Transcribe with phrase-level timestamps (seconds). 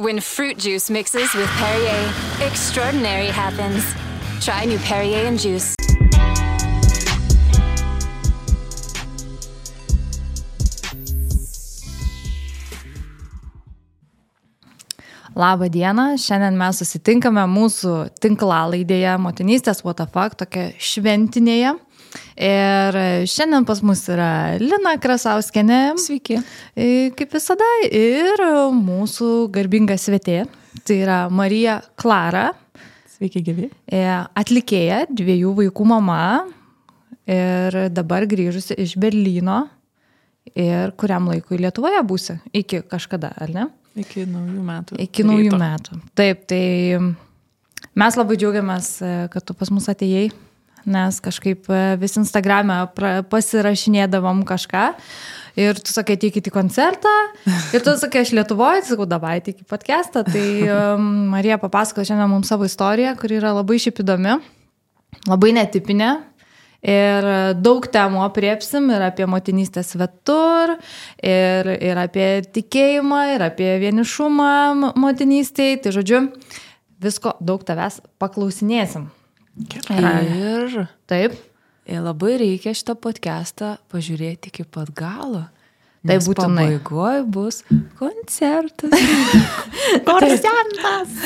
[0.00, 3.84] When fruit juice mixes with Perrier, extraordinary happens.
[4.40, 5.74] Try new Perrier and juice.
[15.36, 21.76] Labą dieną, šiandien mes susitinkame mūsų tinklalaidėje Motinystės WTF, tokia šventinėje.
[22.40, 22.96] Ir
[23.30, 25.80] šiandien pas mus yra Lina Krasauskenė.
[26.00, 26.38] Sveiki.
[27.18, 27.68] Kaip visada.
[27.86, 28.42] Ir
[28.76, 30.44] mūsų garbinga svetė.
[30.86, 32.50] Tai yra Marija Klara.
[33.16, 33.68] Sveiki, gyvi.
[33.90, 36.22] Atlikėja, dviejų vaikų mama.
[37.30, 39.66] Ir dabar grįžusi iš Berlyno.
[40.56, 42.38] Ir kuriam laikui Lietuvoje būsi?
[42.56, 43.66] Iki kažkada, ar ne?
[44.00, 44.96] Iki naujų metų.
[45.04, 45.58] Iki naujų ryto.
[45.60, 45.98] metų.
[46.18, 46.62] Taip, tai
[47.98, 48.88] mes labai džiaugiamės,
[49.30, 50.30] kad tu pas mus atėjai,
[50.88, 51.68] nes kažkaip
[52.00, 52.82] vis Instagram'e
[53.30, 54.86] pasirašinėdavom kažką.
[55.58, 57.10] Ir tu sakai, ateikit į koncertą.
[57.74, 60.22] Ir tu sakai, aš Lietuvoje, sakau, davai, ateik į podcastą.
[60.24, 64.38] Tai um, Marija papasako šiandien mums savo istoriją, kuri yra labai šiaip įdomi,
[65.28, 66.12] labai netipinė.
[66.80, 67.26] Ir
[67.60, 70.78] daug temų apriepsim ir apie motinystę svetur,
[71.20, 75.82] ir, ir apie tikėjimą, ir apie vienišumą motinystėje.
[75.84, 76.22] Tai žodžiu,
[77.04, 79.10] visko daug tavęs paklausinėsim.
[79.58, 81.38] Ir taip.
[81.90, 85.46] Ir labai reikia šitą podcastą pažiūrėti iki pat galo.
[86.06, 86.66] Tai būtinai.
[86.78, 87.58] Pabaigoje bus
[87.98, 88.94] koncertas.
[90.08, 91.18] koncertas.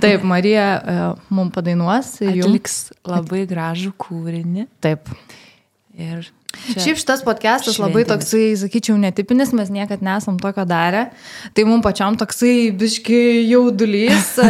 [0.00, 2.14] Taip, Marija uh, mums padainuos.
[2.24, 4.68] Atliks labai gražų kūrinį.
[4.84, 5.10] Taip.
[5.92, 6.30] Ir
[6.64, 11.06] Čia Šiaip šitas podcastas labai toksai, sakyčiau, netipinis, mes niekad nesam tokio darę.
[11.56, 14.48] Tai mums pačiam toksai biški jaudulys, e,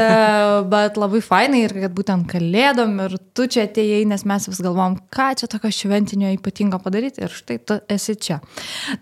[0.70, 4.98] bet labai fainai ir kad būtent kalėdom ir tu čia atėjai, nes mes vis galvom,
[5.14, 8.40] ką čia tokio šventinio ypatingo padaryti ir štai tu esi čia.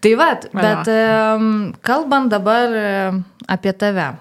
[0.00, 0.92] Tai vad, bet
[1.84, 2.77] kalbant dabar
[3.50, 4.13] apie tave.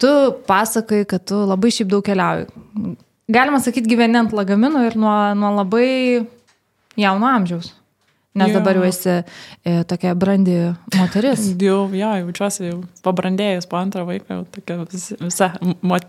[0.00, 0.10] Tu
[0.48, 2.48] pasakai, kad tu labai šiaip daug keliauji.
[3.34, 5.86] Galima sakyti, gyveni ant lagaminų ir nuo, nuo labai
[7.00, 7.72] jauno amžiaus.
[8.34, 8.58] Nes jo.
[8.58, 10.56] dabar jau esi e, tokia brandi
[10.96, 11.44] moteris.
[11.64, 15.52] Jau, jo, jaučiuosi jau pabrandėjus po antrą vaiką, tokia vis, visa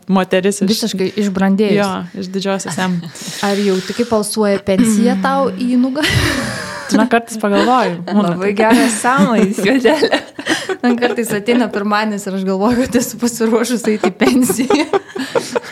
[0.10, 0.58] moteris.
[0.64, 1.78] Iš, Visiškai išbrandėjus.
[1.78, 1.90] Jo,
[2.24, 2.98] iš didžiosios M.
[3.46, 6.26] Ar jau tik palsuoja pensija tau į nugarą?
[6.98, 8.02] Na, kartais pagalvoju.
[8.10, 10.22] Labai geras samais, juodelė.
[10.82, 14.90] Man kartais ateina pirmanis ir aš galvoju, kad esu pasiruošus eiti į pensiją.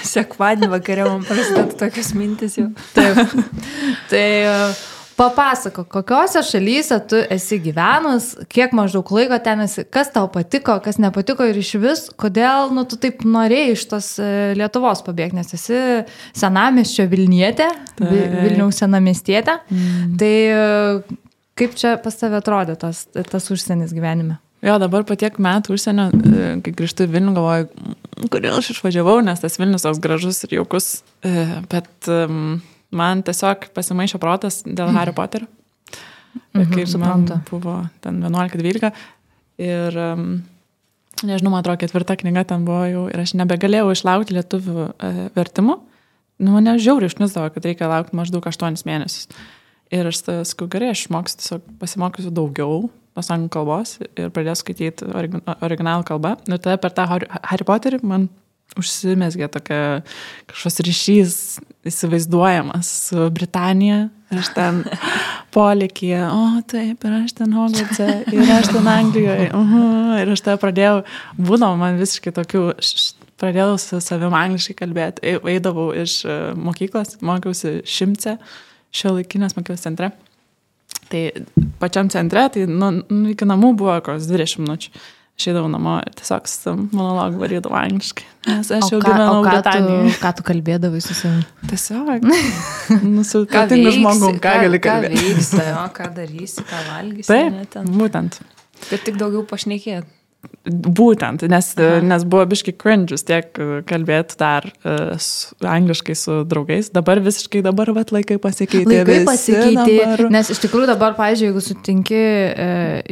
[0.05, 2.69] Sekmadienį vakarė man prasideda tokios mintis jau.
[2.93, 3.37] Taip.
[4.09, 4.81] Tai uh,
[5.16, 10.97] Papasako, kokiuose šalyse tu esi gyvenus, kiek maždaug laiko ten esi, kas tau patiko, kas
[11.01, 15.53] nepatiko ir iš vis, kodėl nu, tu taip norėjai iš tos e, Lietuvos pabėgti, nes
[15.53, 15.81] esi
[16.40, 17.69] senamestčio Vilnietė,
[18.00, 18.09] tai.
[18.40, 19.59] Vilniaus senamestietė.
[19.69, 20.18] Mm.
[20.18, 21.30] Tai e,
[21.62, 24.40] kaip čia pas tave atrodė tas, tas užsienis gyvenime?
[24.66, 27.95] Jo, dabar po tiek metų užsienio, e, kai grįžtu į Vilnių, galvoju,
[28.34, 31.91] kodėl aš išvažiavau, nes tas Vilnius toks gražus ir jaukus, bet...
[32.09, 32.63] Um,
[32.95, 34.97] man tiesiog pasimaišė protas dėl mm.
[34.97, 35.49] Harry Poterio.
[36.53, 37.37] Mhm, kaip suprantu.
[37.51, 38.89] Buvo ten 11-12
[39.61, 40.27] ir, um,
[41.21, 45.77] nežinau, man atrodo, ketvirta knyga ten buvo jau ir aš nebegalėjau išlaukti lietuvių uh, vertimų.
[46.41, 49.29] Nu, mane žiauriai išnusdavo, kad reikia laukti maždaug 8 mėnesius.
[49.93, 56.07] Ir aš sakau, gerai, aš mokysiu, tiesiog pasimokysiu daugiau pasangų kalbos ir pradėsiu skaityti originalų
[56.07, 56.33] kalbą.
[56.49, 58.25] Ir tada per tą Harry Potterį man
[58.79, 59.79] užsimesgė tokia
[60.49, 61.35] kažkoks ryšys
[61.88, 64.09] įsivaizduojamas su Britanija.
[64.33, 64.83] Aš ten
[65.53, 69.51] polikyje, o taip, ir aš ten Hogwartse, ir aš ten Anglijoje.
[69.53, 71.03] Uh -huh, ir aš tada pradėjau,
[71.38, 72.63] būdavo man visiškai tokių,
[73.38, 75.38] pradėjau su savim angliškai kalbėti.
[75.53, 78.38] Eidavau iš e, mokyklos, mokiausi šimce,
[78.91, 80.11] šio laikinės mokyklos centre.
[81.09, 81.31] Tai
[81.79, 84.89] pačiam centre, tai nu, nu, iki namų buvo kokios 20 minučių
[85.39, 88.25] išeidavau namo ir tiesiog su monologu varydavau angliškai.
[88.47, 90.16] Nes aš jau gyvenau Britanijoje.
[90.21, 91.45] Ką tu kalbėdavai su savimi?
[91.69, 92.27] Tiesiog.
[93.13, 95.21] Nu, su turtingu žmogum, ką, ką gali kalbėti.
[95.21, 97.30] Ką veiksi, o ką darysi, ką valgysi.
[97.31, 98.41] Taip, būtent.
[98.89, 100.09] Kad tik daugiau pašnekėt.
[100.63, 102.00] Būtent, nes, Aha.
[102.04, 103.50] nes buvo biški cringe tiek
[103.88, 106.88] kalbėti dar uh, su, angliškai su draugais.
[106.95, 109.01] Dabar visiškai dabar vat, laikai pasikeitė.
[109.01, 110.24] Laikai pasikeitė, dabar...
[110.31, 112.68] nes iš tikrųjų dabar, pavyzdžiui, jeigu sutinki e,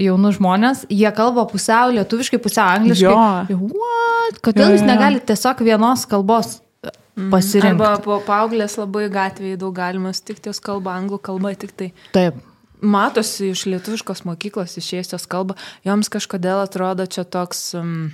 [0.06, 3.16] jaunus žmonės, jie kalba pusiau lietuviškai, pusiau angliškai.
[3.52, 3.60] Jo.
[3.76, 4.40] What?
[4.48, 6.54] Kodėl jo, jūs negalite tiesiog vienos kalbos
[6.86, 7.34] mhm.
[7.36, 7.76] pasirinkti?
[7.76, 11.92] Arba po paauglės labai gatvėje daug galima sutikti, jos kalba anglų kalba tik tai.
[12.16, 12.40] Taip
[12.82, 15.56] matosi iš lietuviškos mokyklos išėjusios kalba,
[15.88, 18.12] joms kažkodėl atrodo čia toks um,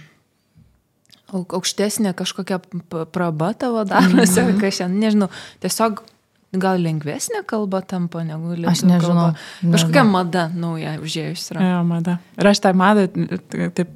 [1.31, 2.59] aukštesnė kažkokia
[3.15, 4.61] praba tavo darosi, mm -hmm.
[4.61, 5.29] kažkaip, nežinau,
[5.63, 6.03] tiesiog
[6.57, 9.15] gal lengvesnė kalba tampa negu lietuvių Aš nežinau.
[9.15, 9.35] Kalba.
[9.61, 10.11] Kažkokia nežinau.
[10.11, 11.61] mada nauja užėjus yra.
[11.71, 12.17] Jo, mada.
[12.37, 13.07] Ir aš tą madą
[13.73, 13.89] taip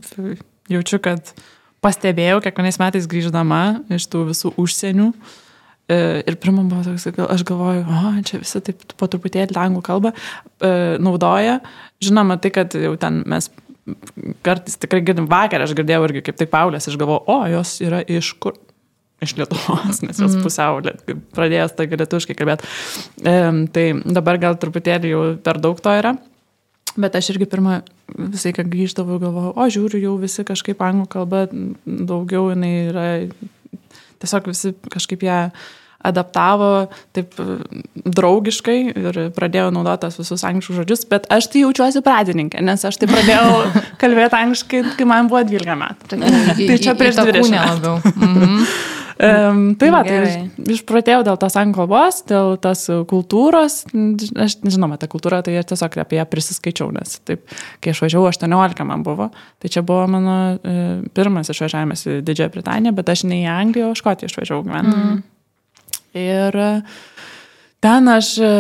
[0.69, 1.33] jaučiu, kad
[1.81, 5.13] pastebėjau kiekvienais metais grįždama iš tų visų užsienių.
[5.13, 5.50] E,
[5.91, 10.71] Ir pirmą buvo toks, aš galvoju, o, čia visi taip po truputėlį anglų kalbą e,
[11.01, 11.59] naudoja.
[12.03, 13.49] Žinoma, tai, kad jau ten mes
[14.45, 18.03] kartais tikrai girdim vakar, aš girdėjau irgi kaip tik Paulės, aš galvoju, o, jos yra
[18.05, 18.57] iš kur?
[19.21, 21.03] Iš Lietuvos, nes jos pusiau liet-
[21.35, 22.65] pradėjęs tai lietuviškai kalbėti.
[23.21, 23.35] E,
[23.75, 23.83] tai
[24.17, 26.15] dabar gal truputėlį jau per daug to yra.
[26.97, 27.81] Bet aš irgi pirmą
[28.17, 31.45] visai, kai grįždavau, galvojau, o žiūriu, jau visi kažkaip anglų kalba
[31.85, 33.05] daugiau jinai yra,
[34.19, 35.37] tiesiog visi kažkaip ją
[36.07, 36.71] adaptavo
[37.15, 37.57] taip e,
[38.05, 43.01] draugiškai ir pradėjau naudoti tos visus angliškus žodžius, bet aš tai jaučiuosi pradininkė, nes aš
[43.01, 43.67] tai pradėjau
[44.01, 46.21] kalbėti angliškai, kai man buvo 12 metų.
[46.71, 47.95] Tai čia prieš 20 metų.
[48.15, 48.65] Mhm.
[49.21, 53.75] Um, tai va, tai išpratėjau dėl tos anglų kalbos, dėl tos kultūros.
[53.93, 57.43] Aš žinoma, ta kultūra, tai aš tiesiog apie ją prisiskaičiau, nes taip,
[57.85, 59.29] kai aš važiavau, 18 man buvo,
[59.61, 60.73] tai čia buvo mano e,
[61.13, 64.95] pirmas išvažiavimas į Didžiąją Britaniją, bet aš ne į Angliją, o Škotiją išvažiavau gyventi.
[64.97, 65.21] Mm.
[66.17, 66.71] Ir e,
[67.83, 68.51] ten aš e,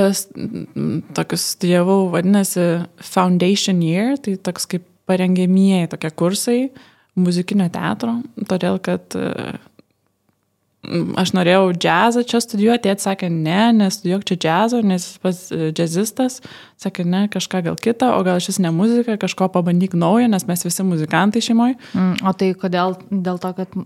[1.17, 6.61] tokius studijavau, vadinasi Foundation Year, tai toks kaip parengėmieji tokie kursai
[7.19, 9.51] muzikinio teatro, todėl kad e,
[11.21, 15.69] aš norėjau džiazą čia studijuoti, tėtis sakė, ne, nestudijuok čia džiazo, nes jis pas e,
[15.75, 16.39] džiazistas,
[16.81, 20.65] sakė, ne, kažką gal kitą, o gal šis ne muzika, kažko pabandyk naujo, nes mes
[20.65, 21.77] visi muzikantai šeimoje.
[21.93, 22.97] Mm, O tai kodėl?
[23.11, 23.81] Dėl to, kad...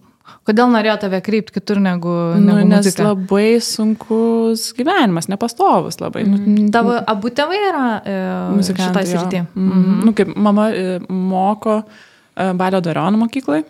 [0.45, 3.04] Kodėl norėjo tave kreipti kitur negu, Nu, negu nes muzika?
[3.07, 6.25] labai sunkus gyvenimas, nepastovus labai.
[6.30, 6.68] Mm.
[6.74, 8.18] Tavo abu tėvai yra e,
[8.57, 9.06] muzikantai.
[9.06, 9.24] šitą jo.
[9.24, 9.42] sritį.
[9.54, 9.95] Mhm.
[10.06, 13.63] Nu, kaip mama e, moko e, Balio Dariono mokyklai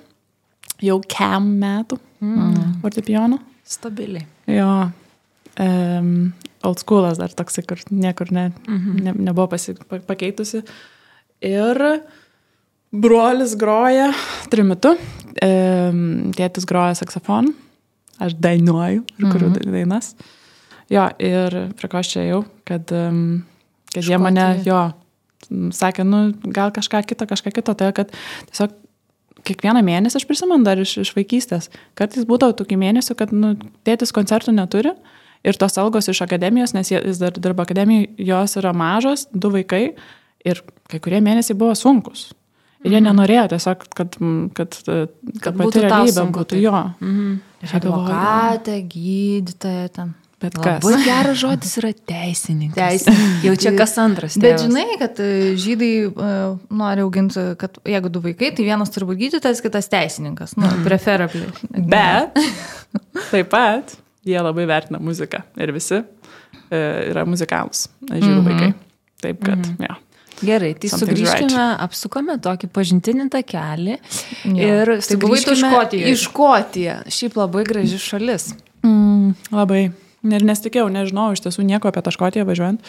[0.83, 2.79] jau kem metų mm.
[2.83, 3.39] fortepijono.
[3.65, 4.27] Stabiliai.
[4.51, 4.71] Jo.
[5.55, 6.33] Um,
[6.67, 8.99] old schoolas dar toks, kur niekur ne, mhm.
[9.05, 10.63] ne, nebuvo pasi, pa- pakeitusi.
[11.45, 11.79] Ir
[13.01, 14.09] brolis groja
[14.51, 14.95] trimitu,
[15.43, 16.01] um,
[16.35, 17.53] tėtis groja saksofonu,
[18.21, 19.71] aš dainuoju ir kuriu mhm.
[19.75, 20.13] dainas.
[20.91, 22.91] Jo, ir prie ko aš čia jau, kad,
[23.89, 24.81] kad jie mane, jo,
[25.73, 28.13] sakė, nu, gal kažką kito, kažką kito, tai kad
[28.51, 28.75] tiesiog
[29.45, 31.69] kiekvieną mėnesį aš prisimenu dar iš, iš vaikystės.
[31.97, 33.55] Kartais būdavo tokių mėnesių, kad nu,
[33.87, 34.93] tėtis koncertų neturi
[35.45, 39.83] ir tos algos iš akademijos, nes jis dar dirba akademijoje, jos yra mažos, du vaikai
[40.45, 42.29] ir kai kurie mėnesiai buvo sunkus.
[42.85, 46.83] Ir jie nenorėjo tiesiog, kad, mm, kad, kad, Kad kad būtų pati realybė būtų jo.
[47.01, 47.33] Mhm.
[47.79, 50.13] Advokatė, gydytoja ten.
[50.43, 50.83] Bet kas?
[50.83, 52.75] Labai geras žodis yra teisininkas.
[52.75, 53.43] Teisininkas.
[53.47, 54.35] Jau čia kas antras.
[54.37, 54.65] Bet tėvas.
[54.67, 59.21] žinai, kad e, žydai uh, nori auginti, kad jeigu du vaikai, tai vienas turi būti
[59.23, 60.57] gydytojas, kitas teisininkas.
[60.59, 61.47] Nu, preferably.
[61.71, 62.35] Bet
[63.31, 63.95] taip pat
[64.27, 68.49] jie labai vertina muziką ir visi e, yra muzikalus, žydų Mhm.
[68.51, 68.73] vaikai.
[69.23, 69.87] Taip kad, mm -hmm.
[69.87, 69.95] ja.
[70.43, 71.81] Gerai, tai sugrįžkime, right.
[71.85, 73.99] apsukame tokį pažintinį takelį.
[74.49, 74.55] Jo.
[74.55, 75.71] Ir Tai sugrįžkime.
[76.11, 76.97] Į Škotiją.
[77.07, 78.49] Šiaip labai graži šalis.
[78.85, 79.85] Mm, labai.
[80.25, 82.81] Ir nesitikėjau, nežinau, iš tiesų nieko apie tą Škotiją važiuojant.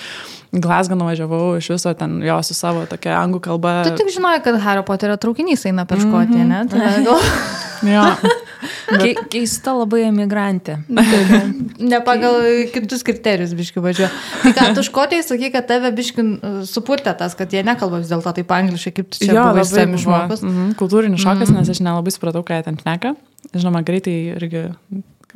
[0.57, 3.77] Glasgow nuvažiavau iš viso ten jo su savo tokia anglų kalba.
[3.89, 6.65] Tu tik žinojai, kad Hario Poterio traukinys eina per Škotiją, ne?
[6.73, 6.91] Tai
[7.85, 8.05] Jo.
[9.03, 10.79] Ke keista labai emigrantė.
[10.89, 12.39] ne pagal
[12.73, 14.09] kitus kriterijus biški važiuoja.
[14.45, 16.25] Tai ką, tu Škotijai sakai, kad tave biški
[16.71, 20.03] supurtė tas, kad jie nekalba vis dėlto taip angliškai, kaip tu čia jo, buvai buvo.
[20.07, 20.45] žmogus.
[20.47, 23.13] Mhm, kultūrinis šokas, nes aš nelabai supratau, ką jie ten šneka.
[23.53, 24.69] Žinoma, greitai irgi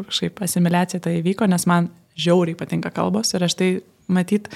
[0.01, 3.71] kažkaip asimiliacija tai įvyko, nes man žiauriai patinka kalbos ir aš tai
[4.11, 4.49] matyt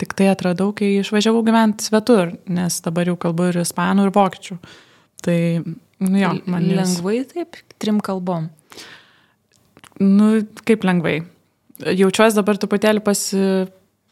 [0.00, 4.56] tik tai atradau, kai išvažiavau gyventi svetur, nes dabar jau kalbu ir ispanų, ir vokiečių.
[5.22, 5.38] Tai,
[6.00, 8.48] nu jo, man jos- Lengvai taip, trim kalbom.
[10.00, 10.30] Nu,
[10.66, 11.20] kaip lengvai.
[11.82, 13.38] Jaučiuosi dabar truputėlį pasi,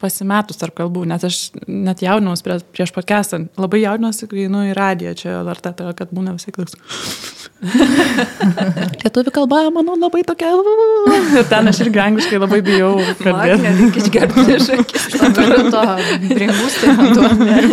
[0.01, 3.45] pasimetus tarp kalbų, nes aš net jaudinaus prie, prieš podcastą.
[3.61, 7.41] Labai jaudinausi, kai einu į radiją čia LRT, tai kad būna visai klausimas.
[7.61, 10.55] Lietuvių kalba, manau, labai tokia.
[11.37, 13.73] Ir ten aš irgi angliškai labai bijau kalbėti.
[13.81, 14.69] Reikia išgerti iš.
[15.37, 15.83] Turiu to
[16.31, 17.29] bringusti vanduo.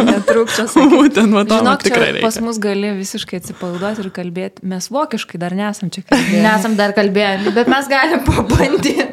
[0.10, 0.76] Netrūkčias.
[0.94, 2.46] Būtent, man Žinok, tikrai čia pas reikia.
[2.50, 4.66] mus gali visiškai atsipalaiduoti ir kalbėti.
[4.68, 6.44] Mes vokiškai dar nesam čia kalbėję.
[6.44, 9.08] Nesam dar kalbėję, bet mes galim pabandyti.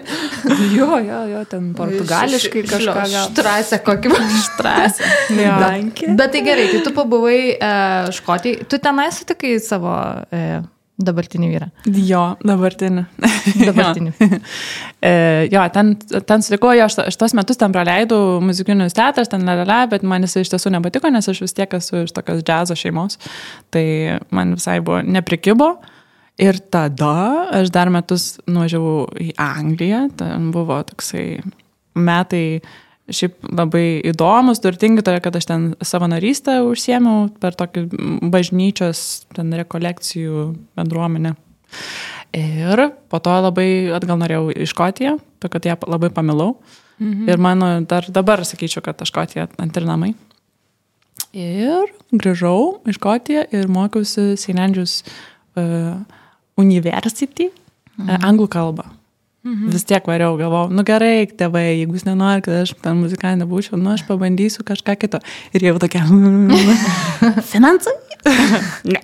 [0.75, 3.03] Jo, jo, jo, ten portugališkai kažką.
[3.11, 4.12] Štrasę kokį
[4.49, 5.08] štrasę.
[5.37, 5.56] Jo.
[5.62, 6.12] Dankė.
[6.18, 7.73] Bet tai gerai, tai tu pabuvai e,
[8.14, 9.94] Škotijai, tu tenai sutikai savo
[10.34, 10.62] e,
[11.04, 11.68] dabartinį vyrą.
[12.06, 13.04] Jo, dabartinį.
[13.58, 14.12] Dabartinį.
[15.08, 15.14] e,
[15.50, 19.82] jo, ten, ten sutikau, jo, aš, aš tos metus ten praleidau muzikinius teatras, ten lalala,
[19.90, 23.18] bet man jis iš tiesų nepatiko, nes aš vis tiek esu iš tokios džiazo šeimos.
[23.75, 23.84] Tai
[24.34, 25.75] man visai buvo neprikibo.
[26.42, 31.38] Ir tada aš dar metus nuvažiavau į Angliją, ten buvo toksai
[31.94, 32.61] metai
[33.12, 37.87] šiaip labai įdomus, turtingi, tai kad aš ten savanorystę užsiemiau per tokį
[38.32, 40.46] bažnyčios, ten rekolekcijų
[40.78, 41.34] bendruomenę.
[42.34, 46.56] Ir po to labai atgal norėjau į Škotiją, to kad ją labai pamilau.
[46.99, 47.28] Mhm.
[47.28, 50.14] Ir mano dar dabar sakyčiau, kad ta Škotija antri namai.
[51.34, 54.34] Ir grįžau į Škotiją ir mokiausi.
[54.54, 55.02] Andrews
[55.58, 56.00] uh,
[56.56, 57.50] University,
[57.99, 58.08] mhm.
[58.08, 58.88] uh, anglų kalbą.
[59.45, 59.69] Mhm.
[59.75, 63.77] Vis tiek variau, galvojau, nu gerai, tėvai, jeigu jūs nenori, kad aš ten muzikantė būčiau,
[63.77, 65.21] nu aš pabandysiu kažką kito.
[65.53, 66.07] Ir jau tokia.
[67.53, 67.93] Finansai?
[68.95, 69.03] ne.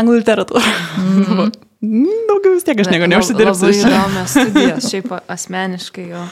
[0.00, 0.74] Anglų literatūra.
[1.02, 1.54] Mhm.
[2.30, 3.68] Daugiau vis tiek aš nieko neužsidirbsiu.
[3.68, 6.26] Tai įdomios studijos, šiaip asmeniškai jo.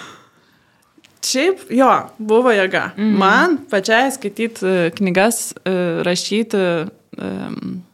[1.25, 2.91] Šiaip jo, buvo jėga.
[2.97, 3.17] -hmm.
[3.21, 5.53] Man pačiai skaityti knygas,
[6.09, 6.65] rašyti.
[7.21, 7.85] Um,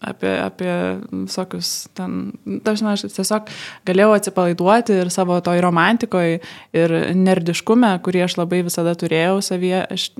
[0.00, 0.72] apie, apie
[1.10, 3.48] visokius ten, dažnai aš tiesiog
[3.88, 6.40] galėjau atsipalaiduoti ir savo toj romantikoje
[6.76, 10.10] ir nerdiškume, kurį aš labai visada turėjau savyje, aš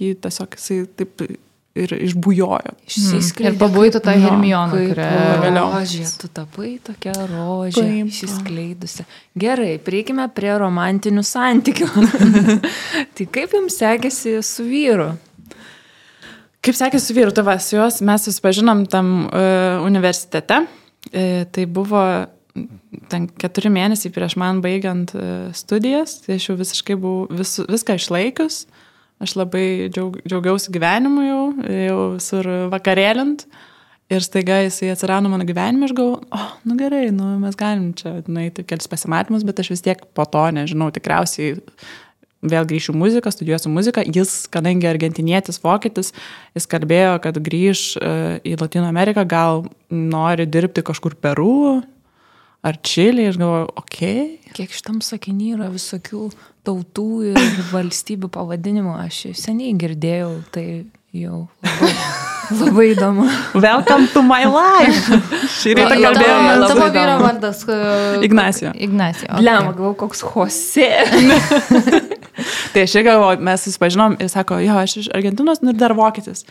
[0.00, 1.28] jį tiesiog jisai taip
[1.78, 2.74] ir išbujojo.
[2.88, 3.52] Išsiskleidė.
[3.52, 5.08] Ir pabūtų tą Hermioną, kurią
[5.44, 5.68] vėliau.
[5.76, 9.06] Rožė, tu tapai tokia rožė, Kaip, išsiskleidusi.
[9.38, 11.88] Gerai, prieikime prie romantinių santykių.
[13.14, 15.12] tai kaip jums sekėsi su vyru?
[16.68, 20.58] Kaip sekėsi su vyru, tavas juos, mes susipažinom tam uh, universitete.
[21.08, 22.02] Uh, tai buvo
[23.08, 27.96] ten keturi mėnesiai prieš man baigiant uh, studijas, tai aš jau visiškai buvau vis, viską
[27.96, 28.58] išlaikius.
[29.24, 31.40] Aš labai džiaug, džiaugiausi gyvenimu jau,
[31.72, 33.46] jau sur vakarėlint.
[34.12, 38.18] Ir staiga jisai atsirado mano gyvenime, aš galvoju, oh, nu gerai, nu, mes galim čia
[38.28, 41.56] nueiti kelis pasimatymus, bet aš vis tiek po to nežinau, tikriausiai
[42.42, 44.04] vėl grįšiu muziką, studijuosiu muziką.
[44.14, 46.12] Jis, kadangi argentinietis, vokietis,
[46.56, 48.12] jis kalbėjo, kad grįž e,
[48.46, 51.80] į Latino Ameriką, gal nori dirbti kažkur Peru
[52.62, 53.28] ar Čilį.
[53.32, 54.22] Aš galvoju, okei.
[54.38, 54.54] Okay.
[54.60, 56.28] Kiek šitam sakinį yra visokių
[56.68, 57.42] tautų ir
[57.74, 60.66] valstybių pavadinimų, aš seniai girdėjau, tai
[61.16, 61.92] jau labai,
[62.60, 63.26] labai įdomu.
[63.56, 65.18] Welcome to my life.
[65.58, 66.68] Šį rytą kalbėjome.
[66.68, 67.64] Tavo vyro vardas.
[68.22, 68.70] Ignacio.
[68.76, 69.26] Ignacio.
[69.32, 69.48] Okay.
[69.48, 70.92] Lema, galvoju, koks Jose.
[72.72, 75.94] tai aš ir galvoju, mes susipažinom ir sako, jo, aš iš Argentinos nu ir dar
[75.98, 76.44] vokietis.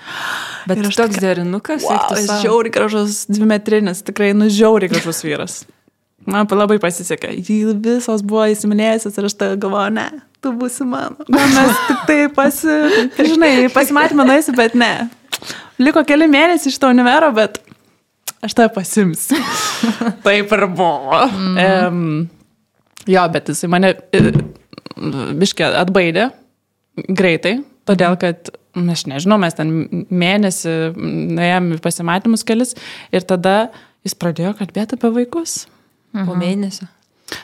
[0.67, 5.61] Bet ir aš toks derinukas, wow, jis žiauri gražus, dvimetrinis, tikrai nu žiauri gražus vyras.
[6.27, 7.29] Man labai pasisekė.
[7.39, 10.07] Jį visos buvo įsiminėjusios ir aš tai galvoju, ne,
[10.43, 11.23] tu būsi mano.
[11.31, 12.75] Na, mes tik tai pasi,
[13.15, 15.07] žinai, pasimatymą nueisi, bet ne.
[15.79, 17.61] Liko keli mėnesiai iš to univero, bet
[18.43, 19.39] aš tave pasimsiu.
[20.25, 21.21] Taip ir buvo.
[21.31, 21.57] Mm.
[21.63, 22.67] Um,
[23.07, 23.93] jo, bet jisai mane
[25.39, 26.29] biškė atbaidė
[27.07, 29.73] greitai, todėl kad aš nežinau, mes ten
[30.09, 32.75] mėnesį nuėjom pasimatymus kelis
[33.13, 33.71] ir tada
[34.05, 35.65] jis pradėjo kalbėti apie vaikus.
[36.13, 36.29] Mhm.
[36.29, 36.87] Po mėnesio.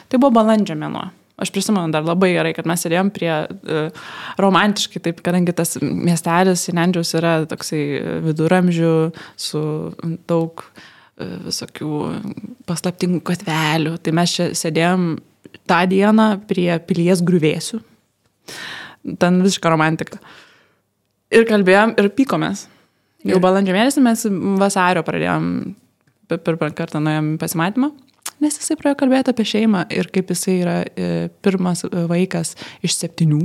[0.08, 1.10] Tai buvo balandžio mėnuo.
[1.34, 4.04] Aš prisimenu dar labai gerai, kad mes sėdėjom prie uh,
[4.38, 7.80] romantiškai, taip, kadangi tas miestelis Sinendžiaus yra toksai
[8.22, 8.92] viduramžių
[9.34, 9.62] su
[10.30, 10.84] daug uh,
[11.18, 11.90] visokių
[12.68, 13.96] paslaptingų katvelių.
[13.98, 15.08] Tai mes čia sėdėjom
[15.70, 17.80] tą dieną prie pilies grįvėsių.
[19.20, 20.20] Ten visiška romantika.
[21.34, 22.68] Ir kalbėjom ir pykomės.
[23.24, 24.26] Jau balandžio mėnesį mes
[24.60, 25.50] vasario pradėjom,
[26.28, 27.90] pirmą kartą nuėjom pasimatymą,
[28.44, 32.52] nes jisai pradėjo kalbėti apie šeimą ir kaip jisai yra e, pirmas vaikas
[32.84, 33.42] iš septynių.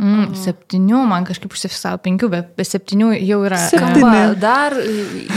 [0.00, 3.58] Mm, septynių, man kažkaip užsifiksavo penkių, bet be septynių jau yra.
[3.68, 4.22] Septyni.
[4.40, 4.74] Dar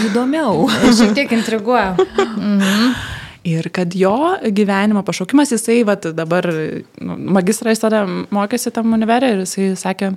[0.07, 0.69] įdomiau.
[0.97, 1.97] Šiek tiek intriguoja.
[1.99, 2.93] Mhm.
[3.43, 4.15] Ir kad jo
[4.55, 10.13] gyvenimo pašaukimas, jisai vat, dabar nu, magistrą jis tada mokėsi tam univerė ir jisai sakė,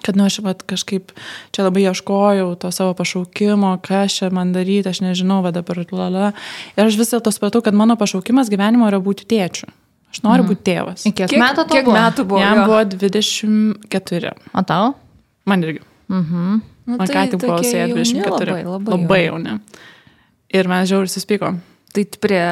[0.00, 1.12] kad nu aš vat, kažkaip
[1.52, 6.32] čia labai ieškojau to savo pašaukimo, kas čia man daryti, aš nežinau, va dabar, lala.
[6.76, 9.68] Ir aš vis dėlto supratau, kad mano pašaukimas gyvenimo yra būti tėčiu.
[10.08, 10.52] Aš noriu mhm.
[10.54, 11.04] būti tėvas.
[11.04, 11.96] Kiek, kiek metų tau kiek buvo?
[11.98, 12.40] metų buvo?
[12.40, 14.34] Jam buvo 24.
[14.56, 14.92] O tau?
[15.48, 15.84] Man irgi.
[16.08, 16.60] Mhm.
[16.88, 18.30] Nu, Man ką tik buvo sėję 24.
[18.32, 19.58] Labai, labai, labai jauni.
[20.56, 21.58] Ir mes žiauriai suspykom.
[21.96, 22.42] Tai prie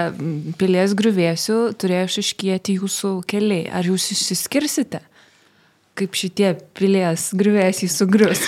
[0.57, 3.66] pilies griuvėsių turėjo iškieti jūsų keliai.
[3.69, 5.02] Ar jūs išsiskirsite?
[5.97, 8.43] Kaip šitie pilies griuvėsiai sugrius?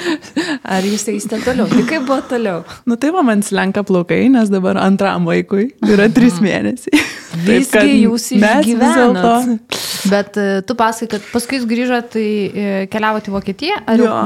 [0.74, 1.66] Ar jūs eisite toliau?
[1.68, 2.62] Tai kaip buvo toliau?
[2.88, 7.02] Nu tai va, man slenka plaukai, nes dabar antram vaikui yra trys mėnesiai.
[7.46, 9.76] Visgi jūs išgyvenot.
[10.10, 13.82] Bet uh, tu pasakai, kad paskui jūs grįžote, tai uh, keliavote į Vokietiją?
[13.84, 14.16] Ar Jo.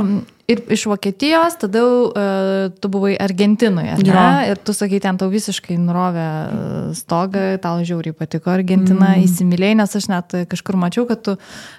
[0.50, 2.12] Ir iš Vokietijos, tada uh,
[2.80, 4.08] tu buvai Argentinoje, ne?
[4.08, 4.24] Jo.
[4.52, 9.24] Ir tu sakai, ten tau visiškai nurovė uh, stogą, tau žiauriai patiko Argentina, mm.
[9.24, 11.36] įsimylėjai, nes aš net kažkur mačiau, kad tu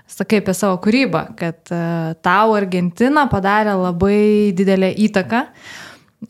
[0.10, 4.22] sakai apie savo kūrybą, kad uh, tau Argentina padarė labai
[4.58, 5.46] didelę įtaką.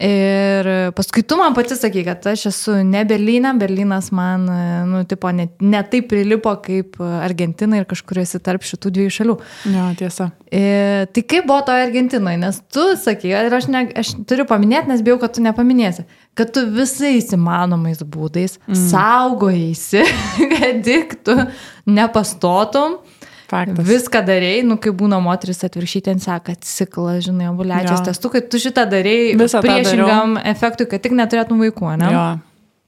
[0.04, 4.48] Ir paskui tu man pati sakai, kad aš esu ne Berlyne, Berlynas man,
[4.90, 9.38] nu, tipo, ne, ne taip prilipo kaip Argentina ir kažkur esi tarp šitų dviejų šalių.
[9.72, 10.30] Jo, tiesa.
[10.52, 14.92] E, tai kaip buvo toje Argentinoje, nes tu sakai, ir aš, ne, aš turiu paminėti,
[14.92, 16.06] nes bijau, kad tu nepaminėsi,
[16.38, 18.78] kad tu visais įmanomais būdais mm.
[18.92, 20.06] saugojaisi,
[20.54, 21.40] kad tik tu
[21.88, 23.00] nepastotum.
[23.46, 23.86] Faktas.
[23.86, 28.06] Viską darėjai, nu kai būna moteris atvirkščiai ten seka ciklą, žinai, ovuliacijos Jo.
[28.10, 32.12] testu, kad tu šitą darėjai Visą priešingam efektui, kad tik neturėtum vaikų, ne?
[32.16, 32.26] Jo.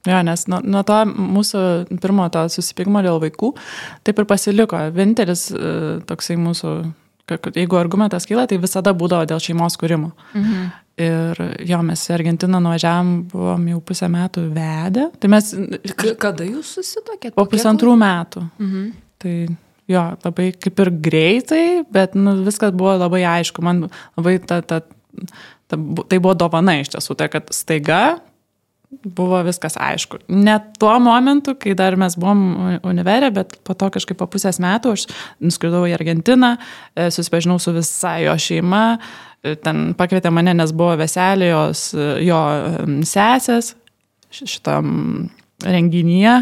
[0.08, 1.60] Jo, nes nuo, nuo to mūsų
[2.00, 3.50] pirmo to susipykimo dėl vaikų
[4.06, 4.78] taip ir pasiliko.
[4.94, 5.72] Vienintelis e,
[6.08, 6.72] toksai mūsų,
[7.58, 10.12] jeigu argumentas kyla, tai visada būdavo dėl šeimos kūrimo.
[10.38, 10.68] Mhm.
[10.98, 11.38] Ir
[11.68, 15.04] jo, mes į Argentiną nuvažiavam, buvom jau pusę metų vedę.
[15.22, 15.52] Tai mes
[16.18, 17.36] Kada jūs susitokėt?
[17.36, 18.42] po pusantrų metų.
[18.58, 18.88] Mhm.
[19.22, 19.34] Tai
[19.88, 23.64] jo, labai kaip ir greitai, bet nu, viskas buvo labai aišku.
[23.64, 23.86] Man
[24.18, 28.02] labai ta, ta, ta, tai buvo dovana iš tiesų, tai kad staiga
[28.88, 30.22] buvo viskas aišku.
[30.32, 34.94] Net tuo momentu, kai dar mes buvom univerė, bet po to kažkaip po pusės metų
[34.96, 35.06] aš
[35.44, 36.54] nuskridau į Argentiną,
[36.96, 38.84] e, susipažinau su visa jo šeima,
[39.42, 42.40] e, ten pakvietė mane, nes buvo veselė jos, e, jo
[43.04, 43.74] sesės
[44.32, 45.28] šitam
[45.64, 46.38] renginyje.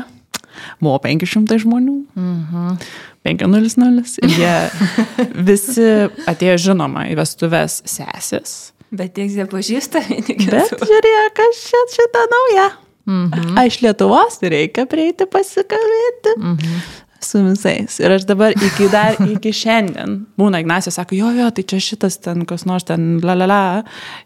[0.83, 1.97] Buvo 500 žmonių.
[2.17, 2.79] Mhm.
[3.27, 4.17] 500.
[4.23, 4.57] Ir jie
[5.51, 5.87] visi
[6.31, 8.57] atėjo žinoma į vestuves sesės.
[8.95, 10.85] Bet tiek jie pažįsta vieni Bet kitus.
[10.87, 11.65] žiūrėk, kas
[11.97, 12.69] šitą naują.
[13.07, 13.57] Mhm.
[13.63, 16.37] Aš Lietuvos reikia prieiti pasikalbėti.
[16.39, 16.79] Mhm.
[17.23, 17.99] Su visais.
[18.03, 22.19] Ir aš dabar iki, dar, iki šiandien būna Ignacijos, sako, jo, jo, tai čia šitas
[22.25, 23.61] ten, kas nors ten, la la la.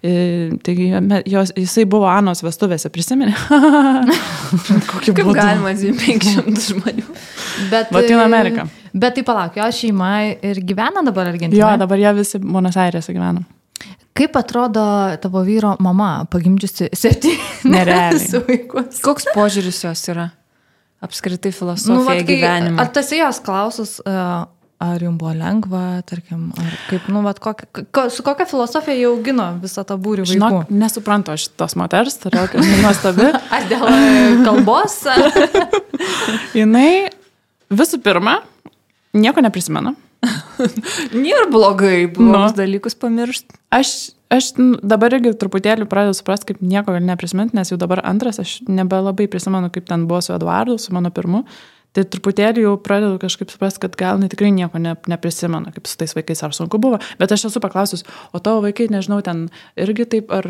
[0.02, 0.90] E, Taigi
[1.30, 3.34] jos, jisai buvo Anos vestuvėse, prisimeni?
[4.90, 7.06] Kokį Kaip galima 500 žmonių?
[7.70, 8.66] Bet, Latino e, Amerika.
[8.92, 10.10] Bet tai palauk, jo šeima
[10.42, 11.78] ir gyvena dabar Jo, Argentinoje.
[11.84, 13.44] dabar jie visi Buenos Airėse gyvena.
[14.18, 14.82] Kaip atrodo
[15.22, 17.62] tavo vyro mama, pagimdžiusi septynis
[18.48, 18.98] vaikus?
[19.04, 20.30] Koks požiūris jos yra?
[21.00, 22.80] Apskritai filosofija Nu, nu, vat, kai, gyvenime.
[22.82, 24.14] ar tas jos klausus, e,
[24.80, 29.14] ar jums buvo lengva, tarkim, ar kaip, nu, vat, kokia, ko, su kokia filosofija jau
[29.16, 30.34] augino visą tą būrį vaikų?
[30.36, 32.44] Žinok, nesuprantu aš tos moters, tai yra
[32.84, 33.30] nuostabi.
[33.56, 33.98] Ar dėl e,
[34.44, 34.98] kalbos?
[36.58, 37.10] Jinai
[37.72, 38.38] visų pirma
[39.16, 39.94] nieko neprisimena.
[41.16, 42.56] Nėra blogai, blogus Nu.
[42.60, 43.56] dalykus pamiršti.
[43.72, 48.40] Aš, aš dabar irgi truputėlį pradedu suprasti, kaip nieko gali neprisiminti, nes jau dabar antras,
[48.42, 51.44] aš nebelabai prisimenu, kaip ten buvo su Eduardu, su mano pirmu.
[51.90, 55.98] Tai truputėlį jau pradedu kažkaip suprasti, kad gal jinai tikrai nieko ne, neprisimena, kaip su
[55.98, 57.00] tais vaikais ar sunku buvo.
[57.18, 60.46] Bet aš esu paklausus, o tavo vaikai, nežinau, ten irgi taip ar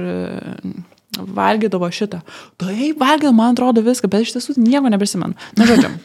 [1.16, 2.20] valgydavo šitą.
[2.60, 5.36] Taip, valgydavo, man atrodo viską, bet iš tiesų nieko neprisimenu.
[5.56, 5.94] Na, žodžiu.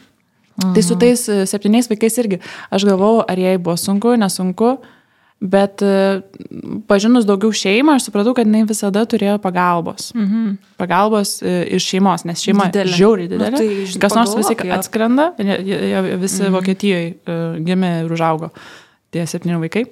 [0.74, 2.40] Tai su tais e, septyniais vaikais irgi.
[2.72, 4.78] Aš galvau, ar jai buvo sunku, nesunku,
[5.40, 6.22] bet e,
[6.88, 10.10] pažinus daugiau šeimą, aš supratau, kad jinai visada turėjo pagalbos.
[10.16, 10.54] Mhm.
[10.80, 12.94] Pagalbos e, iš šeimos, nes šeima Didelė.
[12.96, 13.56] žiauriai Nu, didelė.
[13.60, 14.72] tai ž- Kas nors pagalvok, jo.
[14.78, 16.52] atskrenda, jie- visi mhm.
[16.56, 17.14] Vokietijoje
[17.68, 18.50] gimė ir užaugo
[19.12, 19.84] tie septyni vaikai.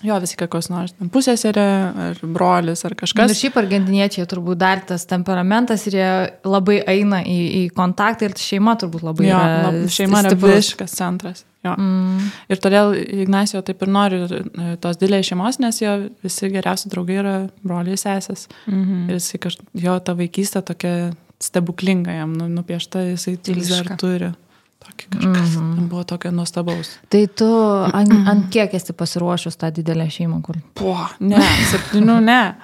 [0.00, 1.66] Jo, visi kokios nors pusėserė,
[2.06, 3.34] ar brolis, ar Ir kažkas.
[3.36, 6.08] šiaip argentiniečiai turbūt dar tas temperamentas ir jie
[6.48, 10.96] labai eina į, į kontaktą ir šeima turbūt labai Jo, yra lab, šeima yra visiškas
[10.96, 11.44] centras.
[11.60, 11.74] Jo.
[11.76, 12.30] Mm.
[12.48, 17.18] Ir todėl Ignacio taip ir nori e, tos didelės šeimos, nes jo visi geriausi draugai
[17.20, 18.48] yra broliai sesės.
[18.64, 19.08] Mm -hmm.
[19.10, 19.58] Ir jisai kaž...
[19.74, 24.32] jo ta vaikystė tokia stebuklinga jam nu, nupiešta, jisai vis dar turi.
[24.80, 25.54] Tokį kažkas.
[25.56, 25.88] Mm -hmm.
[25.88, 26.90] Buvo tokio nuostabaus.
[27.08, 27.48] Tai tu
[27.92, 30.56] ant, ant kiek esi pasiruošus tą didelę šeimą, kur...
[30.74, 32.54] Po, ne, septynių, ne.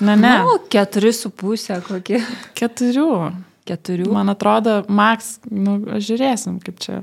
[0.00, 0.34] Ne, ne.
[0.38, 2.22] Nu, keturi su pusė kokie.
[2.54, 3.32] Keturių.
[3.68, 4.12] Keturių.
[4.12, 7.02] Man atrodo, Max, nu, žiūrėsim, kaip čia.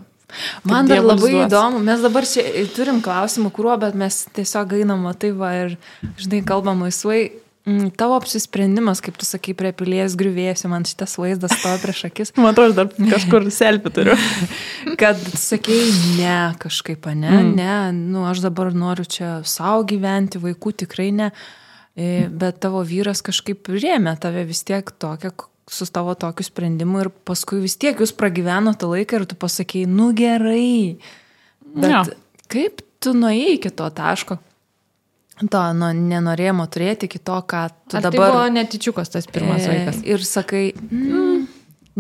[0.64, 1.46] Man dar labai duos.
[1.48, 2.44] įdomu, mes dabar čia
[2.76, 5.78] turim klausimų, kuriuo, bet mes tiesiog einam, matai, va, ir,
[6.20, 7.22] žinai, kalbam laisvai.
[7.68, 12.32] Mm, Tavo apsisprendimas, kaip tu sakai, prie pilies griuvėsiu, man šitas vaizdas stovi prieš akis,
[12.40, 14.16] Man atrodo, aš dar kažkur selfie turiu.
[15.02, 17.52] kad sakei, ne, kažkaip, ne, mm.
[17.60, 21.28] ne, nu, aš dabar noriu čia savo gyventi, vaikų tikrai ne,
[21.98, 27.10] bet tavo vyras kažkaip rėmė tave vis tiek tokia, k- su tavo tokiu sprendimu ir
[27.28, 31.00] paskui vis tiek jūs pragyveno tą laiką ir tu pasakėjai, nu gerai.
[31.76, 32.04] Bet Jo.
[32.54, 34.38] kaip tu nuėjai iki to taško?
[35.38, 38.32] To nu, nenorėjimo turėti iki to, ką tu Ar tai dabar...
[38.34, 40.00] buvo netičiukas tas pirmas e, vaikas?
[40.10, 41.44] Ir sakai, mm,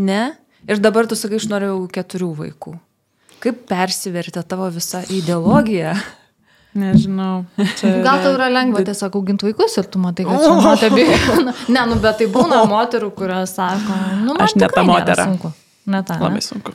[0.02, 0.22] ne.
[0.66, 2.74] Ir dabar tu sakai, aš norėjau keturių vaikų.
[3.44, 5.94] Kaip persivertė tavo visa ideologija?
[6.82, 7.46] Nežinau.
[7.78, 11.30] Čia Gal tau yra lengva tiesiog auginti vaikus ir tu matai, kad čia moteris.
[11.74, 15.30] Ne, nu, bet tai būna moterų, kurios sako, nu, man Aš ne ta moterė.
[15.30, 15.54] Sunku.
[15.94, 16.18] Ne ta.
[16.22, 16.46] Labai Ne?
[16.50, 16.74] sunku.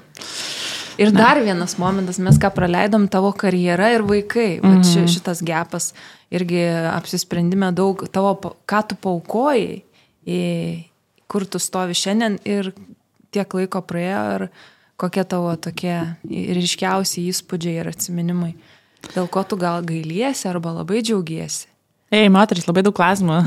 [1.01, 4.61] Ir dar vienas momentas, mes ką praleidom, tavo karjera ir vaikai.
[4.61, 4.85] Mm -hmm.
[4.93, 5.95] ši, šitas gepas
[6.31, 9.83] irgi apsisprendime daug, tavo, ką tu paukojai
[11.33, 12.73] kur tu stovi šiandien ir
[13.33, 14.47] tiek laiko praėjo ir
[15.01, 15.97] kokie tavo tokie
[16.29, 18.53] ryškiausi įspūdžiai ir atminimai.
[19.15, 21.67] Dėl ko tu gal gailiesi arba labai džiaugiesi.
[22.13, 23.39] Ei, moteris, labai daug klausimų.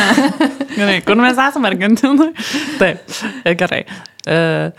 [0.78, 2.32] gerai, kur mes esame Argentinui?
[2.80, 3.14] Taip,
[3.62, 3.84] gerai.
[4.26, 4.74] Uh,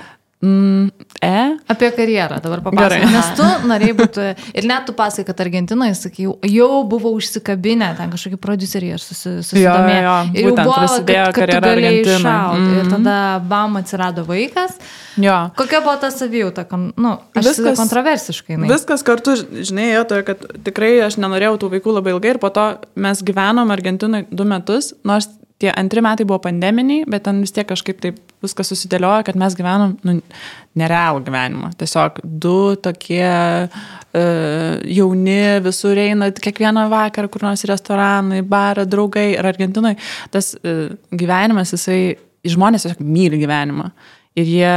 [0.45, 1.57] Mm, e?
[1.67, 3.09] Apie karjerą dabar papasakok.
[3.09, 4.25] Nes tu norėjai būti,
[4.59, 10.03] ir net tu pasakai, kad Argentinoje, sakai, jau buvo užsikabinę, ten kažkokie produceriai susi, susidomėjo.
[10.03, 12.59] Jo, jo, ir jau buvo, prasidėjo kad, kad karjera Argentinoje.
[12.59, 12.75] Mm.
[12.77, 13.15] Ir tada
[13.53, 14.75] bam atsirado vaikas.
[15.17, 15.37] Jo.
[15.57, 16.67] Kokia buvo ta savijauta?
[16.93, 18.59] Nu, viskas kontroversiškai.
[18.61, 18.69] Nai.
[18.69, 22.53] Viskas kartu, žinai, jo, tai, kad tikrai aš nenorėjau tų vaikų labai ilgai ir po
[22.53, 22.67] to
[23.01, 27.67] mes gyvenom Argentinoje du metus, nors tie antri metai buvo pandeminiai, bet ten vis tiek
[27.69, 30.17] kažkaip taip viskas susidėliojo, kad mes gyvenom nu,
[30.79, 31.71] nerealų gyvenimą.
[31.79, 33.69] Tiesiog du tokie uh,
[34.97, 39.31] jauni, visur eina kiekvieną vakarą, kur nors restoranai, barą, draugai.
[39.37, 39.97] Ir Argentinoje
[40.33, 41.99] tas uh, gyvenimas, jisai,
[42.45, 43.89] žmonės tiesiog myli gyvenimą.
[44.35, 44.71] Ir jie,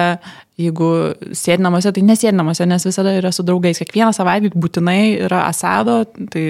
[0.63, 0.89] jeigu
[1.35, 3.81] sėdi namuose, tai nesėdi namuose, nes visada yra su draugais.
[3.83, 6.45] Kiekvieną savaitę būtinai yra asado, tai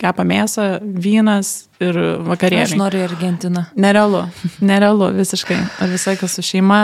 [0.00, 2.70] kepa mėsą, vynas ir vakarienė.
[2.70, 3.66] Aš noriu Argentiną.
[3.76, 4.24] Nerealu,
[4.64, 5.58] nerealu visiškai.
[5.84, 6.80] Ar visai kas su šeima,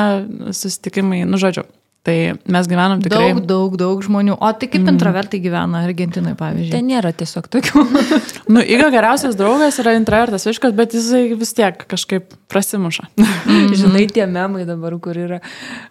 [0.53, 1.65] susitikimai, nu žodžiu.
[2.03, 2.15] Tai
[2.51, 3.29] mes gyvenam tikrai.
[3.31, 4.35] Daug, daug, daug žmonių.
[4.43, 4.97] O tai kaip mm.
[4.97, 6.73] introvertai gyvena Argentinoje, pavyzdžiui?
[6.75, 7.85] Ten nėra tiesiog tokių.
[8.57, 13.11] nu, Igo geriausias draugas yra introvertas viškas, bet jisai vis tiek kažkaip prasimuša.
[13.43, 13.73] Mm.
[13.75, 15.41] Žinai, tie memai dabar, kur yra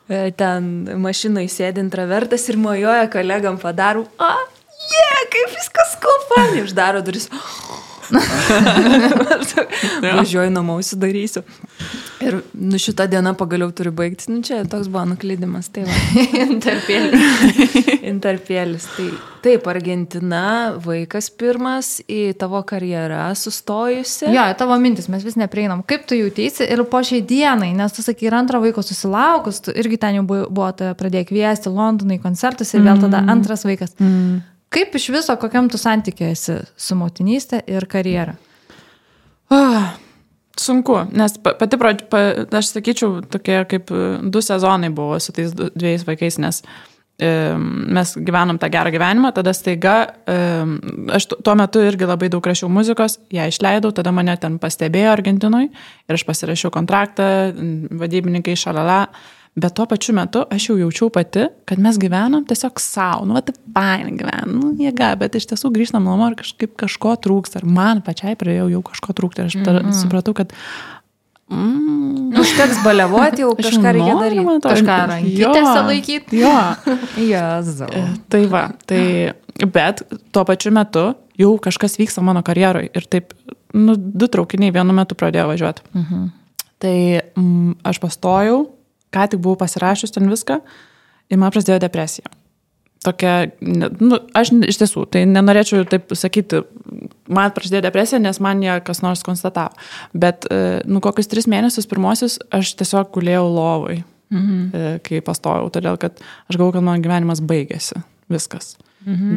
[0.09, 0.69] e, ten
[1.03, 4.05] mašinai sėdi introvertas ir mojoja kolegam padarų.
[4.23, 4.29] A,
[4.87, 6.45] jie, yeah, kaip viskas kopa.
[6.63, 7.27] Uždaro duris.
[10.15, 11.43] Važiuoju namo, užsidarysiu.
[12.27, 14.29] Ir nu šitą dieną pagaliau turi baigtis.
[14.31, 15.71] Nu čia toks buvo nuklydimas.
[15.73, 15.85] Tai
[16.45, 17.27] Interpėlis.
[18.13, 18.87] Interpėlis.
[18.95, 19.09] Tai
[19.41, 20.43] taip, Argentina,
[20.83, 24.29] vaikas pirmas į tavo karjerą sustojusi.
[24.29, 25.81] Jo, tavo mintis, mes vis neprieinam.
[25.87, 29.73] Kaip tu jautiesi ir po šiai dienai, nes tu sakai, ir antro vaiko susilaukus, tu
[29.73, 33.33] irgi ten jau buvo, buvo pradėję kviesti Londonai koncertus ir vėl tada mm.
[33.33, 33.97] antras vaikas.
[33.97, 34.43] Mm.
[34.71, 38.37] Kaip iš viso, kokiam tu santykiai esi su motinystė ir karjera?
[39.51, 39.97] Ah,
[40.61, 42.23] sunku, nes pati pradžia, pa,
[42.59, 46.61] aš sakyčiau, tokie kaip du sezonai buvo su tais dviejais vaikais, nes
[47.21, 47.31] e,
[47.97, 49.95] mes gyvenom tą gerą gyvenimą, tada staiga,
[50.29, 50.37] e,
[51.17, 55.67] aš tuo metu irgi labai daug rašiau muzikos, ją išleidau, tada mane ten pastebėjo Argentinui
[55.69, 57.27] ir aš pasirašiau kontraktą,
[58.01, 59.05] vadybininkai šalala.
[59.55, 63.51] Bet tuo pačiu metu aš jau jaučiau pati, kad mes gyvenam tiesiog savo, nu, tai
[63.75, 67.59] pain gyvenam, nu, jėga, bet iš tiesų grįžtam namo ir kažkaip kažko trūksta.
[67.59, 69.43] Ar man pačiai pradėjau jau kažko trūkti.
[69.43, 69.99] Ir aš mm -hmm.
[69.99, 70.55] supratau, kad
[71.51, 72.31] Mm.
[72.39, 74.43] Užteks baliavoti, jau kažką reikia daryti.
[74.47, 76.39] Man, kažką rankytėse laikyti.
[76.39, 76.55] Jo.
[77.19, 77.89] Jezu.
[77.97, 81.09] E, tai va, tai, bet tuo pačiu metu
[81.39, 83.33] jau kažkas vyksta mano karjeroje ir taip,
[83.75, 85.83] nu, du traukiniai vienu metu pradėjo važiuoti.
[85.91, 86.29] Mhm.
[86.81, 86.97] Tai
[87.35, 88.61] mm, aš pastojau,
[89.13, 90.59] ką tik buvau pasirašius ten viską
[91.31, 92.31] ir man prasidėjo depresija.
[93.01, 96.59] Tokia, nu, aš iš tiesų, tai nenorėčiau taip sakyti,
[97.33, 99.73] man prasidėjo depresija, nes man ją kas nors konstatavo.
[100.13, 103.97] Bet, e, nu, kokius tris mėnesius pirmosius aš tiesiog gulėjau lovai,
[104.29, 105.01] mhm.
[105.07, 108.03] kai pastojau, todėl kad aš galvoju, kad mano gyvenimas baigėsi.
[108.31, 108.75] Viskas.
[108.77, 108.90] Mhm.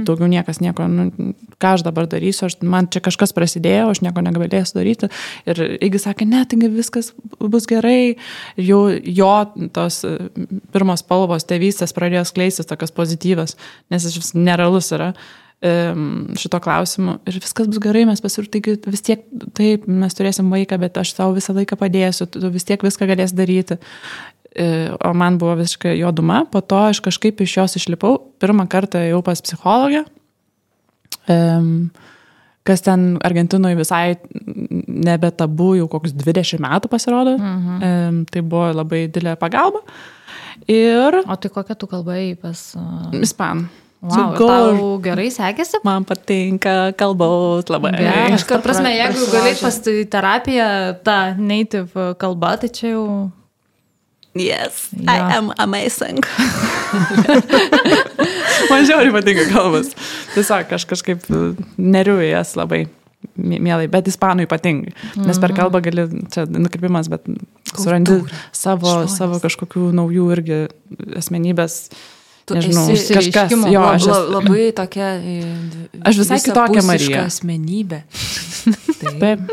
[0.05, 4.25] Daugiau niekas nieko, nu, ką aš dabar darysiu, aš, man čia kažkas prasidėjo, aš nieko
[4.25, 5.09] negalėsiu daryti.
[5.49, 8.17] Ir Igi sakė, ne, taigi viskas bus gerai.
[8.61, 9.33] Jau jo
[9.77, 10.17] tos e,
[10.75, 13.57] pirmos spalvos tėvystės pradėjo skleistis tokios pozityvas,
[13.93, 15.15] nes jis nerealus yra
[16.37, 19.23] šito klausimu ir viskas bus gerai, mes pasirū, taigi vis tiek
[19.57, 23.33] taip, mes turėsim vaiką, bet aš tau visą laiką padėsiu, tu vis tiek viską galės
[23.33, 23.79] daryti.
[24.55, 24.67] E,
[25.03, 29.19] o man buvo visiškai juoduma, po to aš kažkaip iš jos išlipau, pirmą kartą jau
[29.27, 30.05] pas psichologę,
[32.65, 34.15] kas ten Argentinoje visai
[34.87, 38.25] nebe tabu, jau kokius 20 metų pasirodo, mhm.
[38.31, 39.83] tai buvo labai didelė pagalba.
[40.71, 41.25] Ir...
[41.27, 42.71] O tai kokia tu kalbai pas...
[43.11, 43.83] Ispanų.
[44.05, 45.79] Wow, tau gerai sekėsi?
[45.85, 47.95] Man patinka kalbos labai.
[47.97, 49.79] Gerai, kad prasme, jeigu galėjai pas
[50.13, 50.67] terapiją
[51.07, 53.07] tą native kalbą, tai čia jau
[54.35, 55.15] Yes, ja.
[55.15, 56.19] I am amazing.
[58.71, 59.93] Man žiauriai patinka kalbas.
[60.35, 61.29] Tiesiog aš kažkaip
[61.79, 62.85] neriu jas labai
[63.39, 64.91] mielai, bet ispanų ypatingai.
[65.23, 65.59] Nes per mhm.
[65.61, 67.31] kalbą gali, čia nukrypimas, bet
[67.73, 68.21] surandi
[68.51, 69.17] savo, Žmonės.
[69.21, 70.61] savo kažkokių naujų irgi
[71.23, 71.79] asmenybės
[72.45, 75.15] Tu Nežinau, esi kažkas, jo, aš esu, labai tokia.
[76.05, 77.23] Aš visai kitokia Marija.
[77.31, 78.03] Asmenybė.
[79.01, 79.47] Taip,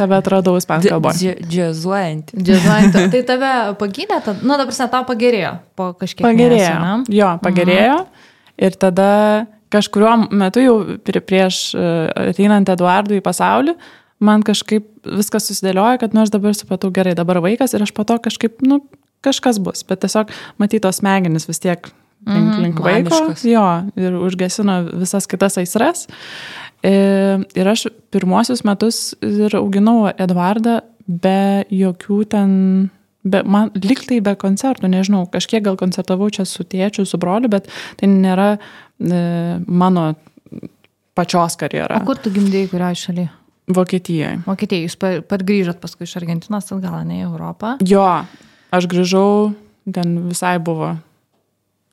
[0.00, 1.36] save atradau ispanų kalboje.
[1.44, 2.32] Džiazuojant.
[2.34, 2.98] Džiazuojant.
[3.14, 6.74] Tai tave pagydė, nu, dabar prasme, tau pagerėjo po kažkiek pagerėjo.
[6.80, 7.96] Mėnesio, jo, pagerėjo.
[8.02, 8.28] Mhm.
[8.60, 9.08] Ir tada
[9.72, 10.76] kažkuriuo metu jau
[11.24, 11.84] prieš e,
[12.32, 13.76] ateinant Eduardui į pasaulį,
[14.26, 18.04] man kažkaip viskas susidėlioja, kad nu aš dabar supratau gerai, dabar vaikas ir aš po
[18.04, 18.82] to kažkaip, nu,
[19.24, 21.94] kažkas bus, bet tiesiog matytos smegenis vis tiek link,
[22.26, 23.08] Mhm, link vaiko.
[23.14, 23.44] mamiškos.
[23.48, 23.64] Jo,
[23.96, 26.06] ir užgesino visas kitas aistras.
[26.86, 26.94] E,
[27.54, 32.52] Ir aš pirmosius metus ir auginau Edvardą be jokių ten,
[33.26, 37.68] be, man liktai be koncertų, nežinau, kažkiek gal koncertavau čia su tėčiu, su broliu, bet
[38.00, 39.20] tai nėra e,
[39.66, 40.12] mano
[41.18, 42.00] pačios karjera.
[42.00, 43.28] O kur tu gimdėjai, kurioje šalyje?
[43.70, 44.40] Vokietijoje.
[44.46, 47.76] Vokietijai, jūs par grįžot paskui iš Argentinos atgal, ne į Europą.
[47.86, 48.06] Jo,
[48.74, 49.52] aš grįžau,
[49.94, 50.96] ten visai buvo,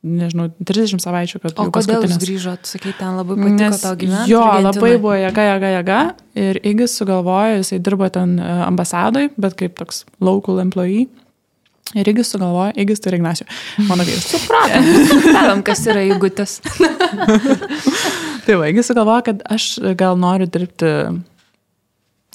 [0.06, 4.32] nežinau, 30 savaičių, kad O kodėl jūs grįžot, sakai, ten labai patiko Nes tau gyventi?
[4.32, 6.02] Jo, labai buvo jėga, jėga, jėga.
[6.38, 11.08] Ir Igis sugalvojo, jisai dirbo ten e, ambasadoj, bet kaip toks local employee.
[11.96, 13.48] Ir Igis sugalvojo, Igis tai Ignacio,
[13.88, 14.28] mano vyras.
[14.34, 16.60] Supratom, supratom, kas yra įgūtis.
[18.48, 20.92] Tai va, Igis sugalvojo, kad aš gal noriu dirbti,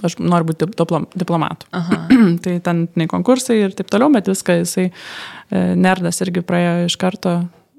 [0.07, 1.69] aš noriu būti diplom, diplomatu.
[2.45, 6.99] Tai ten nei konkursai ir taip toliau, bet viską jisai, e, nerdas irgi praėjo iš
[7.01, 7.37] karto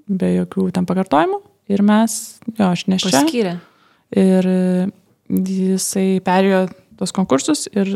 [0.08, 1.40] be jokių ten pakartojimų.
[1.72, 2.18] Ir mes,
[2.58, 3.14] jo, aš neščiau.
[3.16, 3.56] Paskyrė.
[4.20, 4.88] Ir e,
[5.32, 6.66] jisai perėjo
[7.00, 7.90] tos konkursus ir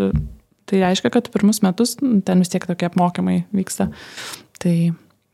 [0.67, 3.89] tai reiškia, kad pirmus metus ten vis tiek tokie apmokymai vyksta.
[4.61, 4.75] Tai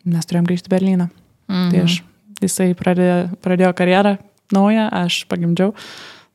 [0.03, 1.09] mes turėjom grįžti į Berliną.
[1.49, 1.71] Mhm.
[1.71, 1.99] Tai aš,
[2.43, 4.17] jisai pradėjo, pradėjo karjerą
[4.53, 5.73] naują, aš pagimdžiau.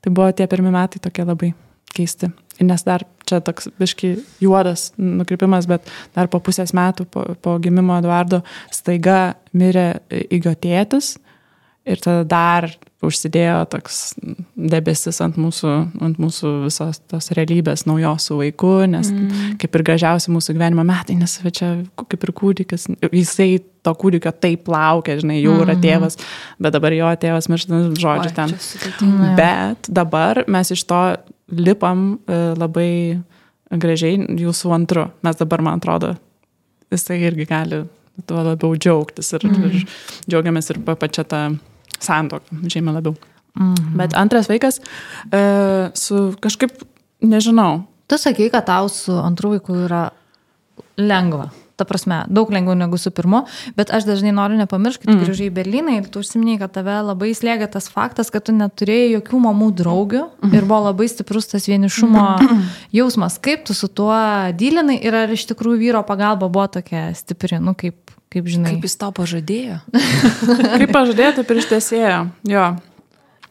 [0.02, 1.52] Tai buvo tie pirmi metai tokie labai
[1.94, 2.30] keisti.
[2.64, 7.98] Nes dar čia toks biški juodas nukrypimas, bet dar po pusės metų po, po gimimo
[8.00, 8.42] Eduardo
[8.74, 11.16] staiga mirė įgo tėtis.
[11.88, 12.66] Ir tada dar
[13.04, 13.98] užsidėjo toks
[14.58, 15.70] debesis ant mūsų,
[16.02, 19.54] ant mūsų visos tos realybės naujos su vaiku, nes mm.
[19.62, 23.48] kaip ir gražiausi mūsų gyvenimo metai, nes čia kaip ir kūdikis, jisai
[23.86, 26.18] to kūdikio taip laukia, žinai, jau yra tėvas,
[26.58, 28.56] bet dabar jo tėvas miršta, žodžiu, Oi, ten.
[29.38, 31.02] Bet dabar mes iš to
[31.52, 32.90] lipam e, labai
[33.70, 35.08] gražiai jūsų antru.
[35.26, 36.14] Mes dabar, man atrodo,
[36.92, 37.82] jisai irgi gali
[38.26, 39.66] tuo labiau džiaugtis ir, mm.
[39.68, 39.84] ir
[40.28, 41.42] džiaugiamės ir pa- pačia tą
[42.02, 43.14] santoką, žymiai labiau.
[43.58, 43.92] Mm.
[43.98, 44.80] Bet antras vaikas
[45.32, 45.42] e,
[45.98, 46.82] su kažkaip,
[47.24, 50.08] nežinau, Tu sakai, kad tau su antru vaiku yra
[50.96, 51.50] lengva.
[51.78, 53.44] Ta prasme, daug lengviau negu su pirmu,
[53.78, 55.22] bet aš dažnai noriu nepamiršti, kad mm.
[55.22, 59.12] grįžai į Berliną ir tu užsiminėjai, kad tave labai slėgia tas faktas, kad tu neturėjai
[59.14, 60.56] jokių mamų draugių mm.
[60.58, 62.66] ir buvo labai stiprus tas vienišumo mm.
[62.98, 63.38] jausmas.
[63.42, 64.18] Kaip tu su tuo
[64.58, 68.74] dylinai ir ar iš tikrųjų vyro pagalba buvo tokia stipri, nu kaip, kaip žinai.
[68.74, 69.80] Kaip jis tau pažadėjo?
[70.82, 72.20] kaip pažadėjo, taip ir ištesėjo.
[72.50, 72.68] Jo,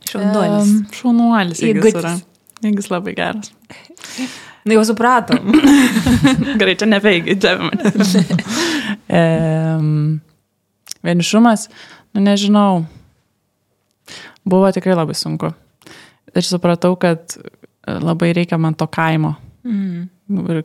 [0.08, 0.68] Šaunuolis.
[0.68, 1.64] Em, šaunuolis.
[1.64, 2.02] Įgūdis.
[2.02, 2.14] yra.
[2.66, 3.52] Įgis labai geras.
[4.68, 5.54] Na jau supratom.
[6.60, 7.92] Gerai, čia neveikia, čia mane.
[9.20, 9.92] um,
[11.08, 11.68] vienišumas,
[12.16, 12.82] nu nežinau,
[14.48, 15.54] buvo tikrai labai sunku.
[16.36, 17.38] Ir supratau, kad
[17.88, 19.36] labai reikia man to kaimo.
[19.68, 20.08] Mm.
[20.52, 20.62] Ir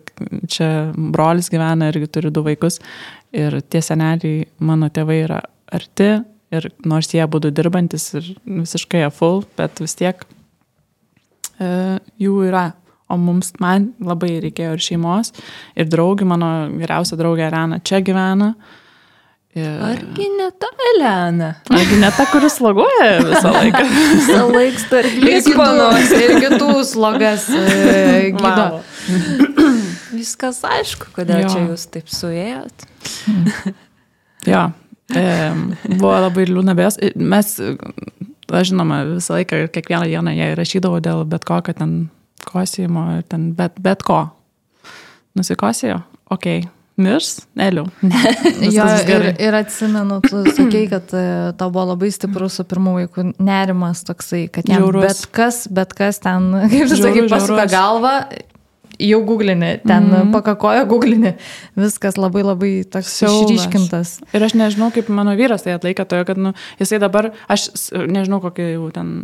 [0.51, 2.81] čia brolis gyvena irgi turi du vaikus.
[3.33, 5.41] Ir tie seneliai, mano tėvai yra
[5.73, 6.11] arti.
[6.53, 10.27] Ir nors jie būtų dirbantis ir visiškai full, bet vis tiek
[11.57, 11.69] e,
[12.21, 12.67] jų yra.
[13.13, 15.35] O mums, man labai reikėjo ir šeimos,
[15.77, 18.55] ir draugių, mano geriausia draugė Rena čia gyvena.
[19.53, 19.69] Ir...
[19.85, 21.51] Argi ne ta Elena?
[21.69, 23.83] Argi ne ta, kuris sloguoja visą laiką?
[24.17, 28.65] Visą laiką Ir kitus, ir kitų slogas e, gydo.
[28.79, 28.81] Wow.
[30.17, 31.53] Viskas aišku, kodėl Jo.
[31.53, 32.87] čia jūs taip suėjot.
[34.43, 34.73] Jo,
[35.15, 35.25] e,
[36.01, 36.97] buvo labai liūdna bės.
[37.15, 41.93] Mes, aš žinoma, visą laiką, kiekvieną dieną jie rašydavo dėl bet ko, kad ten
[42.49, 44.25] kosėjimo ir ten bet, bet ko.
[45.39, 45.97] Nusikosėjo,
[46.29, 46.71] okei, okay.
[47.01, 47.87] mirs, neliu.
[48.77, 51.25] Jo, ir, ir atsimenu, tu sakei, kad e,
[51.59, 55.07] tau buvo labai stiprus su pirmu vaiku nerimas toksai, kad jam Žiaurus.
[55.07, 58.15] bet kas, bet kas ten, kaip tu sakai, pasuka galvą,
[59.03, 60.33] jau googlini, ten mm.
[60.37, 61.35] pakakoja googlini,
[61.79, 63.49] viskas labai labai toks Siaubas.
[63.49, 64.17] išryškintas.
[64.37, 66.53] Ir aš nežinau, kaip mano vyras tai atlaikė, toje, kad nu,
[66.83, 69.15] jisai dabar, aš nežinau, kokį jau ten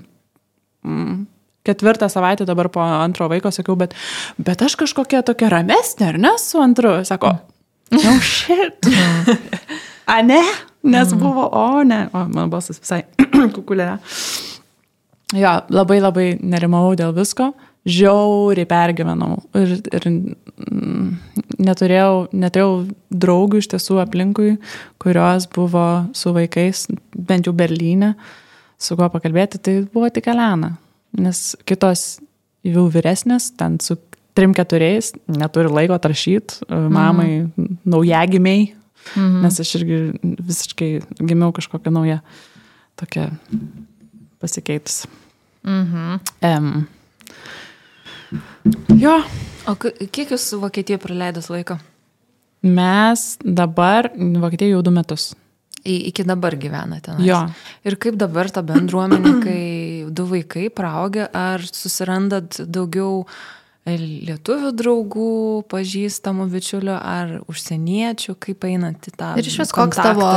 [0.87, 1.27] mm,
[1.69, 3.95] ketvirtą savaitę dabar po antro vaiko sakiau, bet,
[4.41, 6.99] bet aš kažkokia tokia ramesnė, ar ne, su antru.
[7.09, 7.37] Sako,
[7.95, 8.89] no shit.
[10.09, 10.41] A ne,
[10.89, 13.03] nes buvo, o ne, o mano balsas visai
[13.57, 13.91] kukulė.
[15.37, 17.51] Jo, labai labai nerimau dėl visko,
[17.89, 19.37] žiauriai pergyvenau.
[19.59, 21.11] Ir, ir mm,
[21.61, 22.73] neturėjau, neturėjau
[23.13, 24.55] draugų iš tiesų aplinkui,
[25.03, 28.15] kurios buvo su vaikais, bent jau Berlyne,
[28.81, 30.73] su kuo pakalbėti, tai buvo tik Elena,
[31.17, 32.19] nes kitos
[32.67, 33.97] jau vyresnės, ten su
[34.37, 37.81] trim keturiais, neturi laiko atrašyti, mamai mm.
[37.89, 38.69] naujagimiai,
[39.17, 39.41] mm.
[39.47, 40.91] nes aš irgi visiškai
[41.23, 42.21] gimiau kažkokią naują
[42.99, 43.31] tokią
[44.39, 45.07] pasikeitus.
[45.67, 46.21] Mhm.
[46.43, 46.87] Um,
[49.01, 49.23] Jo,
[49.69, 51.79] O kiek jūs Vokietijoje praleidot laiko?
[52.63, 55.31] mes dabar Vokietijoje jau du metus.
[55.87, 57.15] Į, iki dabar gyvenate.
[57.23, 57.45] Jo.
[57.87, 59.61] Ir kaip dabar ta bendruomenė, kai
[60.19, 63.25] du vaikai praaugę, ar susirandat daugiau
[63.97, 65.29] lietuvių draugų,
[65.73, 69.31] pažįstamų bičiulių, ar užsieniečių, kaip einat į tą...
[69.41, 70.29] Ir iš vis koks tavo,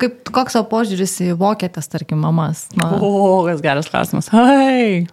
[0.00, 2.66] kaip, koks tavo požiūris į vokietės, tarkim, mamas?
[2.78, 4.30] Na, O, kas geras klausimas.
[4.32, 5.04] Hai.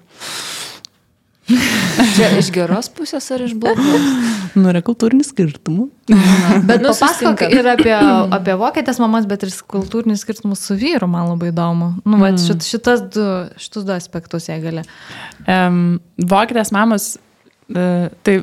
[1.43, 4.06] Čia iš geros pusės ar iš blogos?
[4.56, 5.89] Nu, yra kultūrinis skirtumų.
[6.69, 7.93] Bet Nu, papasakok ir apie,
[8.38, 11.89] apie vokietės mamas, bet ir kultūrinius skirtumus su vyru, man labai įdomu.
[12.06, 12.39] Nu, mm.
[12.43, 13.27] šit, šitas du,
[13.60, 14.86] šitus du aspektus jie gali.
[15.43, 15.99] Um,
[16.32, 17.10] Vokietės mamos,
[17.67, 17.88] e,
[18.23, 18.38] tai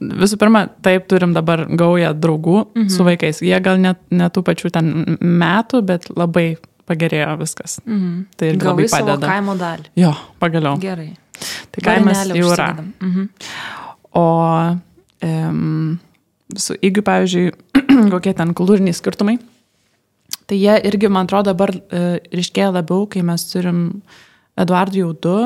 [0.00, 2.90] visų pirma, taip turim dabar gaują draugų mhm.
[2.90, 3.42] su vaikais.
[3.46, 6.56] Jie gal net ne tų pačių ten metų, bet labai
[6.88, 7.78] pagerėjo viskas.
[7.86, 8.14] Mhm.
[8.36, 9.28] Tai irgi Gavai labai padeda.
[9.34, 9.90] kaimo dalį.
[10.02, 10.78] Jo, pagaliau.
[10.82, 11.10] Gerai.
[11.72, 12.68] Tai kaimas jau yra.
[13.00, 13.28] Mhm.
[14.18, 14.24] O
[15.22, 15.98] um,
[16.56, 17.52] su įgiu, pavyzdžiui,
[18.14, 19.38] kokie ten kultūriniai skirtumai,
[20.50, 23.86] tai jie irgi, man atrodo, dabar uh, ryškėja labiau, kai mes turim
[24.60, 25.36] Eduardų jau du,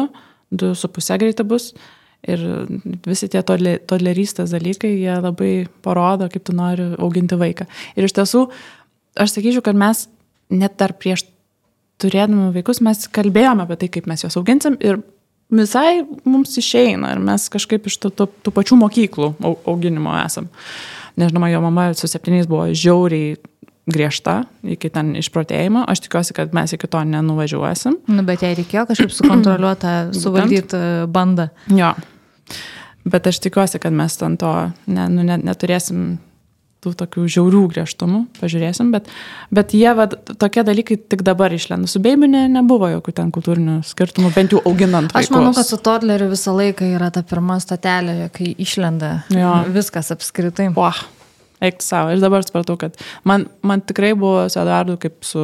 [0.51, 1.69] du su pusė greitai bus.
[2.27, 2.41] Ir
[3.07, 7.69] visi tie tole- tolerystės dalykai, jie labai parodo, kaip tu nori auginti vaiką.
[7.95, 8.41] Ir iš tiesų,
[9.23, 10.09] aš sakyčiau, kad mes
[10.51, 11.25] net dar prieš
[12.03, 15.01] turėdami vaikus, mes kalbėjome apie tai, kaip mes juos auginsim ir
[15.53, 20.49] visai mums išeina ir mes kažkaip iš tų, tų, tų pačių mokyklų au- auginimo esam.
[21.17, 23.37] Nežinoma, jo mama su septyniais buvo žiauriai
[23.87, 25.85] griežta iki ten išprotėjimo.
[25.89, 28.01] Aš tikiuosi, kad mes iki to nenuvažiuosim.
[28.11, 30.81] Nu, bet jai reikėjo kažkaip sukontroliuoti, suvaldyti
[31.15, 31.49] bandą.
[31.71, 31.95] Jo.
[33.07, 34.53] Bet aš tikiuosi, kad mes ten to
[34.91, 36.17] ne, nu, ne, neturėsim
[36.87, 39.11] tų tokių žiaurių griežtumų, pažiūrėsim, bet,
[39.55, 41.91] bet jie, va, tokie dalykai tik dabar išlenda.
[41.91, 45.11] Su baby ne, nebuvo jokių ten kultūrinių skirtumų, bent jau auginant.
[45.19, 49.59] Aš manau, kad su toddleriu visą laiką yra ta pirma stotelė, kai išlenda Jo.
[49.75, 50.71] viskas apskritai.
[50.77, 50.91] O,
[51.65, 52.13] eik savo.
[52.13, 52.97] Ir dabar supratau, kad
[53.29, 55.43] man, man tikrai buvo su Eduardu kaip su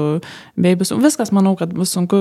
[0.57, 0.85] baby.
[0.89, 2.21] Su, viskas, manau, kad bus sunku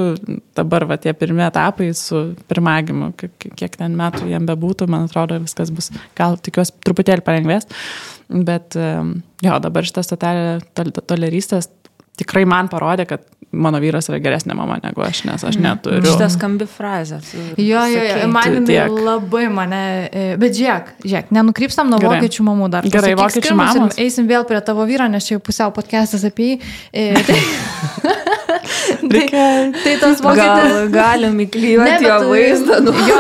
[0.58, 5.74] dabar, va, tie pirmie etapai su pirmagimu, kiek, ten metų jiem bebūtų, man atrodo, viskas
[5.76, 7.68] bus, gal tikiuosi, truputėlį palengvės.
[8.32, 11.68] Bet jo, dabar šitą stotelę tol- tolerystės
[12.22, 16.04] tikrai man parodė, kad mano vyras yra geresnė mama negu aš, nes aš neturiu.
[16.06, 17.20] Šitą skambi frazę.
[17.60, 18.92] Jo, jo, jo, man tiek.
[18.92, 22.22] labai mane, e, bet žiūrėk, žiūrėk, nenukrypstam nuo Gerai.
[22.22, 22.88] Vokiečių mamų dar.
[22.92, 24.00] Gerai, vokiečių mamos.
[24.02, 26.62] Eisim vėl prie tavo vyro, nes čia jau pusiau podcastas apie jį.
[28.62, 29.44] E, tai, Reikia
[29.84, 30.74] tai tas vokietis.
[30.74, 32.80] Gal galim įklijuoti jo vaizdą.
[32.86, 32.94] Nu.
[33.08, 33.20] Jo,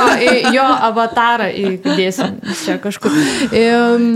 [0.55, 3.15] jo avatarą įdėsim čia kažkur.
[3.51, 3.63] E,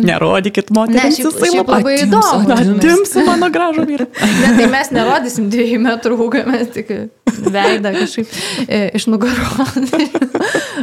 [0.05, 1.17] nerodykit Ne, moteriams.
[1.17, 2.57] šiaip, jisai šiaip labai- įdomu.
[2.77, 4.07] Atimsi mano gražų vyrą.
[4.41, 6.93] Ne, tai mes nerodysim dviejų metrų ūgio, mes tik
[7.55, 8.27] veidą kažkaip
[8.67, 9.81] e, iš nugaros.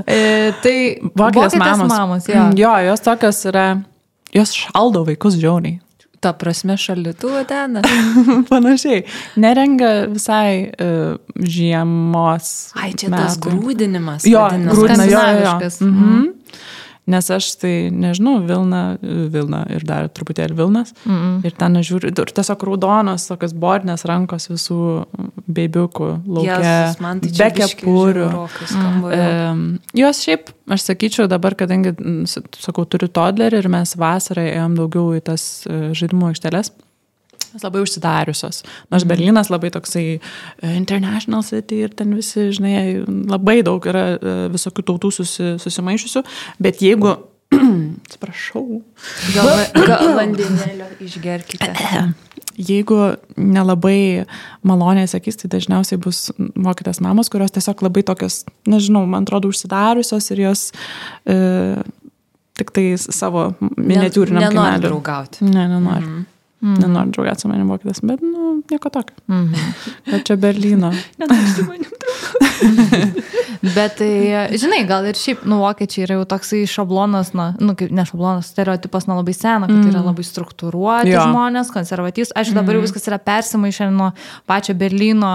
[0.06, 0.76] e, tai
[1.14, 1.88] Vokietės mamos.
[1.92, 2.44] mamos jo.
[2.58, 3.66] Jo, jos tokios yra,
[4.34, 5.78] jos šaldo vaikus žiauriai.
[6.22, 7.80] Ta prasme, šalituvą ten.
[8.50, 9.02] Panašiai.
[9.42, 12.52] Nerengia visai uh, žiemos.
[12.78, 13.56] Ai, čia tas metų.
[13.56, 14.28] grūdinimas.
[14.30, 15.56] Jo, grūdina, jo, jo, jo.
[15.58, 15.80] Skandinaviškas.
[17.10, 20.92] Nes aš tai, nežinau, Vilna, Vilna ir dar truputėlį Vilnas.
[21.02, 21.40] Mm.
[21.48, 24.78] Ir ten žiūriu, ir tiesiog raudonos, tokios bordinės rankos visų
[25.50, 26.92] beibiukų laukia.
[27.02, 28.28] Man tai be kepurių.
[28.30, 29.10] jo.
[29.18, 29.64] Um,
[29.98, 35.18] jos šiaip, aš sakyčiau, dabar, kadangi, mm, sakau, turiu toddlerį ir mes vasarą ėjom daugiau
[35.18, 36.70] į tas e, žaidimų aikšteles.
[37.52, 38.62] Mes labai užsidariusios.
[38.92, 40.20] Nors Berlynas labai toksai e,
[40.76, 46.24] international city ir ten visi, žinai, labai daug yra e, visokių tautų susi, susimaišusių.
[46.62, 47.14] Bet jeigu,
[48.06, 48.66] atsiprašau,
[49.36, 51.72] Gal, gal vandenėlio išgerkite.
[52.56, 52.98] jeigu
[53.36, 54.24] nelabai
[54.66, 60.30] maloniai sakys, tai dažniausiai bus mokytas mamos, kurios tiesiog labai tokios, nežinau, man atrodo, užsidariusios
[60.34, 60.66] ir jos
[61.28, 61.36] e,
[62.58, 64.88] tik tai savo miniatūriniam Nenori kaimeliui.
[64.88, 65.48] draugauti.
[65.48, 66.22] Ne, nenoriu.
[66.62, 66.78] Mm.
[66.78, 69.16] Nenoriu draugauti su manim mokytas, bet, nu, nieko tokio.
[69.26, 69.52] Mm.
[70.10, 70.92] Bet čia Berlyno.
[73.76, 74.10] Bet tai,
[74.58, 78.50] žinai, gal ir šiaip, nu, vokiečiai yra jau toksai šablonas, na, nu, kaip ne šablonas,
[78.54, 79.90] stereotipas nuo labai seno, kad mm.
[79.92, 81.24] yra labai struktūruoti Jo.
[81.28, 82.34] žmonės, konservatyvus.
[82.38, 84.12] Aišku, dabar jau viskas yra persimaišę nuo
[84.50, 85.32] pačio Berlyno,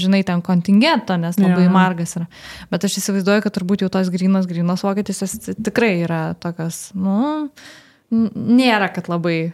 [0.00, 1.74] žinai, ten kontingento, nes labai Jo.
[1.76, 2.28] margas yra.
[2.72, 5.24] Bet aš įsivaizduoju, kad turbūt jau tos grinos, grinos vokietis
[5.56, 7.48] tikrai yra tokios, nu,
[8.10, 9.52] nėra, kad labai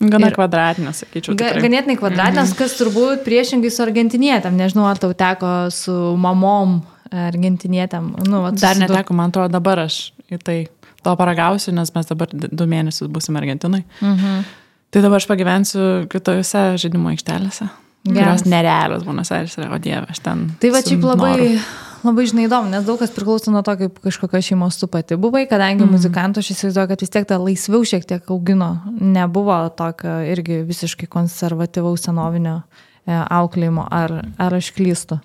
[0.00, 1.36] Gana Ir- kvadratinė, sakyčiau.
[1.40, 4.52] Ga, ganėtinai kvadratinės, kas turbūt priešingai su argentinietėm.
[4.58, 6.82] Nežinau, ar tau teko su mamom
[7.12, 8.10] argentinietėm.
[8.28, 10.58] Nu, vat Dar susidur- neteko, man atrodo, dabar aš į tai
[11.02, 13.84] to paragausiu, nes mes dabar du mėnesius busim Argentinai.
[14.02, 14.44] Mhm.
[14.90, 17.68] Tai dabar aš pagyvensiu kitose žaidimo aikštelėse.
[18.06, 18.16] Geras.
[18.16, 20.56] Geras nerealios Buenos Aires yra, o dieve, aš ten.
[20.60, 21.60] Tai va šiaip labai, noru.
[22.04, 25.44] Labai žinai įdomu, nes daug kas priklauso nuo to, kaip kažkokio šeimos tu pati buvai,
[25.48, 25.94] kadangi mm.
[25.96, 28.70] muzikantų aš įsivaizduoju, kad vis tiek tą laisviau šiek tiek augino.
[29.00, 32.58] Nebuvo tokio irgi visiškai konservatyvaus senovinio
[33.06, 35.20] e, auklėjimo, ar, ar aš klystu?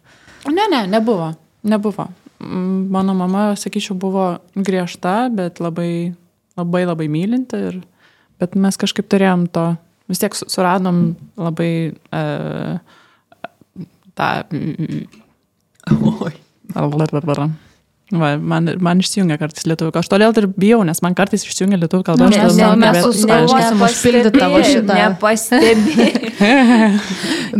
[0.47, 1.33] Ne, ne, nebuvo.
[1.67, 2.07] Nebuvo.
[2.41, 4.25] Mano mama, sakyčiau, buvo
[4.57, 6.13] griežta, bet labai,
[6.57, 7.59] labai, labai mylinti.
[7.69, 7.81] Ir,
[8.41, 9.67] bet mes kažkaip turėjom to,
[10.09, 12.79] vis tiek su- suradom labai uh,
[14.17, 14.31] tą...
[16.25, 16.33] Oi.
[18.11, 20.03] Va, man, man išsijungia kartais lietuvių kalba.
[20.03, 22.27] Aš todėl ir bijau, nes man kartais išsijungia lietuvių kalba.
[22.27, 23.77] aš Nes tada mes ispaniškai.
[23.87, 24.97] užpildyti tavo šitą.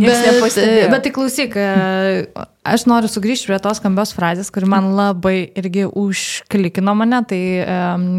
[0.02, 0.82] Nepastebėjai.
[0.82, 2.44] Bet, bet tai klausyk, e,
[2.74, 7.42] aš noriu sugrįžti prie tos skambios frazės, kuri man labai irgi užklikino mane, tai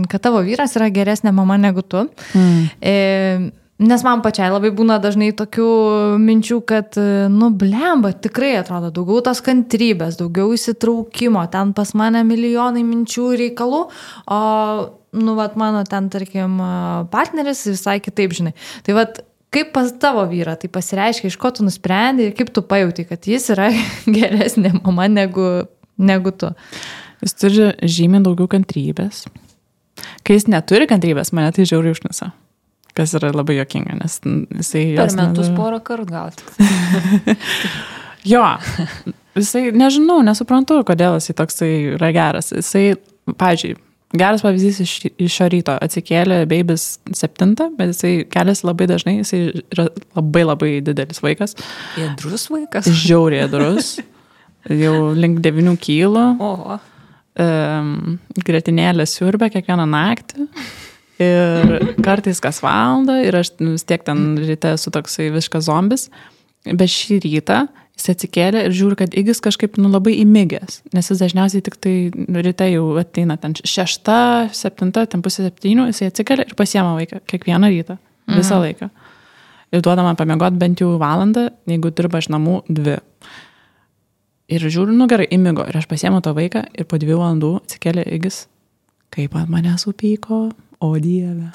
[0.10, 2.08] kad tavo vyras yra geresnė mama negu tu.
[2.34, 3.52] Mm.
[3.84, 5.68] Nes man pačiai labai būna dažnai tokių
[6.22, 6.96] minčių, kad,
[7.34, 13.82] nu, blemba, tikrai atrodo daugiau tos kantrybės, daugiau įsitraukimo, ten pas mane milijonai minčių reikalų,
[14.32, 14.40] o,
[15.20, 16.62] nu, vat mano ten, tarkim,
[17.12, 18.54] partneris visai kitaip, žinai.
[18.86, 19.24] Tai vat,
[19.54, 23.28] kaip pas tavo vyrą tai pasireiškia, iš ko tu nusprendai ir kaip tu pajauti, kad
[23.30, 23.70] jis yra
[24.20, 25.50] geresnė mama negu,
[25.98, 26.54] negu tu.
[27.24, 29.26] Jis turi žymiai daugiau kantrybės.
[30.24, 32.32] Kai jis neturi kantrybės, mane tai žiauriai užnisa.
[32.94, 34.84] Kas yra labai jokinga, nes jisai...
[35.00, 35.56] Per metus neturi.
[35.58, 36.34] porą kartų gal.
[38.24, 38.44] Jo,
[39.36, 42.54] jisai, nežinau, nesuprantu, kodėl jisai toksai yra geras.
[42.56, 42.94] Jisai,
[43.28, 43.74] pavyzdžiui,
[44.16, 45.76] geras pavyzdys iš, iš šio ryto.
[45.84, 46.86] Atsikėlė babys
[47.20, 49.42] 7, bet jisai keliasi labai dažnai, jisai
[49.76, 51.58] yra labai labai didelis vaikas,
[52.00, 52.88] Jėdrus vaikas.
[53.04, 53.98] žiauriai durus,
[54.72, 56.80] jau link 9 kilo, Oho.
[57.44, 58.18] um,
[58.48, 60.48] gretinėlę siurbia kiekvieną naktį.
[61.24, 66.10] Ir kartais kas valandą, ir aš nu, vis tiek ten ryte esu toksai visiškas zombis.
[66.64, 67.64] Bet šį rytą
[67.94, 71.96] jis atsikėlė ir žiūri, kad Igis kažkaip nu, labai įmigęs, nes jis dažniausiai tik tai
[72.46, 77.70] ryte jau ateina ten šešta, septinta, ten pusė septynių, jis atsikėlė ir pasiema vaiką kiekvieną
[77.74, 78.00] rytą,
[78.32, 78.64] visą mhm.
[78.66, 78.90] laiką.
[79.74, 83.00] Ir duoda man pamiegoti bent jau valandą, jeigu dirba iš namų dvi.
[84.54, 85.64] Ir žiūriu, nu gerai, įmigo.
[85.66, 88.44] Ir aš pasiemu tą vaiką ir po dviejų valandų atsikėlė Igis.
[89.14, 90.44] Kaip ant manęs supyko,
[90.84, 91.52] o Dieve.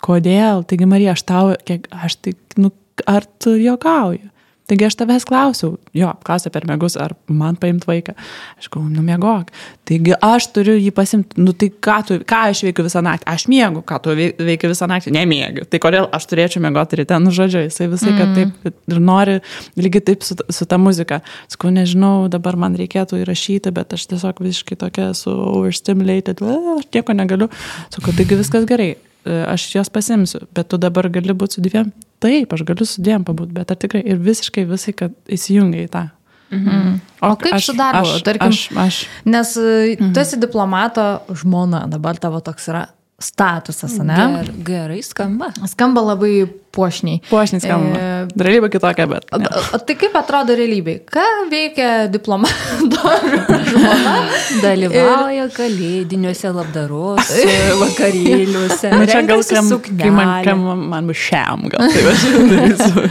[0.00, 0.64] Kodėl?
[0.68, 2.70] Taigi, Marija, aš tau, kiek, aš tai, nu,
[3.10, 4.29] ar tu jokauji?
[4.70, 8.14] Taigi aš tavęs klausiau, jo, apklausė per mėgus, ar man paimt vaiką.
[8.60, 9.48] Aš galvoju, nu mėgok.
[9.90, 13.26] Taigi aš turiu jį pasimti, nu tai ką, tu, ką aš veikiu visą naktį?
[13.32, 15.10] Aš mėgau, ką tu vei- veiki visą naktį?
[15.16, 15.66] Nemėgiu.
[15.66, 19.40] Tai kodėl aš turėčiau mėgoti ryte, nu žodžiu, jisai visai, kad taip ir nori,
[19.80, 21.18] lygiai taip su, su ta muzika.
[21.50, 26.86] Sakau, nežinau, dabar man reikėtų įrašyti, bet aš tiesiog visiškai tokia esu overstimulated, "A, aš
[26.94, 27.50] nieko negaliu.
[27.90, 28.94] Sakau, taigi viskas gerai,
[29.26, 31.92] aš jos pasimsiu, bet tu dabar gali būti su dviem.
[32.20, 35.92] Taip, aš galiu su dviem pabūti, bet ar tikrai ir visiškai visai, kad įsijungia į
[35.92, 36.06] tą.
[36.50, 36.94] Mhm.
[37.24, 38.08] O kaip su darbu?
[38.16, 40.12] Aš, Tarkim, aš, aš, Nes mhm.
[40.14, 41.06] tu esi diplomato
[41.42, 42.86] žmona, dabar tavo toks yra
[43.20, 44.16] statusas, ne?
[44.16, 45.50] Ger, gerai skamba.
[45.68, 47.20] Skamba labai puošniai.
[47.28, 47.98] puošnis skamba.
[48.00, 48.28] E.
[48.40, 49.26] Realybė kitokia, bet.
[49.34, 49.50] O, Ne.
[49.74, 51.00] o tai kaip atrodo realybėj?
[51.10, 53.12] Ką veikia diplomato
[53.70, 54.14] žmona?
[54.62, 57.32] Dalyvauja kalėdiniuose labdaros
[57.82, 58.92] vakarėliuose.
[58.96, 59.68] Nu, čia gal kam,
[60.00, 60.64] kai man, kam
[60.94, 62.26] man šiam, gal tai aš.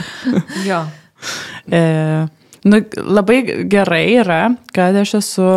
[0.69, 0.83] Jo.
[1.69, 1.79] E,
[2.65, 2.79] nu,
[3.19, 4.41] labai gerai yra,
[4.73, 5.49] kad aš esu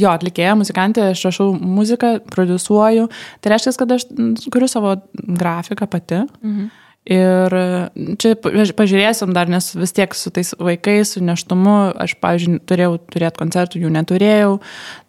[0.00, 3.08] jo atlikėja, muzikantė, aš rašau muziką, produsuoju.
[3.40, 4.06] Tai reiškia, kad aš
[4.52, 6.24] kuriu savo grafiką pati.
[6.42, 6.70] Mhm.
[7.08, 7.54] Ir
[8.20, 12.98] čia paž- pažiūrėsim dar, nes vis tiek su tais vaikais, su neštumu, aš, pavyzdžiui, turėjau
[13.08, 14.58] turėti koncertų, jų neturėjau.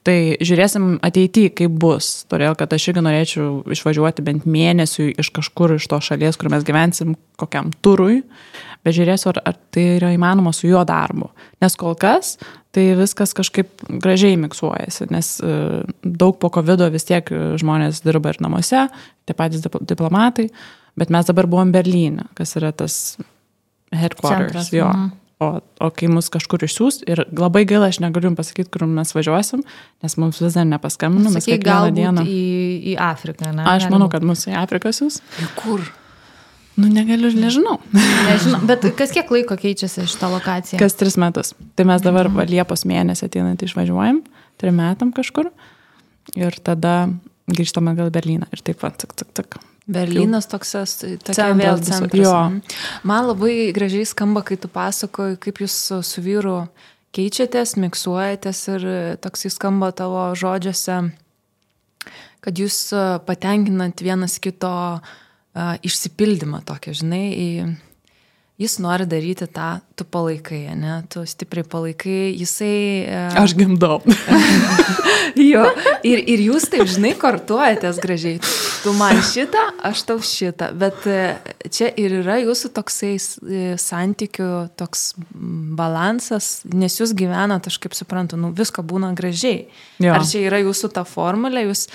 [0.08, 2.24] Tai žiūrėsim ateityje, kaip bus.
[2.32, 6.64] Todėl, kad aš irgi norėčiau išvažiuoti bent mėnesiui iš kažkur iš to šalies, kur mes
[6.66, 8.24] gyvensim, kokiam turui.
[8.88, 11.28] Bet žiūrėsiu, ar, ar tai yra įmanoma su jo darbu.
[11.62, 12.38] Nes kol kas
[12.72, 15.56] tai viskas kažkaip gražiai miksuojasi, nes e,
[16.08, 17.28] daug po COVID vis tiek
[17.60, 18.88] žmonės dirba ir namuose,
[19.28, 20.48] tie patys dip- diplomatai,
[21.02, 23.18] bet mes dabar buvom Berlyne, kas yra tas
[23.92, 24.54] headquarters.
[24.54, 24.92] Centras, Jo.
[24.94, 25.18] mhm.
[25.42, 25.48] O,
[25.82, 29.64] o kai mus kažkur išsiūs, ir labai gaila, aš negaliu jums pasakyti, kur mes važiuosim,
[30.06, 32.26] nes mums vis dar nepaskambino, mes kiekvieną dieną.
[32.30, 32.44] į,
[32.92, 33.66] į Afriką, ne?
[33.72, 35.18] Aš manau, kad mūsų į Afriką siūs.
[35.58, 35.82] Kur?
[36.78, 37.80] Nu, negaliu, nežinau.
[38.30, 40.78] Nežinau, bet kas kiek laiko keičiasi šitą lokaciją?
[40.80, 41.56] Kas tris metus.
[41.74, 44.22] Tai mes dabar va, Liepos mėnesį ateinant išvažiuojam,
[44.62, 45.50] trim metam kažkur.
[46.38, 47.10] Ir tada
[47.50, 48.46] grįžtame gal į Berliną.
[48.54, 49.58] Ir taip pat, tik, tik, tik.
[49.90, 50.76] Berlynas toks,
[51.26, 52.22] tokia vėl centras.
[52.22, 52.36] Jo.
[52.38, 52.78] Mhm.
[53.08, 56.68] Man labai gražiai skamba, kai tu pasakoji, kaip jūs su, vyru
[57.16, 58.86] keičiatės, miksuojatės ir
[59.24, 61.00] toksai skamba tavo žodžiuose,
[62.42, 62.78] kad jūs
[63.28, 65.02] patenkinat vienas kito a,
[65.84, 67.50] išsipildymą tokį, žinai, į,
[68.62, 73.08] jis nori daryti tą, tu palaikai, ne, tu stipriai palaikai, jisai...
[73.42, 74.00] Aš gimdau.
[75.52, 75.64] jo,
[76.08, 78.38] ir, ir jūs taip, žinai, kortuojatės gražiai.
[78.82, 80.72] Tu man šitą, aš tau šitą.
[80.78, 81.20] Bet e,
[81.74, 84.50] čia ir yra jūsų toksai e, santykių,
[84.80, 85.12] toks
[85.78, 89.68] balansas, nes jūs gyvenate, aš kaip suprantu, nu, visko būna gražiai.
[90.02, 90.16] Jo.
[90.18, 91.88] Ar čia yra jūsų ta formulė, jūs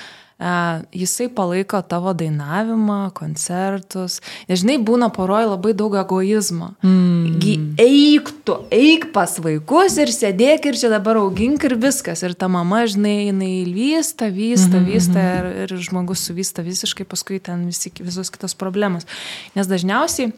[0.93, 4.18] jisai palaiko tavo dainavimą, koncertus.
[4.51, 6.74] Nežinai, būna poroje labai daug egoizmo.
[6.84, 7.76] Mm.
[7.80, 12.20] Eik tu, eik pas vaikus ir sėdėk ir čia dabar augink ir viskas.
[12.26, 14.93] Ir ta mama, žinai, jinai vysta, vysta, mm -hmm.
[14.93, 19.07] vysta ir, ir žmogus suvysta visiškai, paskui ten visi, visos kitos problemos.
[19.55, 20.32] Nes dažniausiai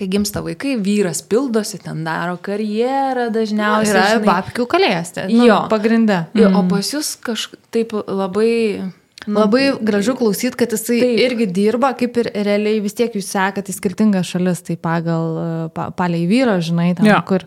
[0.00, 3.92] kai gimsta vaikai, vyras pildosi, ten daro karjerą dažniausiai.
[3.92, 6.22] Yra žinai, babkių kalės, tai nu, jo, pagrindė.
[6.38, 8.92] Jo, o pas jūs kažkaip labai
[9.28, 11.18] Labai gražu klausyti, kad jisai taip.
[11.26, 15.90] irgi dirba, kaip ir realiai vis tiek jūs sekate į skirtingas šalis, tai pagal pa,
[15.96, 17.18] palei vyro, žinai, ten ja.
[17.28, 17.44] kur.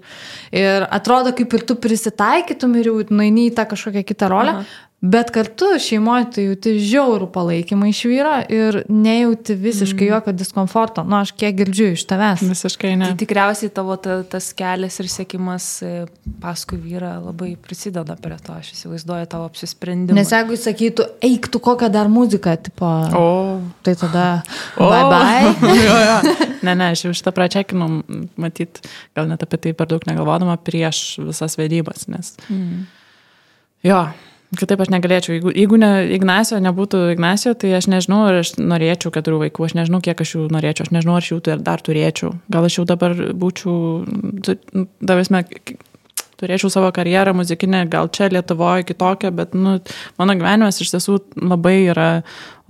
[0.54, 4.92] Ir atrodo, kaip ir tu prisitaikytum ir jau nueini į tą kažkokią kitą rolę, Aha.
[5.04, 10.14] Bet kartu šeimoje tu jauti žiaurų palaikymą iš vyro ir nejauti visiškai mm.
[10.14, 11.04] jokio diskomforto.
[11.04, 12.46] Nu, aš kiek girdžiu iš tavęs.
[12.48, 13.10] Visiškai ne.
[13.12, 15.92] Tai tikriausiai tavo ta, tas kelias ir sėkimas e,
[16.40, 20.16] paskui vyrą labai prisideda prie to, aš įsivaizduoju tavo apsisprendimą.
[20.22, 23.28] Nes jeigu jis sakytų, eik tu kokią dar muziką, tipo, o.
[23.84, 24.26] tai tada
[24.80, 24.88] o.
[24.88, 25.54] bye bye.
[25.84, 26.18] jo, jo.
[26.64, 28.06] Ne, ne, aš jau šitą pračekinau,
[28.40, 28.86] matyt,
[29.20, 32.38] gal net apie tai per daug negalvodama prieš visas vedybas, nes.
[32.48, 32.86] Mm.
[33.84, 34.06] Jo,
[34.60, 35.34] Kitaip aš negalėčiau.
[35.38, 39.76] Jeigu, jeigu ne Ignacio nebūtų Ignacio, tai aš nežinau, ar aš norėčiau keturių vaikų, aš
[39.80, 42.34] nežinau, kiek aš jų norėčiau, aš nežinau, ar aš jų dar turėčiau.
[42.54, 43.76] Gal aš jau dabar būčiau,
[45.02, 45.44] davėsme,
[46.44, 49.78] turėčiau savo karjerą muzikinę, gal čia Lietuvoje kitokią, bet nu,
[50.20, 52.10] mano gyvenimas iš tiesų labai yra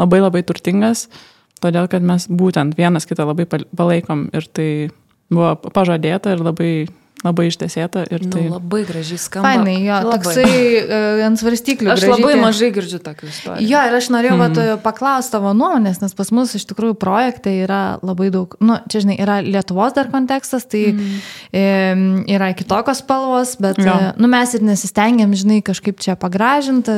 [0.01, 1.07] labai labai turtingas,
[1.63, 4.69] todėl kad mes būtent vienas kitą labai palaikom ir tai
[5.33, 6.73] buvo pažadėta ir labai
[7.23, 8.45] labai ištesėta ir tai...
[8.47, 9.51] Nu, labai gražiai skamba.
[9.53, 10.17] Fainai, jo, labai.
[10.17, 11.91] toksai uh, ant svarstyklių.
[11.93, 13.67] Aš gražiai, labai mažai girdžiu tokių istorijų.
[13.69, 14.59] Jo, ir aš norėjau mm.
[14.63, 19.01] E, paklausti tavo nuomonės, nes pas mus iš tikrųjų projektai yra labai daug, nu, čia
[19.05, 21.21] žinai, yra Lietuvos dar kontekstas, tai mm.
[21.55, 21.63] e,
[22.35, 23.87] yra kitokios spalvos, bet jo.
[23.87, 26.93] e, nu, mes ir nesistengiam, žinai, kažkaip čia pagražinti,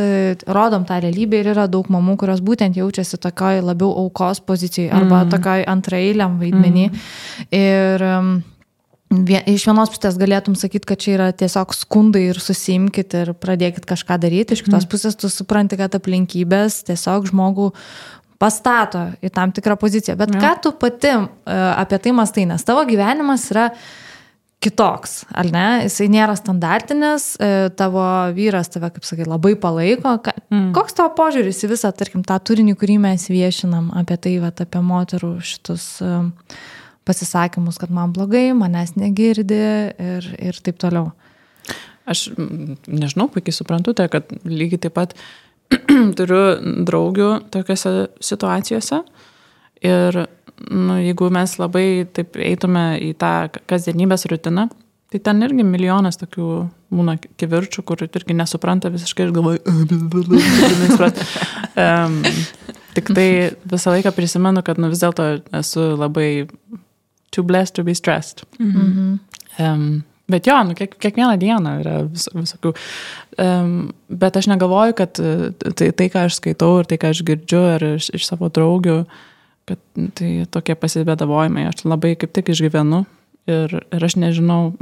[0.49, 5.23] rodom tą realybę ir yra daug mamų, kurios būtent jaučiasi tokioj labiau aukos pozicijoje arba
[5.23, 5.32] mm.
[5.38, 6.89] tokioj antrailiam vaidmenį.
[6.89, 7.55] Mm.
[7.61, 8.36] Ir um,
[9.24, 14.18] iš vienos pusės galėtum sakyti, kad čia yra tiesiog skundai ir susimkit ir pradėkit kažką
[14.22, 14.91] daryti, iš kitos mm.
[14.91, 17.72] pusės tu supranti, kad aplinkybės tiesiog žmogų
[18.41, 20.18] pastato į tam tikrą poziciją.
[20.20, 20.41] Bet ja.
[20.41, 21.30] ką tu pati uh,
[21.76, 23.70] apie tai mastai, nes tavo gyvenimas yra
[24.66, 25.66] kitoks, ar ne?
[25.86, 28.03] Jisai nėra standartinis, uh, tavo
[28.36, 30.18] vyras tave, kaip sakai, labai palaiko.
[30.49, 30.72] Mm.
[30.76, 34.82] Koks tavo požiūris į visą, tarkim, tą turinį, kurį mes viešinam apie tai, vat, apie
[34.84, 36.26] moterų šitus uh,
[37.06, 39.62] pasisakymus, kad man blogai, manęs negirdi
[40.01, 41.12] ir, ir taip toliau.
[42.06, 45.16] Aš nežinau, puikiai suprantu tai, kad lygiai taip pat
[46.18, 46.41] turiu
[46.86, 47.93] draugių tokiuose
[48.24, 49.01] situacijose.
[49.86, 50.26] Ir
[50.70, 53.34] nu, jeigu mes labai taip eitume į tą
[53.70, 54.70] kasdienybės rutiną,
[55.12, 56.49] tai ten irgi milijonas tokių
[56.95, 59.60] būna kivirčių, kur irgi nesupranta visiškai ir galvoja,
[61.76, 62.18] um,
[62.95, 63.30] tik tai
[63.68, 65.28] visą laiką prisimenu, kad nu, vis dėlto
[65.60, 66.47] esu labai
[67.36, 68.43] too blessed to be stressed.
[68.59, 69.17] -hmm.
[69.59, 72.73] um, bet jo, nu, kiek, kiekvieną dieną yra vis, visokių.
[73.38, 75.19] Um, bet aš negalvoju, kad
[75.75, 79.03] tai, tai, ką aš skaitau ir tai, ką aš girdžiu ir iš, iš savo draugių,
[79.65, 79.79] kad
[80.13, 83.05] tai tokie pasibėdavojimai, aš labai kaip tik išgyvenu
[83.47, 84.73] ir, ir aš nežinau,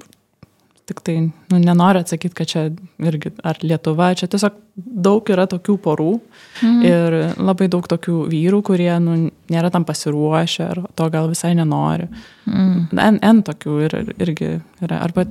[0.83, 2.63] Tik tai nu, nenoriu atsakyti, kad čia
[2.99, 6.81] irgi ar Lietuva, čia tiesiog daug yra tokių porų mm.
[6.83, 9.15] ir labai daug tokių vyrų, kurie nu,
[9.53, 12.09] nėra tam pasiruošę ar to gal visai nenori.
[12.49, 12.89] Mm.
[12.91, 14.49] N, N tokių ir, irgi
[14.83, 14.99] yra.
[15.05, 15.23] Arba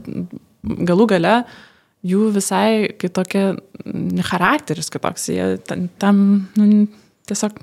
[0.63, 1.37] galų gale
[2.07, 3.53] jų visai kitokia
[4.33, 5.29] charakteris kitoks.
[5.37, 5.53] Jie
[6.01, 6.25] tam,
[6.57, 6.87] nu,
[7.29, 7.61] tiesiog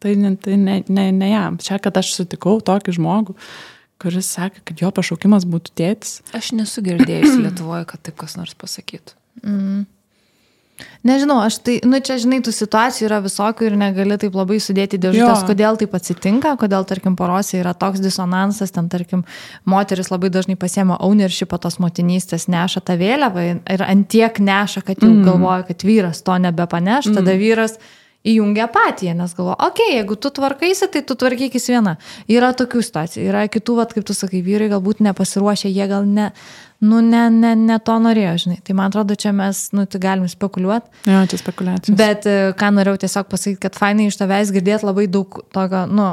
[0.00, 0.14] tai,
[0.44, 1.56] tai ne, ne, ne jam.
[1.62, 3.40] Čia, kad aš sutikau tokį žmogų
[4.00, 6.20] kuris sakė, kad jo pašaukimas būtų tėtis.
[6.36, 9.16] Aš nesu girdėjusi Lietuvoje, kad taip kas nors pasakytų.
[9.44, 9.88] Mm.
[11.04, 15.00] Nežinau, aš tai, nu čia žinai, tų situacijų yra visokių ir negali taip labai sudėti
[15.00, 19.24] dėžutės, kodėl taip atsitinka, kodėl, tarkim, porose yra toks disonansas, ten, tarkim,
[19.68, 25.12] moteris labai dažnai pasiema ownership tos motinystės, neša tą vėliavą ir antiek neša, kad jau
[25.12, 25.24] mm.
[25.28, 27.40] galvoja, kad vyras to nebepaneš, tada mm.
[27.44, 27.76] vyras
[28.26, 31.94] įjungia apatiją, nes galvo, okei, okay, jeigu tu tvarkaisi, tai tu tvarkykis viena.
[32.28, 36.28] Yra tokių situacijų, yra kitų, vat, kaip tu sakai, vyrai galbūt nepasiruošę, jie gal ne,
[36.84, 38.58] nu, ne, ne, ne to norėjo, žinai.
[38.66, 40.92] Tai man atrodo, čia mes, nu, tai galim spekuliuoti.
[41.08, 41.96] Jo, čia spekulacijos.
[41.96, 46.12] Bet e, ką norėjau tiesiog pasakyti, kad fainai iš tavęs girdėti labai daug tokio, nu,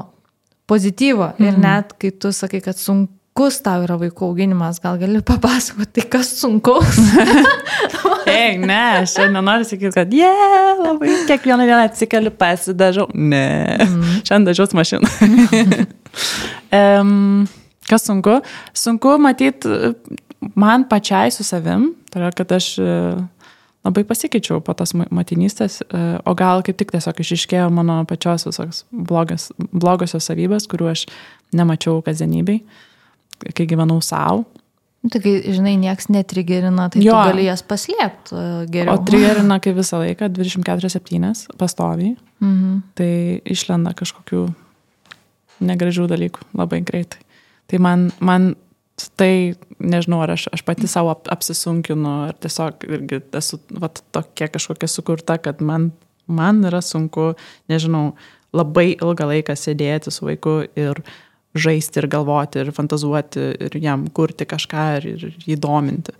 [0.71, 1.33] pozityvo.
[1.35, 1.43] Mm.
[1.43, 1.67] Ir mhm.
[1.67, 6.05] net kai tu sakai, kad sunku sunkus tau yra vaikų auginimas, gal gali papasakoti, tai
[6.09, 6.97] kas sunkaus?
[8.27, 13.05] Ei, ne, aš šiandien noriu sakyti, kad jie, yeah, labai kiekvieną dieną atsikeliu, pasidažau.
[13.13, 14.15] Ne, mm.
[14.27, 15.11] šiandien dažiaus mašiną.
[16.79, 17.45] um,
[17.87, 18.39] kas sunku?
[18.73, 19.93] Sunku matyti
[20.57, 22.97] man pačiai su savim, tai yra, kad aš e,
[23.85, 28.83] labai pasikeičiau po tos motinystės, e, o gal kaip tik tiesiog išiškėjo mano pačios visos
[28.91, 31.05] blogas, blogosios savybės, kuriuo aš
[31.57, 32.63] nemačiau kasdienybei,
[33.53, 34.45] kai gyvenau savo.
[35.05, 37.13] Nu, tai kai, žinai, nieks netrigerina, tai jo.
[37.13, 38.39] tu gali jas paslėpti
[38.73, 38.97] geriau.
[38.97, 42.15] O trigerina kaip visą laiką, 24-7 pastoviai.
[42.43, 42.79] Mhm.
[42.97, 43.11] Tai
[43.47, 44.47] išlenda kažkokių
[45.67, 47.21] negražių dalykų labai greitai.
[47.67, 48.55] Tai man, man
[49.19, 54.89] tai nežinau, ar aš, aš pati savo apsisunkinu, ar tiesiog irgi esu va, tokia kažkokia
[54.89, 55.91] sukurta, kad man,
[56.25, 57.33] man yra sunku,
[57.69, 58.11] nežinau,
[58.55, 61.01] labai ilgą laiką sėdėti su vaiku ir
[61.61, 66.15] žaisti ir galvoti ir fantazuoti ir jam kurti kažką ir, ir jį dominti.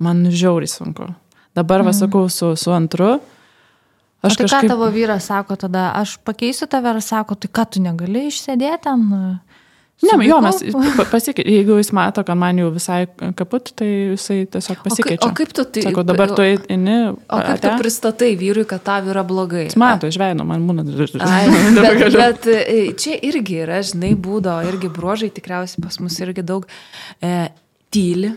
[0.00, 1.10] Man žiauriai sunku.
[1.56, 1.90] Dabar, mm.
[1.90, 3.18] vasakau, su, su antru.
[4.20, 4.68] Aš o tai kažkaip...
[4.68, 8.84] ką tavo vyras sako tada, aš pakeisiu tave ir sako, tai ką tu negali išsėdėti
[8.84, 9.06] ten?
[10.00, 10.58] Ne, jo, mes
[11.10, 11.54] pasikeičiam.
[11.54, 13.02] Jeigu jis mato, kad man jau visai
[13.36, 15.26] kaput, tai jisai tiesiog pasikeičia.
[15.26, 15.84] O, o kaip tu tai...
[15.84, 16.96] Sakau, dabar tu eini.
[17.12, 19.66] O kaip tu pristatai vyrui, kad tau yra blogai?
[19.68, 20.86] Jis mato, žveino, man būna.
[21.80, 26.66] Bet, bet e, čia irgi yra, žinai, būdo, irgi bruožai, tikriausiai pas mus irgi daug
[27.24, 27.50] e,
[27.92, 28.32] tyli,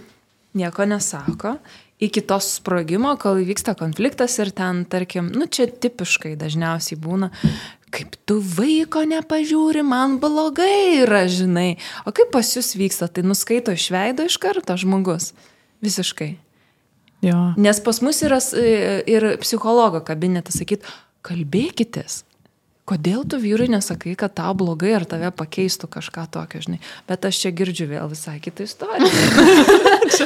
[0.59, 1.55] nieko nesako
[2.03, 7.29] iki tos sprogimo, kol įvyksta konfliktas ir ten, tarkim, nu čia tipiškai dažniausiai būna,
[7.93, 11.77] kaip tu vaiko nepažiūri, man blogai yra, žinai.
[12.07, 15.31] O kaip pas jūs vyksta, tai nuskaito iš veido iš karto žmogus.
[15.83, 16.33] Visiškai.
[17.23, 17.39] Jo.
[17.59, 18.39] Nes pas mus yra
[19.07, 20.85] ir psichologo kabinetas sakyt,
[21.23, 22.23] kalbėkitės.
[22.83, 26.81] Kodėl tu vyrui nesakai, kad tau blogai ar tave pakeistų kažką tokio, žinai.
[27.07, 29.07] Bet aš čia girdžiu vėl visai kitą istoriją.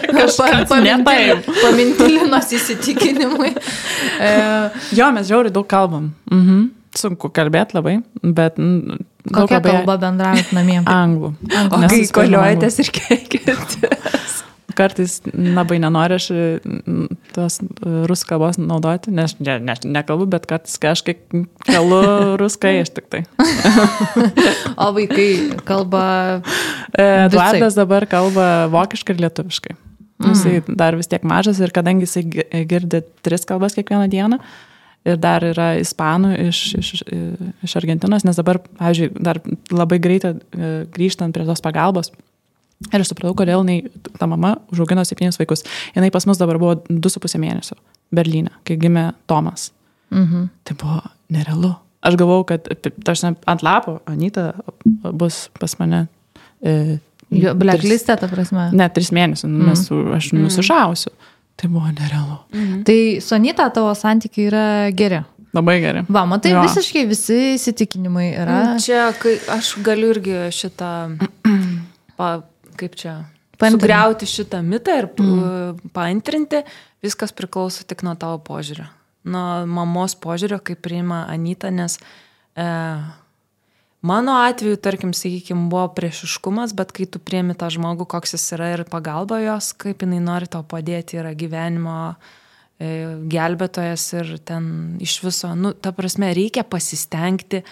[1.61, 3.51] Pamintilinos įsitikinimui.
[4.97, 6.09] jo, mes žiauriai daug kalbam.
[6.33, 6.65] Mhm.
[6.97, 8.57] Sunku kalbėti labai, bet...
[9.27, 10.79] Kokia kalba bendraujat namie?
[11.03, 11.33] Anglų.
[11.67, 13.77] O kai koliuojatės ir keikitės
[14.77, 16.27] kartais labai nenoriu aš
[17.35, 21.23] tos rusų kalbos naudoti, nes ne, ne, nekalbu, bet kartais kažkaip
[21.65, 22.01] kalbu
[22.41, 23.23] ruskai aš tik tai.
[24.83, 25.27] o vaikai
[25.67, 26.05] kalba.
[26.93, 29.77] Eduardas dabar kalba vokiškai ir lietuviškai.
[30.17, 30.33] Mm.
[30.33, 32.23] Jisai dar vis tiek mažas ir kadangi jisai
[32.69, 34.39] girdi tris kalbas kiekvieną dieną,
[35.07, 36.93] ir dar yra ispanų iš, iš,
[37.65, 39.39] iš Argentinos, nes dabar, pavyzdžiui, dar
[39.71, 40.35] labai greitai
[40.93, 42.11] grįžtant prie tos pagalbos,
[42.93, 43.77] Ir aš supratau, kodėl jinai,
[44.19, 45.63] ta mama užaugino septynis vaikus.
[45.95, 47.77] Jinai pas mus dabar buvo du su pusė mėnesio
[48.13, 49.71] Berlyne, kai gimė Tomas.
[50.13, 50.47] Mhm.
[50.67, 50.99] Tai buvo
[51.33, 51.73] nerealu.
[52.05, 52.69] Aš galvau, kad
[53.03, 54.51] tarsi ant lapo Anita
[55.09, 56.05] bus pas mane.
[56.61, 56.99] E,
[57.31, 58.69] blacklistė, ta prasme.
[58.77, 60.45] Ne, tris mėnesius, nes aš mhm.
[60.45, 61.15] nusišausiu.
[61.57, 62.37] Tai buvo nerealu.
[62.53, 62.83] Mhm.
[62.85, 65.23] Tai su Anita tavo santykiai yra geri.
[65.55, 66.03] Labai gerai.
[66.11, 66.61] Va, matai, jo.
[66.61, 68.57] visiškai visi įsitikinimai yra.
[68.83, 70.91] Čia, kai aš galiu irgi šitą
[72.17, 72.29] pa,
[72.77, 73.15] kaip čia,
[73.57, 73.79] Paantrinti.
[73.79, 75.89] sugriauti šitą mitą ir mm.
[75.95, 76.61] paantrinti,
[77.01, 78.85] viskas priklauso tik nuo tavo požiūrio.
[79.27, 82.67] Nuo mamos požiūrio, kaip priima Anita, nes e,
[84.01, 88.71] mano atveju, tarkim, sakykime, buvo priešiškumas, bet kai tu priemi tą žmogų, koks jis yra
[88.75, 91.97] ir pagalba jos, kaip jinai nori tau padėti, yra gyvenimo
[92.79, 92.91] e,
[93.31, 94.69] gelbėtojas ir ten
[95.03, 97.63] iš viso, nu, ta prasme, reikia pasistengti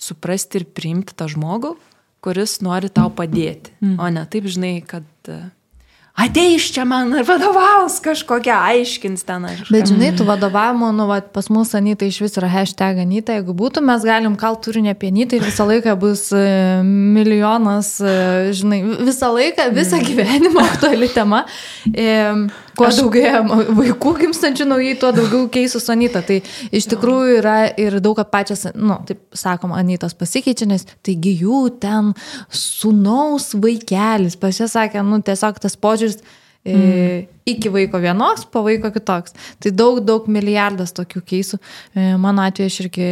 [0.00, 1.74] suprasti ir priimti tą žmogų,
[2.24, 3.72] kuris nori tau padėti.
[3.80, 3.96] Mm.
[4.00, 5.42] O ne taip, žinai, kad e,
[6.24, 9.46] ateis čia man ir vadovaus kažkokią aiškins ten.
[9.48, 9.62] Aš.
[9.72, 13.54] Bet žinai, tu vadovavimo, nu, va, pas mus Anita iš vis yra hashtag Anita, jeigu
[13.56, 16.44] būtų, mes galim kal turinį apie Anitą ir visą laiką bus e,
[16.86, 18.16] milijonas, e,
[18.56, 20.08] žinai, visą laiką, visą mm.
[20.10, 21.44] gyvenimą aktuali tema.
[21.94, 22.10] E,
[22.80, 23.00] kuo aš...
[23.02, 26.22] daugiau vaikų gimstančių naujai, tuo daugiau keisų su Anita.
[26.26, 26.40] Tai
[26.72, 31.62] iš tikrųjų yra ir daug, kad pačias, nu, taip sakom, Anitos pasikeičia, nes taigi jų
[31.82, 32.12] ten
[32.48, 36.22] sunaus vaikelis, pas ją sakė, nu, tiesiog tas požiūris.
[36.60, 37.28] E, mm.
[37.48, 39.32] Iki vaiko vienos, po vaiko kitoks.
[39.64, 41.58] Tai daug, daug milijardas tokių keisų.
[41.96, 43.06] E, mano atveju aš irgi,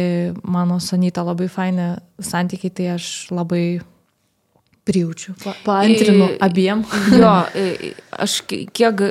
[0.45, 3.79] mano Sanita labai fainė santykiai, tai aš labai
[4.87, 5.35] prijaučiu.
[5.43, 6.85] Pa, paantrinu abiem.
[7.19, 7.33] Jo,
[8.11, 9.01] aš kiek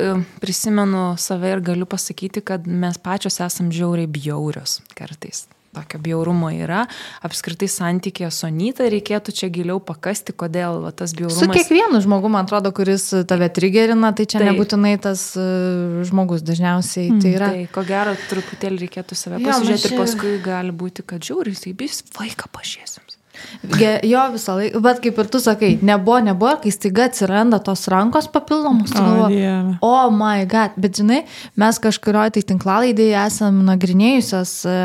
[0.40, 5.46] prisimenu save ir galiu pasakyti, kad mes pačios esam žiauriai bjaurios kartais.
[5.78, 6.86] Tokio bjaurumo yra.
[7.22, 11.42] Apskritai santykė su Anita reikėtų čia giliau pakasti, kodėl va, tas bjaurumas.
[11.44, 14.48] Su kiekvienu žmogu, man atrodo, kuris tave trigerina, tai čia tai.
[14.50, 17.12] nebūtinai tas uh, žmogus dažniausiai.
[17.12, 17.52] Mm, tai yra.
[17.54, 22.00] Tai ko gero, truputėlį reikėtų save pasižiūrėti ir paskui gali būti, kad žiauriai, tai vis
[22.16, 23.07] vaiką pažiūrėsim.
[24.06, 28.28] Jo visą laiką, bet kaip ir tu sakai, nebuvo, nebuvo, kai staiga atsiranda tos rankos
[28.32, 29.78] papildomos, O, Dieve.
[29.82, 31.24] oh my god, bet žinai,
[31.56, 34.78] mes kažkurioje tai tinklalaidėje esam nagrinėjusios e,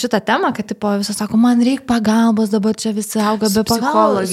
[0.00, 4.30] šitą temą, kad tipo, visas sako, man reikia pagalbos, dabar čia visi auga be pagalbos.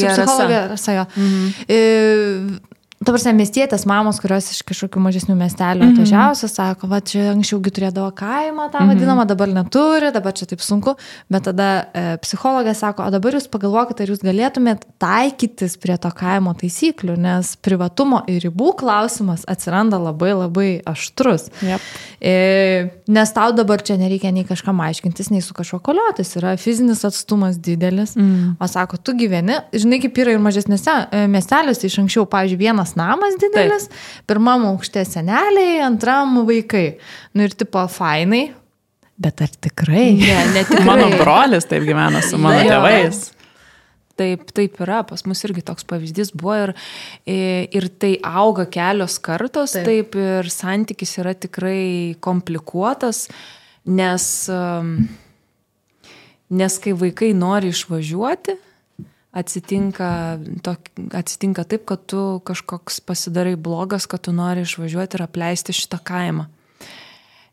[0.71, 1.05] Rasa, jo.
[1.17, 2.59] Mhm.
[3.07, 5.93] Prasme, miestietės mamos, kurios iš kažkokių mažesnių miestelių Mhm.
[5.95, 10.95] atvažiavusios, sako, va čia anksčiaugi turėdavo kaimą, tą vadinamą, dabar neturi, dabar čia taip sunku,
[11.29, 16.11] bet tada e, psichologė sako, o dabar jūs pagalvokite, ar jūs galėtumėt taikytis prie to
[16.11, 21.47] kaimo taisyklių, nes privatumo ir ribų klausimas atsiranda labai labai aštrus.
[21.63, 21.81] Jep.
[22.19, 27.05] E, nes tau dabar čia nereikia nei kažkam aiškintis, nei su kažkuo koliotis, yra fizinis
[27.07, 28.57] atstumas didelis, mm.
[28.59, 32.96] o sako, tu gyveni, žinai, kaip yra ir mažesnėse e, miesteliuose iš anksčiau, pavyzdžiui, vienas
[32.97, 34.27] namas didelis, Taip.
[34.29, 36.97] pirmam aukšte seneliai, antram vaikai.
[37.37, 38.49] Nu ir tipo fainai,
[39.17, 40.11] bet ar tikrai?
[40.19, 42.75] Ne, ne tik Mano brolis taip gyvena su mano Jo.
[42.75, 43.25] tėvais.
[44.17, 46.71] Taip, taip yra, pas mus irgi toks pavyzdys buvo ir,
[47.29, 50.15] ir tai auga kelios kartos, taip, Taip.
[50.15, 53.27] taip ir santykis yra tikrai komplikuotas,
[53.85, 54.95] nes, um,
[56.49, 58.57] nes kai vaikai nori išvažiuoti,
[59.37, 60.09] atsitinka,
[60.65, 66.01] tok, atsitinka taip, kad tu kažkoks pasidarai blogas, kad tu nori išvažiuoti ir apleisti šitą
[66.03, 66.47] kaimą.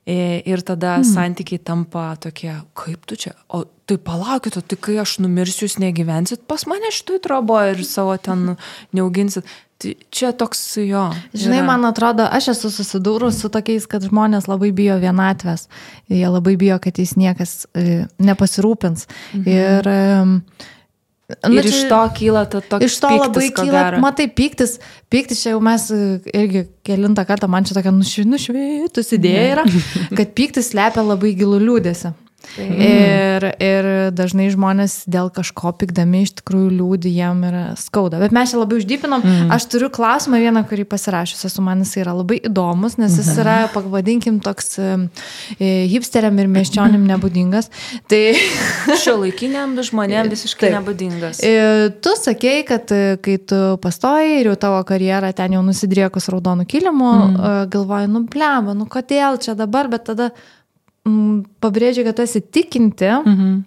[0.04, 1.04] E, Ir tada mm.
[1.08, 5.78] santykiai tampa tokie, kaip tu čia, o tai palaukit, o tai kai aš numirsiu, jūs
[5.80, 8.58] negyvensit pas mane šitoj trobo ir savo ten
[8.92, 9.48] neauginsit.
[9.80, 11.06] Tai čia toks jo.
[11.32, 11.66] Žinai, yra.
[11.66, 15.66] man atrodo, aš esu susidūrus su tokiais, kad žmonės labai bijo vienatvės.
[16.12, 19.08] Jie labai bijo, kad jais niekas e, nepasirūpins.
[19.34, 19.48] Mhm.
[19.50, 19.90] Ir,
[21.30, 22.88] e, Ir iš to kyla ta tokia.
[22.88, 24.78] Iš to labai kyla, matai, piktis,
[25.12, 26.00] piktis čia jau mes e,
[26.34, 29.64] irgi kilintą kartą, man čia tokia nušvi- nušvitus idėja yra,
[30.16, 32.12] kad piktis slepia labai gilų liūdėsi.
[32.60, 38.20] Ir, ir dažnai žmonės dėl kažko pikdami iš tikrųjų liūdį, jam yra skauda.
[38.22, 39.24] Bet mes čia labai uždypinom.
[39.24, 39.50] Mm.
[39.54, 43.56] Aš turiu klausimą vieną, kurį pasirašęs esu, man jis yra labai įdomus, nes jis yra,
[43.74, 44.88] pavadinkim, toks e,
[45.90, 47.70] hipsteriam ir miesčionim nebūdingas.
[48.10, 48.22] Tai
[49.02, 50.78] Šio laikiniam žmonėm visiškai Taip.
[50.78, 51.42] nebūdingas.
[51.42, 56.30] E, Tu sakei, kad e, kai tu pastojai ir jau tavo karjera ten jau nusidriekus
[56.32, 57.46] raudonų kilimų, mm.
[57.74, 60.30] galvoji, nu blema, nu kodėl čia dabar, bet tada
[61.04, 63.64] pabrėžiai, kad tu esi tikinti Mhm.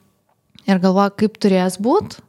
[0.67, 2.19] ir galvoji, kaip turės būti.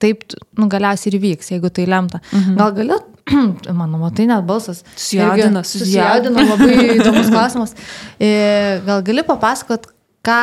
[0.00, 0.22] Taip,
[0.56, 2.20] nu, galiausiai ir vyks, jeigu tai lemta.
[2.32, 2.54] Mhm.
[2.56, 2.96] Gal gali,
[3.76, 4.82] mano, tai net balsas.
[4.96, 7.74] Sujaudina, irgi susijaudina, labai įdomus klausimas.
[8.18, 9.90] E, Gal gali papasakot,
[10.24, 10.40] ką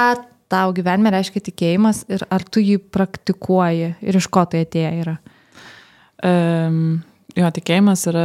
[0.47, 5.17] tau gyvenime reiškia tikėjimas ir ar tu jį praktikuoji ir iš ko tai atėję yra?
[6.23, 7.03] Um,
[7.37, 8.23] jo, tikėjimas yra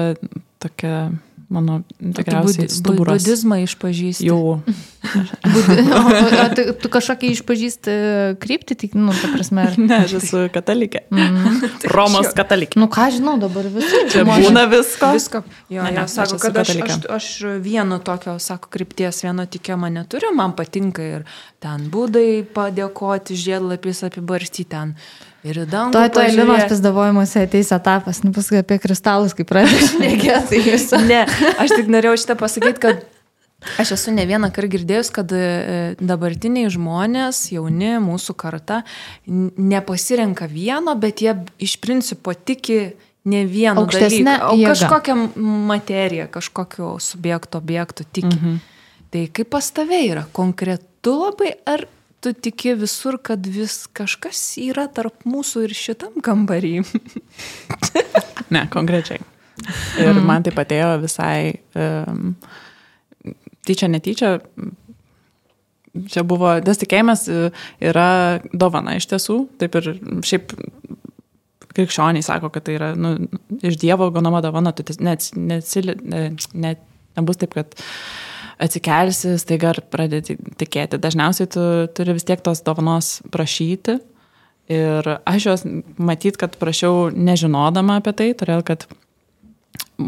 [0.62, 1.10] tokia,
[1.53, 3.20] mano, tikriausiai stuburas.
[3.22, 4.26] Budizmą išpažįsti.
[4.30, 4.59] Jau.
[5.03, 7.94] O, o, tu, tu kažkokį išpažįsti
[8.42, 9.64] kryptį, tik, nu, ta prasme.
[9.66, 11.00] ar- Ne, aš esu katalikė.
[11.96, 12.78] Romos katalikė.
[12.80, 14.07] Nu, ką žinau dabar visur.
[14.12, 15.11] Čia žmonės- būna visko.
[15.16, 15.42] Visko.
[15.74, 17.26] Jo, Ne, ne, sako, aš kad aš, aš, aš
[17.64, 21.26] vieno tokio, sako, krypties, vieno tikėjimo neturiu, man patinka ir
[21.62, 24.94] ten būdai padėkoti, žiedlapis apibarstyti ten.
[25.43, 25.95] Ir į dangų.
[25.97, 26.70] Tuoj, tuoj, Linos pažiūrėt.
[26.70, 29.99] pizdavojimuose ateis etapas, nu paskui apie kristalus, kaip pradėti
[30.51, 30.93] tai jūs.
[31.09, 31.24] Ne,
[31.59, 33.03] aš tik norėjau šitą pasakyti, kad
[33.82, 35.43] aš esu ne vieną kartą girdėjus, kad e,
[35.99, 38.82] dabartiniai žmonės, jauni, mūsų karta,
[39.26, 42.93] nepasirenka vieno, bet jie iš principo tiki
[43.24, 45.16] ne vienu dalyku, o kažkokią
[45.70, 48.36] materiją, kažkokio subjekto, objektų tiki.
[48.36, 48.61] Mhm.
[49.12, 51.84] Tai kaip pas tave yra konkretu labai, ar
[52.23, 56.75] tu tiki visur, kad vis kažkas yra tarp mūsų ir šitam kambarį?
[58.53, 59.23] Ne, konkrečiai.
[60.01, 60.27] Ir mm.
[60.29, 62.35] man tai patėjo visai um,
[63.68, 64.35] tyčia, netyčia.
[66.12, 67.51] Čia buvo, tas tikėjimas e,
[67.85, 68.09] yra
[68.53, 69.37] dovana iš tiesų.
[69.61, 69.91] Taip ir
[70.25, 70.55] šiaip
[71.77, 73.14] krikščioniai sako, kad tai yra nu,
[73.64, 74.73] iš Dievo gaunama dovana.
[74.77, 76.85] Tu net, neatsili, ne, net,
[77.18, 77.77] nebus taip, kad
[78.62, 81.00] atsikelsi, staiga ir pradėti tikėti.
[81.02, 83.98] Dažniausiai tu turi vis tiek tos dovanos prašyti.
[84.72, 85.64] Ir aš jos
[85.98, 88.86] matyt, kad prašiau nežinodama apie tai, todėl kad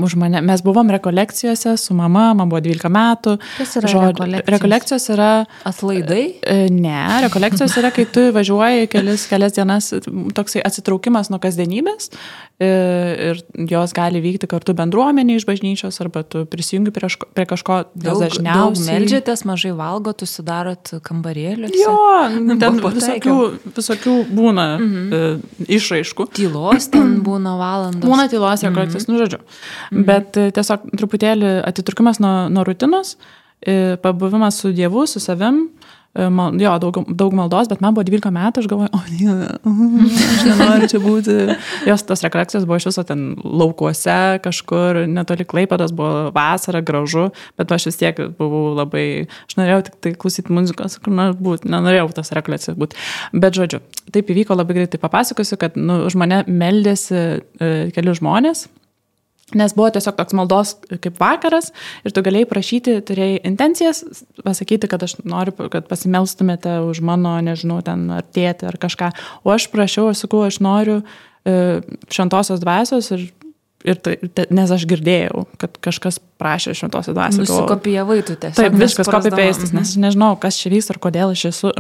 [0.02, 3.36] už mane, mes buvom rekolekcijose su mama, man buvo 12 metų.
[3.58, 4.54] Kas yra Žod- rekolekcijos?
[4.56, 5.30] Rekolekcijos yra
[5.64, 6.24] Atlaidai?
[6.42, 9.92] E, Ne, rekolekcijos yra, kai tu važiuoji kelis, kelias dienas,
[10.34, 12.10] toksai atsitraukimas nuo kasdienybės
[12.60, 12.68] e,
[13.30, 13.40] ir
[13.70, 18.04] jos gali vykti kartu bendruomenė iš bažnyčios arba tu prisijungi prie, kažko- prie kažko Daug,
[18.04, 18.98] daug dažniausiai.
[18.98, 21.74] meldžiatės, mažai valgot, susidarot kambarėlius.
[21.78, 21.96] Jo,
[22.58, 23.34] ten Buvo visokių,
[23.76, 25.12] visokių būna mhm.
[25.12, 26.28] e, išraiškų.
[26.34, 28.04] Tylos ten būna valandos.
[28.04, 29.40] Būna tylos rekolekcijos, nu žodžiu.
[29.92, 33.16] Bet e, tiesiog truputėlį atitrukimas nuo, nuo rutinos,
[33.64, 35.66] e, pabuvimas su Dievu, su savim,
[36.14, 39.48] e, man, jo, daug, daug maldos, bet man buvo 12 metų, aš galvoju, o ne,
[40.28, 41.38] aš nenoriu čia būti.
[41.88, 47.28] Jos tos rekolekcijos buvo iš viso ten laukuose, kažkur netoli klaipadas, buvo vasara, gražu,
[47.60, 51.70] bet aš vis tiek buvau labai, aš norėjau tik tai klausyti muzikos, kur nors būti,
[51.72, 53.00] nenorėjau tos rekolekcijos būti.
[53.34, 53.82] Bet žodžiu,
[54.14, 58.68] taip įvyko labai greitai papasakosiu, kad nu, už mane meldėsi e, keli žmonės.
[59.52, 61.68] Nes buvo tiesiog toks maldos kaip vakaras
[62.00, 64.00] ir tu galėjai prašyti, turėjai intencijas,
[64.40, 69.10] pasakyti, kad aš noriu, kad pasimelstumėte už mano, nežinau, ten ar tėtį ar kažką.
[69.44, 71.02] O aš prašiau, aš sakau, aš noriu
[71.44, 73.26] e, šventosios dvasios ir,
[73.84, 74.16] ir tai,
[74.48, 77.44] nes aš girdėjau, kad kažkas prašė šventosios dvasios.
[77.44, 78.56] galvojau, Nusikopijavai tu tiesiog.
[78.62, 81.74] Taip, viskas copy-pastas, nes nežinau, kas čia vyks ir kodėl aš esu.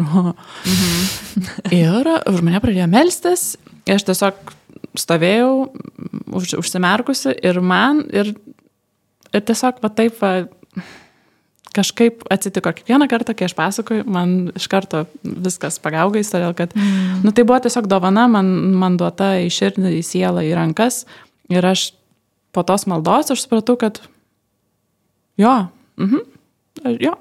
[1.84, 3.54] ir už mane pradėjo melstis,
[3.88, 4.52] ir aš tiesiog
[4.98, 5.50] stovėjau
[6.34, 8.34] už, užsimerkusi ir man, ir,
[9.34, 10.32] ir tiesiog va taip va,
[11.74, 17.24] kažkaip atsitiko kiekvieną kartą, kai aš pasakoju, man iš karto viskas pagaugais, todėl kad, mm.
[17.26, 21.02] nu tai buvo tiesiog dovana, man, man duota į širdį, į sielą, į rankas
[21.52, 21.90] ir aš
[22.54, 23.98] po tos maldos aš supratau, kad
[25.40, 25.54] jo,
[26.00, 26.26] mhm,
[27.02, 27.16] jo.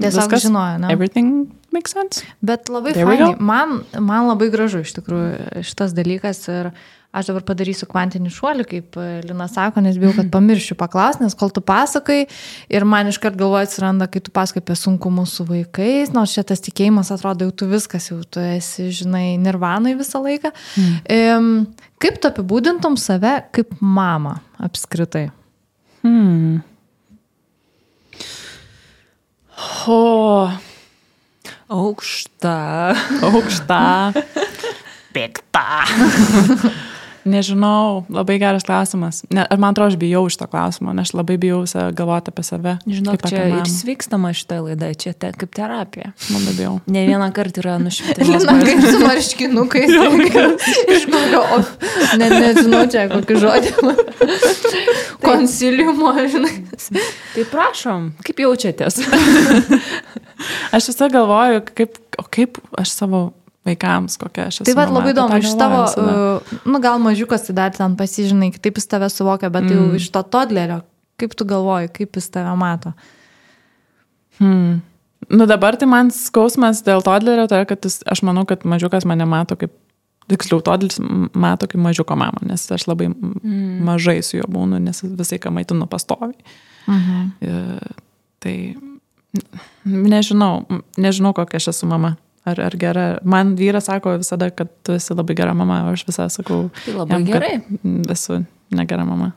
[0.00, 0.92] Tiesiog žinojo, ne?
[0.94, 2.24] Everything makes sense.
[2.40, 3.34] Bet labai fainai.
[3.36, 6.70] Man, man labai gražu iš tikrųjų šitas dalykas ir
[7.10, 11.34] aš dabar padarysiu kvantinį šuolį, kaip e, Lina sako, nes bijau, kad pamiršiu paklausti, nes
[11.38, 12.20] kol tu pasakai
[12.70, 17.10] ir man iškart galvoje atsiranda, kai tu pasakai apie sunkumus su vaikais, nors šitas tikėjimas
[17.14, 20.54] atrodo jau tu viskas, jau tu esi, žinai, nirvanai visą laiką.
[20.78, 21.60] Mm.
[22.00, 25.28] Kaip tu apibūdintum save kaip mamą apskritai?
[26.04, 26.62] Hmm.
[29.86, 30.48] O,
[31.68, 32.94] Aukšta.
[33.22, 33.80] aukšta.
[35.14, 35.66] Pikta.
[37.24, 39.22] Nežinau, labai geras klausimas.
[39.34, 41.62] Ne, ar man atrodo, aš bijau iš to klausimo, nes aš labai bijau
[41.96, 42.76] galvoti apie save.
[42.80, 46.12] Apie čia ir svykstama šitą laidą, čia te, kaip terapija.
[46.32, 46.74] Labai bijau.
[46.90, 48.46] Ne vieną kartą yra nušvitimas.
[48.46, 49.94] Lina, kaip su marškinukais.
[50.96, 51.74] Iš kokio, of,
[52.20, 53.74] ne, nežinau čia kokį žodį.
[55.26, 56.54] Konsiliumo, žinai.
[57.34, 59.02] Tai prašom, kaip jaučiatės?
[60.74, 63.20] Aš visą galvoju, kaip, o kaip aš savo
[63.68, 64.66] vaikams, kokia aš esu.
[64.68, 66.12] Tai mama, labai įdomu, iš tavo, visada.
[66.40, 69.74] uh, nu gal mažiukas tai dar ten pasižinai, kitaip jis tave suvokia, bet mm.
[69.76, 70.80] jau iš to todlerio,
[71.20, 72.94] kaip tu galvoji, kaip jis tave mato.
[74.40, 74.80] Hmm.
[75.28, 79.04] Nu dabar tai man skausmas dėl todlerio, tai yra, kad jis, aš manau, kad mažiukas
[79.06, 79.74] mane mato kaip,
[80.32, 80.96] tiksliau, todlis
[81.36, 83.80] mato kaip mažiuko mamą, nes aš labai mm.
[83.84, 86.38] mažai su juo būnu, nes visai ką maitinu pastoviai.
[86.88, 87.26] Mhm.
[87.44, 88.06] E,
[88.40, 88.56] Tai
[89.84, 90.64] nežinau,
[90.98, 92.14] nežinau, kokia aš esu mama.
[92.48, 93.18] Ar, ar gera.
[93.22, 96.94] Man vyras sako visada, kad tu esi labai gera mama, o aš visą sakau, Tai
[97.02, 97.54] labai jam, gerai.
[97.84, 98.38] m, esu
[98.72, 99.32] negera mama.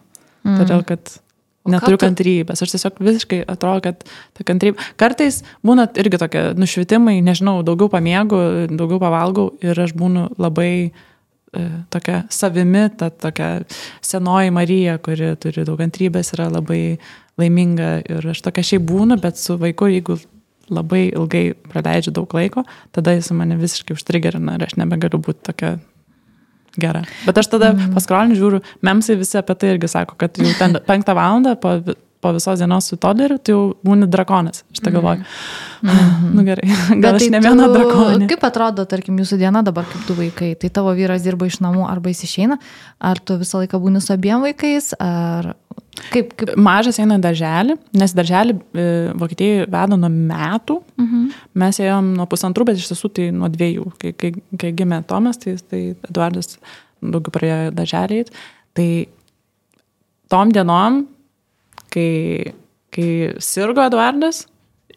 [0.46, 0.58] Mm.
[0.62, 1.12] Todėl, kad
[1.68, 2.62] neturiu tu- kantrybės.
[2.64, 4.80] Aš tiesiog visiškai atrodo, kad ta kantrybė.
[5.00, 8.40] Kartais būna irgi tokie nušvitimai, nežinau, daugiau pamiegu,
[8.72, 10.92] daugiau pavalgau ir aš būnu labai
[11.54, 13.66] e, tokia savimi, ta tokia
[14.02, 16.98] senoji Marija, kuri turi daug kantrybės, yra labai
[17.38, 20.18] laiminga ir aš tokia šiaip būnu, bet su vaiku, jeigu
[20.72, 22.64] labai ilgai praleidžiu daug laiko,
[22.96, 25.74] tada jis mane visiškai užtrigerina ir aš nebegaliu būti tokia
[26.80, 27.04] gera.
[27.28, 27.94] Bet aš tada mm.
[27.98, 31.76] paskroliniu žiūriu, memsai visi apie tai irgi sako, kad jau ten penktą valandą po,
[32.24, 34.64] po visos dienos su toderiu, tai jau būni drakonas.
[34.72, 35.26] Aš tą galvoju.
[35.84, 36.30] Mm.
[36.38, 36.70] nu gerai,
[37.04, 38.30] gal aš tai ne viena tu- drakonė.
[38.32, 40.54] Kaip atrodo, tarkim, jūsų diena dabar, kaip du vaikai?
[40.60, 42.60] Tai tavo vyras dirba iš namų arba jis išeina?
[43.04, 44.94] Ar tu visą laiką būni su abiem vaikais?
[45.04, 45.54] Ar
[46.14, 46.34] kaip?
[46.40, 46.54] kaip...
[46.60, 48.88] Mažas eina darželį, nes darželį e,
[49.20, 50.80] Vokietijoje veda nuo metų.
[51.02, 51.28] Mhm.
[51.64, 53.90] Mes ėjom nuo pusantrų, bet iš tiesų tai nuo dviejų.
[54.02, 56.56] Kai, kai, kai gimė Tomas, tai, tai Eduardas
[57.04, 58.24] daugiau pradėjo darželį.
[58.74, 58.88] Tai
[60.34, 61.04] tom dienom,
[61.94, 62.54] kai,
[62.94, 63.08] kai
[63.44, 64.48] sirgo Eduardas,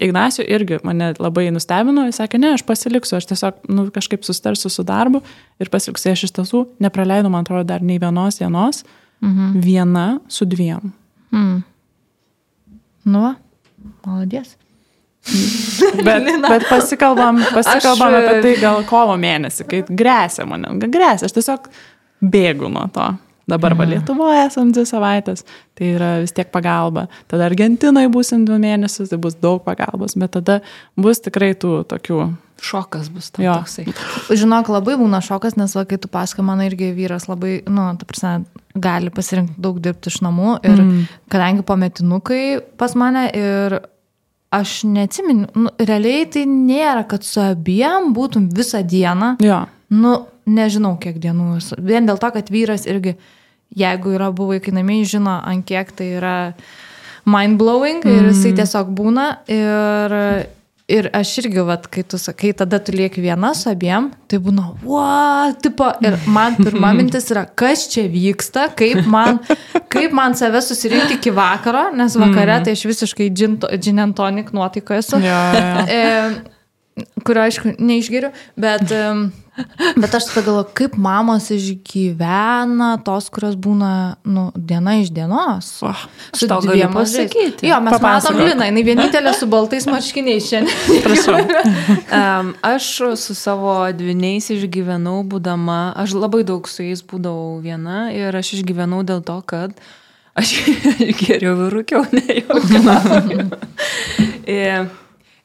[0.01, 4.69] Ignacio irgi mane labai nustebino, jis sakė, ne, aš pasiliksiu, aš tiesiog nu, kažkaip sustarsiu
[4.73, 5.23] su darbu
[5.63, 6.13] ir pasiliksiu.
[6.13, 8.83] Aš iš tiesų nepraleidau, man atrodo, dar nei vienos dienos,
[9.25, 9.57] mhm.
[9.65, 10.93] viena su dviem.
[11.33, 11.65] Hmm.
[13.07, 13.35] Nu, va,
[14.05, 14.57] malodės.
[16.07, 21.35] Bet, bet pasikalbam, pasikalbam Aš, apie tai gal kovo mėnesį, kai grėsia mane, grėsia, aš
[21.35, 21.67] tiesiog
[22.23, 23.09] bėgu nuo to.
[23.47, 25.45] Dabar va Lietuvoje esam dvi savaitės,
[25.79, 27.07] tai yra vis tiek pagalba.
[27.31, 30.59] Tada Argentinoje būsim dvi mėnesius, tai bus daug pagalbos, bet tada
[30.99, 32.25] bus tikrai tų tokių.
[32.67, 33.55] Šokas bus tau Jo.
[33.61, 33.85] toksai.
[34.41, 38.09] Žinok, labai būna šokas, nes va, kai tu pasakai, mano irgi vyras labai, nu, ta
[38.09, 41.05] prasme, gali pasirinkti daug dirbti iš namų ir mm.
[41.33, 42.43] kadangi pametinukai
[42.81, 43.79] pas mane ir
[44.57, 50.17] aš neatsimenu, nu, realiai tai nėra, kad su abiem būtum visą dieną, Jo, nu,
[50.47, 51.79] nežinau kiek dienų, esu.
[51.79, 53.17] vien dėl to, kad vyras irgi,
[53.77, 56.37] jeigu yra buvo vaikai namie, žino, ant kiek tai yra
[57.27, 60.21] mind blowing ir jisai tiesiog būna ir
[60.87, 64.69] Ir aš irgi, vat, kai tu sakai, tada tu lieki viena su abiem, tai būna,
[64.87, 69.41] wow, tipo, ir man pirma mintis yra, kas čia vyksta, kaip man,
[69.91, 75.19] kaip man save susirinkti iki vakaro, nes vakare tai aš visiškai džinentonik nuotaikoje esu.
[75.27, 75.83] Jo, jo.
[75.91, 76.55] E,
[77.25, 78.93] kurio, aišku, neišgeriu, bet,
[80.01, 83.91] bet aš tada galvoju, kaip mamos išgyvena tos, kurios būna,
[84.25, 85.69] nu, diena iš dienos.
[85.85, 85.93] O,
[86.37, 87.69] Su tau galiu pasakyti.
[87.69, 88.41] Jo, mes matom Papasakok.
[88.49, 91.03] Liną, jinai vienintelė su baltais marškiniais šiandien.
[91.07, 91.39] Prašau.
[92.17, 92.87] Um, aš
[93.21, 99.03] su savo dviniais išgyvenau, būdama, aš labai daug su jais būdavau viena ir aš išgyvenau
[99.07, 99.75] dėl to, kad
[100.39, 100.55] aš
[101.21, 102.61] geriau rūkiau, ne jau.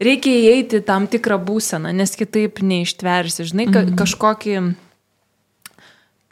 [0.01, 3.45] Reikia įeiti tam tikrą būseną, nes kitaip neištversi.
[3.51, 4.55] Žinai, ka, kažkokį,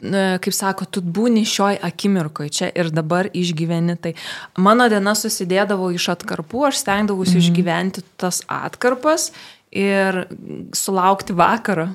[0.02, 3.94] e, kaip sako, tu būni šioj akimirkoje čia ir dabar išgyveni.
[4.02, 4.14] Tai
[4.58, 7.44] mano diena susidėdavo iš atkarpų, aš stengdavausi mm.
[7.44, 9.30] išgyventi tas atkarpas
[9.70, 10.24] ir
[10.74, 11.92] sulaukti vakaro.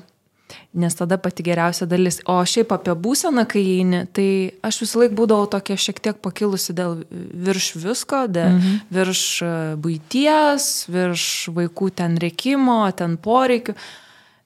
[0.76, 2.18] Nes tada pati geriausia dalis.
[2.28, 4.28] O šiaip apie būseną, kai eini, tai
[4.66, 6.98] aš visą laiką būdavau tokia šiek tiek pakilusi dėl
[7.46, 8.76] virš visko, dėl mhm.
[8.92, 13.76] virš e, būties, virš vaikų ten reikimo, ten poreikių.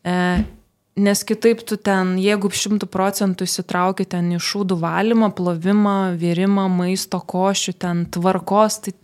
[0.07, 0.17] E,
[1.01, 7.19] nes kitaip tu ten, jeigu šimtų procentų įsitrauki ten į šūdų valymą, plovimą, virimą, maisto
[7.19, 8.95] košių, ten tvarkos, tai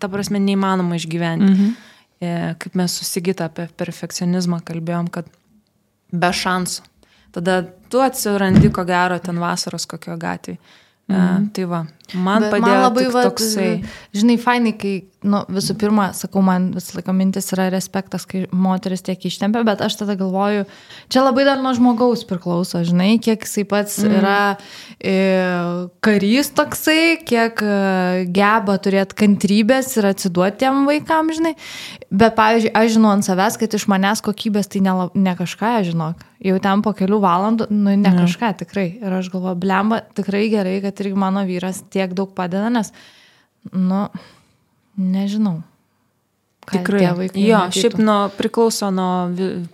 [0.00, 1.52] ta prasme neįmanoma išgyventi.
[1.52, 1.76] Mhm.
[2.18, 5.28] E, kaip mes susigita apie perfekcionizmą kalbėjom, kad
[6.12, 6.84] be šansų.
[7.36, 7.60] Tada
[7.92, 10.58] tu atsirandi, ko gero, ten vasaros kokio gatvėje.
[11.08, 11.46] Mm.
[11.56, 11.78] Tai va,
[12.20, 13.68] man Bet padėjo man labai va, toksai.
[14.12, 14.94] Žinai, fainai, kai,
[15.26, 19.82] nu, visų pirma, sakau, man visą laiką mintis yra respektas, kai moteris tiek ištempia, bet
[19.82, 20.66] aš tada galvoju,
[21.10, 24.14] čia labai dar nuo žmogaus priklauso, žinai, kiek jisai pats mm.
[24.20, 24.38] yra
[25.02, 25.16] e,
[26.06, 27.74] karys toksai, kiek e,
[28.30, 31.56] geba turėti kantrybės ir atsiduoti tiem vaikam, žinai.
[32.08, 36.24] Bet, pavyzdžiui, aš žinau ant savęs, kad iš manęs kokybės tai ne, ne kažką, žinok.
[36.46, 38.22] Jau ten po kelių valandų, nu, ne Jo.
[38.22, 38.88] kažką tikrai.
[39.02, 42.94] Ir aš galvoju, blemba, tikrai gerai, kad irgi mano vyras tiek daug padeda, nes,
[43.74, 44.06] nu,
[44.98, 45.62] nežinau.
[46.68, 47.00] Tikrai.
[47.00, 47.80] Jo, matytų.
[47.80, 49.30] šiaip nuo, priklauso nuo,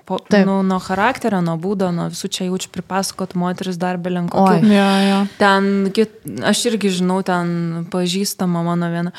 [0.06, 0.46] po, Taip.
[0.46, 4.04] nuo, charakterio, nuo būdo, nuo visų čia jaučiu pripasakot moteris dar Oi.
[4.04, 4.70] belenkokių.
[4.70, 5.20] Jo, jo.
[5.40, 9.14] Ten, kit, aš irgi žinau, ten pažįstama mano viena.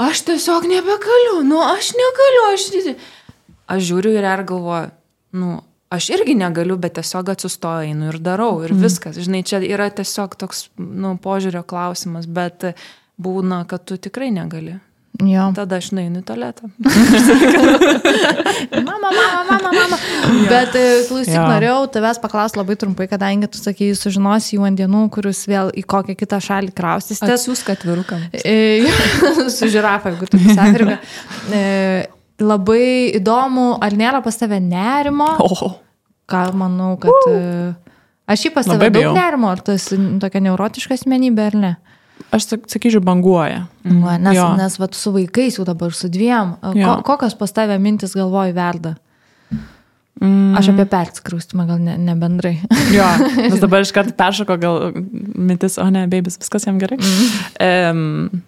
[0.00, 2.68] Aš tiesiog nebegaliu, nu aš negaliu, aš...
[3.70, 4.88] Aš žiūriu ir ar galvoju,
[5.38, 5.60] nu,
[5.94, 9.20] aš irgi negaliu, bet tiesiog atsistoju, einu ir darau ir viskas.
[9.22, 12.72] Žinai, čia yra tiesiog toks, nu, požiūrio klausimas, bet
[13.20, 14.80] būna, kad tu tikrai negali.
[15.20, 15.50] Jo.
[15.52, 16.68] Tada aš nueinu į tualetą.
[18.86, 19.96] Mama, mama, mama, mama.
[20.48, 21.42] Bet e, klausyk, Jo.
[21.50, 25.84] norėjau tavęs paklausti labai trumpai, kadangi tu sakei, sužinosi jų ant dienų, kuris vėl į
[25.90, 27.20] kokią kitą šalį kraustys.
[27.24, 28.22] Atsiųsk atvirukam.
[28.32, 28.86] E,
[29.56, 30.98] su žirafa, jeigu tu Afrika.
[31.50, 32.06] E,
[32.40, 35.26] labai įdomu, ar nėra pas tave nerimo?
[35.42, 35.72] O,
[36.30, 37.10] Ką manau, kad...
[37.28, 37.72] e,
[38.30, 41.72] Aš jį pas tave daug nerimo, ar tu esi tokia neurotiška asmenybė ar ne?
[42.32, 43.66] Aš sak- sakyčiau, banguoja.
[43.84, 44.48] Va, nes, Jo.
[44.56, 48.96] nes vat, su vaikais jau dabar, su dviem, ko, kokios pas tave mintis galvoj verda?
[50.20, 50.52] Mm.
[50.58, 52.58] Aš apie persikraustimą gal ne, ne bendrai.
[52.92, 53.06] Jo,
[53.38, 54.90] nes dabar iš karto peršoko gal
[55.34, 56.98] mintis, o ne, babys, viskas jam gerai.
[57.00, 57.30] Mm.
[57.64, 58.42] Um,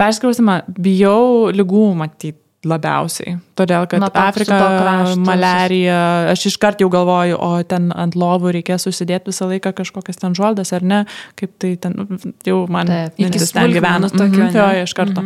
[0.00, 2.32] Persikrausimą bijau lygų matyti
[2.68, 3.36] labiausiai.
[3.58, 4.58] Todėl, kad Afrika,
[5.26, 5.96] malerija,
[6.32, 10.70] aš iškart jau galvoju, o ten ant lovų reikės susidėti visą laiką kažkokias ten žoldas
[10.76, 11.00] ar ne,
[11.38, 12.06] kaip tai ten nu,
[12.46, 13.18] jau man Taip.
[13.18, 15.24] Iki ten smulkmenų tokio, Mhm, Jo, iš karto.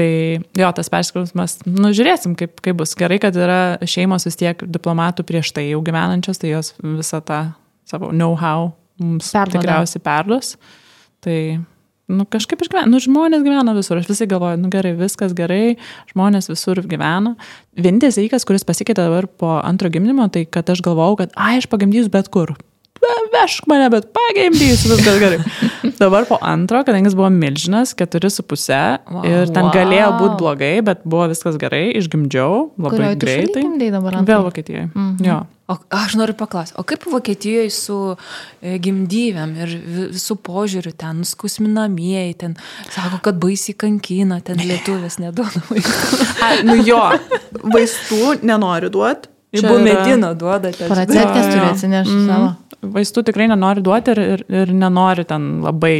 [0.00, 0.10] Tai
[0.56, 2.94] jo, tas persikrausimas, nu žiūrėsim, kaip, kaip bus.
[2.96, 7.40] Gerai, kad yra šeimos vis tiek diplomatų prieš tai jau gyvenančios, tai jos visą tą
[7.90, 8.70] savo know-how
[9.02, 9.58] mums Perduoda.
[9.58, 10.54] tikriausiai perduos.
[11.20, 11.36] Tai,
[12.10, 15.76] nu kažkaip išgyvena, nu žmonės gyvena visur, aš visi galvoju, nu gerai, viskas gerai,
[16.12, 17.36] žmonės visur gyvena.
[17.78, 21.70] Vienintelis dalykas, kuris pasikeitė dabar po antro gimdymo, tai kad aš galvojau, kad, ai, aš
[21.70, 22.56] pagimdysiu bet kur.
[23.00, 25.38] Ve- Vešk mane, bet pagimdysiu, viskas gerai.
[26.00, 29.24] Dabar po antro, kadangi jis buvo milžinas, keturi su pusė Wow.
[29.26, 30.18] ir ten galėjo Wow.
[30.20, 33.64] būti blogai, bet buvo viskas gerai, išgimdžiau labai Kurioj greitai.
[34.28, 34.90] Vėl Vokietijoje.
[34.94, 35.26] Mm -hmm.
[35.26, 35.40] Jo.
[35.70, 38.16] O aš noriu paklausti, o kaip Vokietijoje su
[38.62, 42.56] e, gimdyviam ir vi- visų požiūrių ten, skusminamieji, ten
[42.90, 45.92] sako, kad baisiai kankina, ten lietuvės neduoda vaikų.
[46.44, 47.02] A, nu jo,
[47.62, 49.28] vaistų nenori duoti.
[49.52, 50.86] Ir buvo medino duodate.
[50.86, 52.26] Paracetkės turi atsinešti Mhm.
[52.28, 52.50] savo.
[52.80, 55.94] Vaistų tikrai nenori duoti ir, ir, ir nenori ten labai,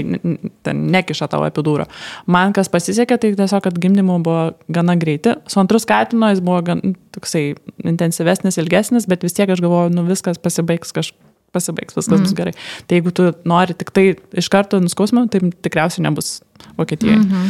[0.64, 1.84] ten nekiša tavo epidūro.
[2.26, 5.34] Man kas pasisekė, tai tiesiog, kad gimdymų buvo gana greiti.
[5.46, 10.06] Su antru skatino jis buvo gan toksai intensyvesnis, ilgesnis, bet vis tiek aš galvoju, nu
[10.08, 11.18] viskas pasibaigs kažkaip.
[11.52, 12.22] Pasibaigs, viskas mm.
[12.22, 12.52] bus gerai.
[12.86, 16.42] Tai jeigu tu nori tik tai iš karto nuskausmą, tai tikriausiai nebus
[16.78, 17.16] Vokietijoje.
[17.16, 17.48] Mm -hmm.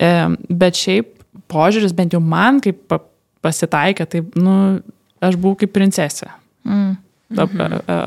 [0.00, 1.06] e, bet šiaip
[1.52, 3.02] požiūris, bent jau man, kaip pa-
[3.42, 4.80] pasitaikė, tai, nu,
[5.22, 6.30] aš buvau kaip princesė.
[6.66, 6.96] Mm.
[7.42, 7.54] Ab,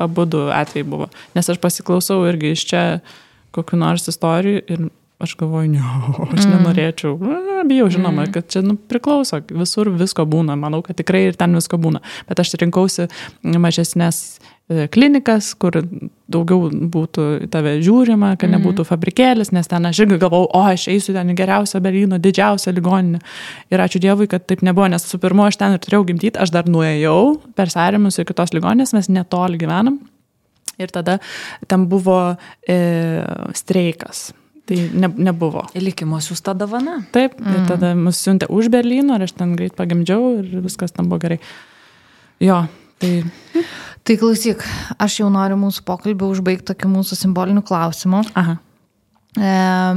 [0.06, 1.08] abu du atvejai buvo.
[1.34, 2.82] Nes aš pasiklausau irgi iš čia
[3.56, 4.86] kokiu nors istorijų ir
[5.18, 5.80] aš galvoju, ne,
[6.36, 7.14] aš nenorėčiau.
[7.20, 11.56] Na, bijau, žinoma, kad čia nu, priklauso, visur visko būna, manau, kad tikrai ir ten
[11.56, 12.02] visko būna.
[12.28, 13.06] Bet aš rinkausi
[13.42, 14.20] mažesnės
[14.68, 15.80] e, klinikas, kur
[16.28, 21.16] daugiau būtų tave žiūrima, kad nebūtų fabrikėlis, nes ten aš irgi galvau, o aš eisiu
[21.16, 23.22] ten į geriausią Berlyno, didžiausią ligoninę.
[23.72, 26.52] Ir ačiū Dievui, kad taip nebuvo, nes su pirmu aš ten ir turėjau gimdyti, aš
[26.52, 30.02] dar nuėjau per sąrimus į kitos ligoninės, mes netoli gyvenam.
[30.76, 31.22] Ir tada
[31.64, 32.34] ten buvo
[32.68, 32.76] e,
[33.56, 34.34] streikas.
[34.66, 35.62] Tai ne, nebuvo.
[35.78, 36.98] Likimo siūsta davana.
[37.14, 37.54] Taip, mm.
[37.54, 41.22] ir tada mus siuntė už Berlyno ir aš ten greit pagimdžiau ir viskas tam buvo
[41.22, 41.38] gerai.
[42.42, 42.64] Jo,
[42.98, 43.12] tai
[44.06, 44.60] Tai klausyk,
[45.02, 48.20] aš jau noriu mūsų pokalbį užbaigti tokiu mūsų simboliniu klausimu.
[48.38, 48.52] aha.
[49.34, 49.48] E,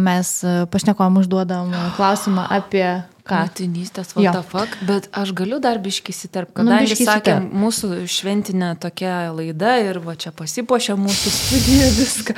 [0.02, 0.32] mes
[0.74, 2.88] pašnekom užduodam klausimą apie.
[3.32, 7.54] Motinystės, what the fuck, bet aš galiu dar biškį įsiterpti, Nu, kadangi sakėm, įsiterpk.
[7.64, 12.36] mūsų šventinė tokia laida ir va čia pasipošia mūsų studija viską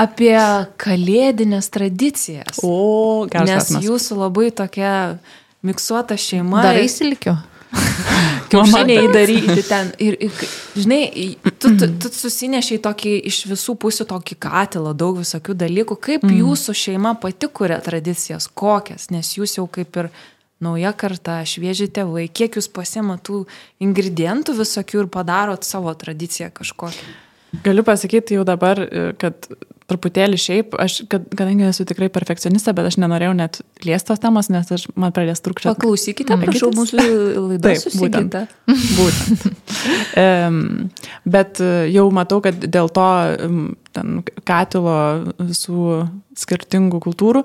[0.00, 0.36] apie
[0.80, 2.60] kalėdinės tradicijas.
[2.62, 3.84] O, geras Nes klausimas.
[3.88, 4.92] jūsų labai tokia
[5.64, 6.62] miksuota šeima.
[6.64, 7.36] Darai įsilikiu.
[8.52, 9.90] kiaušiniai daryti ten.
[10.02, 10.44] Ir, ir
[10.78, 11.00] žinai,
[11.58, 15.98] tu, tu, tu susinešiai tokį iš visų pusių tokį katilą, daug visokių dalykų.
[16.08, 16.38] Kaip mm.
[16.42, 20.10] jūsų šeima pati kuria tradicijas, kokias, nes jūs jau kaip ir
[20.64, 23.44] nauja karta, švieži tėvai, kiek jūs pasiema tų
[23.84, 27.20] ingredientų visokių ir padarot savo tradiciją kažkokią.
[27.64, 28.80] Galiu pasakyti jau dabar,
[29.20, 29.46] kad
[29.90, 34.70] truputėlį šiaip, aš, kad, kadangi esu tikrai perfekcionistė, bet aš nenorėjau net liestos temos, nes
[34.72, 35.76] aš, man pradės trukčioti.
[35.76, 37.04] Paklausykite, prašau, mūsų
[37.50, 38.38] laidą Taip, būtent.
[38.96, 39.44] Būtent.
[40.22, 40.58] um,
[41.36, 43.08] bet e, jau matau, kad dėl to
[43.94, 44.18] ten
[44.48, 44.98] katilo
[45.36, 46.02] visų
[46.40, 47.44] skirtingų kultūrų,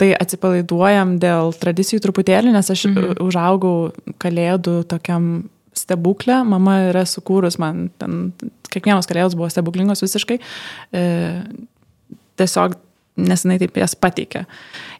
[0.00, 3.18] tai atsipalaiduojam dėl tradicijų truputėlį, nes aš mhm.
[3.22, 8.32] užaugau kalėdų tokiam stebuklę, mama yra sukūrus man, ten,
[8.72, 10.38] kiekvienos kalėdos buvo stebuklingos visiškai,
[10.94, 11.04] e,
[12.40, 12.78] tiesiog
[13.16, 14.42] nes jinai taip jas pateikė.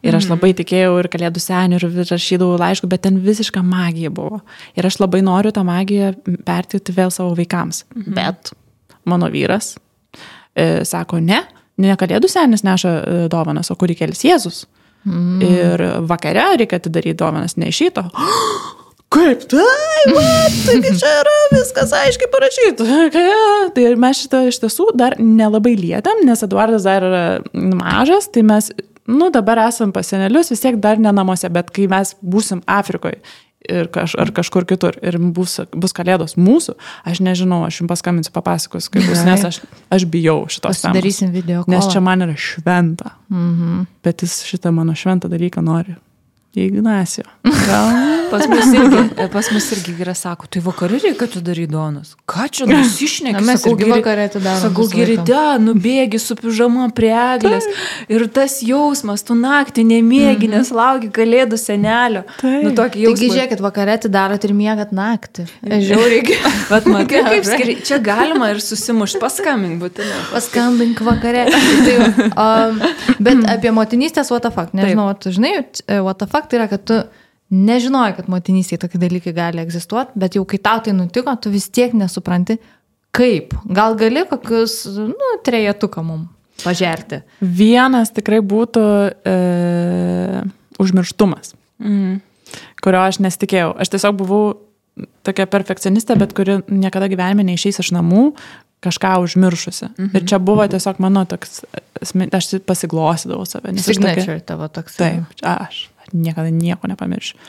[0.05, 4.39] Ir aš labai tikėjau ir kalėdų senių, ir rašydavau laiškų, bet ten visiška magija buvo.
[4.79, 6.13] Ir aš labai noriu tą magiją
[6.47, 7.83] perteikti vėl savo vaikams.
[7.95, 8.15] Mhm.
[8.15, 8.53] Bet
[9.05, 9.73] mano vyras
[10.55, 11.43] e, sako, ne,
[11.81, 14.63] ne kalėdų senis neša e, dovanas, o kurikėlis Jėzus.
[15.05, 15.43] Mhm.
[15.45, 18.07] Ir vakare reikia atidaryti dovanas ne iš šito.
[19.15, 22.87] Kaip tai, mat, taigi čia yra viskas aiškiai parašyta.
[23.75, 28.69] Tai mes šitą iš tiesų dar nelabai lietėm, nes Eduardas dar yra mažas, tai mes,
[29.07, 33.21] nu, dabar esam pas senelius, vis tiek dar ne namuose, bet kai mes būsim Afrikoje
[33.69, 36.75] ir kaž, ar kažkur kitur ir bus, bus kalėdos mūsų,
[37.07, 39.61] aš nežinau, aš jums paskambinsiu, papasakosiu, kaip bus, nes aš,
[39.93, 40.97] aš bijau šitos temos.
[40.97, 41.63] Darysim video.
[41.71, 41.93] Nes kolą.
[41.95, 43.15] čia man yra šventa.
[43.33, 43.85] Mhm.
[44.05, 45.97] Bet jis šitą mano šventą dalyką nori.
[46.63, 47.23] Ignacio.
[47.67, 48.15] Gal?
[48.31, 49.01] Pas mus irgi,
[49.35, 52.15] pas mus irgi yra, sako, tai vakarį reikia tu daryti donas.
[52.29, 53.35] Ką čia nusišneki?
[53.37, 57.67] Na, mes Sakau, irgi geri- vakarę atidarom Sakau, gerite, nubėgi su pižama prie eglės.
[58.11, 62.25] Ir tas jausmas, tu naktį nemėgi, nes lauki kalėdų senelio.
[62.39, 62.65] Taip.
[62.65, 65.47] Nu, tokį Taigi, žiūrėkit, vakarė atidarot ir miegat naktį.
[65.61, 66.39] Žiauriai.
[66.71, 70.21] Bet matai, kaip skiri, čia galima ir susimušti, paskambink būtinai.
[70.33, 71.45] Paskambink vakarė.
[71.51, 72.81] Tai, um,
[73.19, 74.73] bet apie motinystės what the fuck.
[74.75, 76.01] Nežinau, tu žinai, e,
[76.45, 77.01] fuck tai yra, kad tu
[77.55, 81.67] nežinojai, kad motinystėje tokie dalykai gali egzistuoti, bet jau kai tau tai nutiko, tu vis
[81.69, 82.57] tiek nesupranti,
[83.15, 83.53] kaip.
[83.69, 86.27] Gal gali kokius, nu, trejetuką mum
[86.63, 87.21] pažerti.
[87.41, 88.83] Vienas tikrai būtų
[89.27, 90.43] e,
[90.81, 92.21] užmirštumas, Mm.
[92.81, 93.73] kurio aš nesitikėjau.
[93.79, 94.43] Aš tiesiog buvau
[95.27, 98.29] tokia perfekcionistė, bet kuri niekada gyvenime neišeis iš namų
[98.85, 99.89] kažką užmiršusi.
[99.97, 100.15] Mhm.
[100.15, 101.63] Ir čia buvo tiesiog mano toks,
[102.01, 103.73] aš pasiglosydavau save.
[103.73, 104.95] aš tokia- Signature tavo toks.
[104.95, 107.39] Taip, aš niekada nieko nepamiršiu.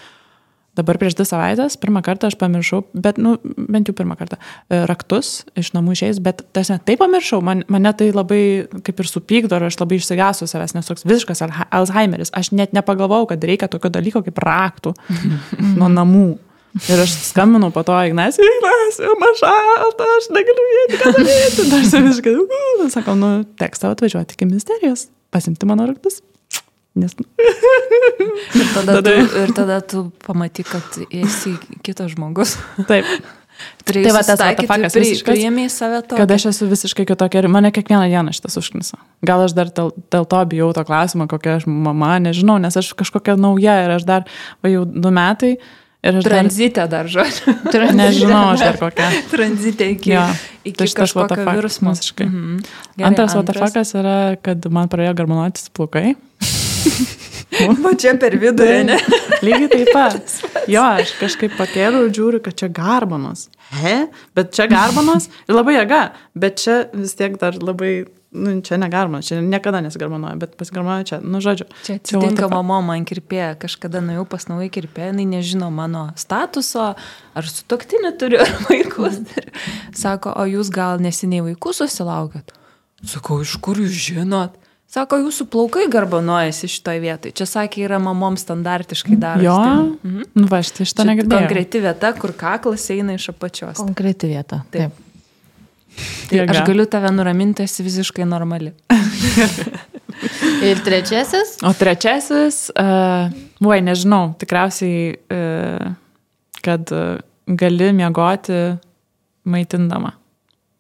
[0.77, 4.37] Dabar prieš dvi savaitės, pirmą kartą aš pamiršau, bet, nu, bent jau pirmą kartą,
[4.69, 8.41] e, raktus iš namų išėjęs, bet tas net taip pamiršau, man, mane tai labai
[8.85, 12.33] kaip ir supykdo, ir aš labai išsigasu savęs, nes toks visiškas Alzheimeris.
[12.37, 14.93] Aš net nepagalvojau, kad reikia tokio dalyko kaip raktų
[15.81, 16.29] nuo namų.
[16.91, 21.69] Ir aš skambinau po to Ignacijai, Ignacijai, man šalta, aš negaliu įeiti, ką daryti.
[21.73, 22.39] Dar saviškai,
[22.93, 26.21] sakau, nu, teks tau atvažiuoti iki ministerijos, pasimti mano raktus.
[26.97, 27.13] Nes,
[28.57, 32.57] Ir tada, Tada- tu, ir tada tu pamatyk, kad esi kitas žmogus.
[32.89, 33.05] taip,
[33.89, 36.17] Tai va tas vatafakas pri- visiškas, Priėmei save to.
[36.19, 38.99] kad aš esu visiškai kitokia ir mane kiekvieną dieną šitas užknisa.
[39.25, 42.93] Gal aš dar dėl, dėl to bijau to klausimo, kokia aš mama, nežinau, nes aš
[43.01, 44.27] kažkokia nauja ir aš dar,
[44.61, 45.55] va jau du metai
[46.07, 47.57] aš dar, Tranzitė dar žodžiu.
[48.03, 49.09] nežinau, aš dar kokia.
[49.33, 50.27] Tranzitė iki, Jo,
[50.69, 51.97] iki tai kažkokio virsmo.
[51.97, 52.29] visiškai.
[52.29, 52.61] Mhm.
[53.01, 56.13] Gerai, Antras vatafakas yra, kad man pradėjo garmonuotis plaukai.
[57.85, 58.97] Va čia per vidurį, ne?
[59.45, 60.35] Lygiai taip pat.
[60.71, 63.47] Jo, aš kažkaip pakėliau ir žiūriu, kad čia garbanos.
[63.81, 63.95] He?
[64.37, 66.03] Bet čia garbanos ir labai jėga,
[66.39, 67.93] bet čia vis tiek dar labai,
[68.37, 71.69] nu, čia negarbanos, čia niekada nesigarbanuoja, bet pasigarbanuoja čia, nu, žodžiu.
[71.87, 76.93] Čia atsitinka mama man kirpė, kažkada nuėjau pas naują kirpę, jinai nežino mano statuso,
[77.37, 79.57] ar su toktinį turiu, ar vaikus turiu.
[79.97, 82.55] Sako, o jūs gal neseniai vaikus susilaukėt?
[83.07, 84.57] Sakau, iš kur jūs žinot?
[84.87, 87.33] Sako, jūsų plaukai garbanuojasi šitoje vietoje.
[87.37, 89.45] Čia sakė, yra mamom standartiškai darosi.
[89.45, 89.57] Jo,
[90.05, 90.23] Mhm.
[90.35, 91.41] nu, va, aš tai šitą negirdėjau.
[91.43, 93.77] konkreti vieta, kur kaklas eina iš apačios.
[93.77, 94.63] Konkreti vieta.
[94.71, 94.93] Taip.
[94.93, 95.03] Taip.
[96.31, 98.73] Tai aš galiu tave nuraminti, esi visiškai normali.
[100.63, 101.59] Ir trečiasis?
[101.67, 103.29] O trečiasis, uh,
[103.69, 105.93] oi, nežinau, tikriausiai, uh,
[106.65, 108.79] kad uh, gali miegoti
[109.45, 110.15] maitindama.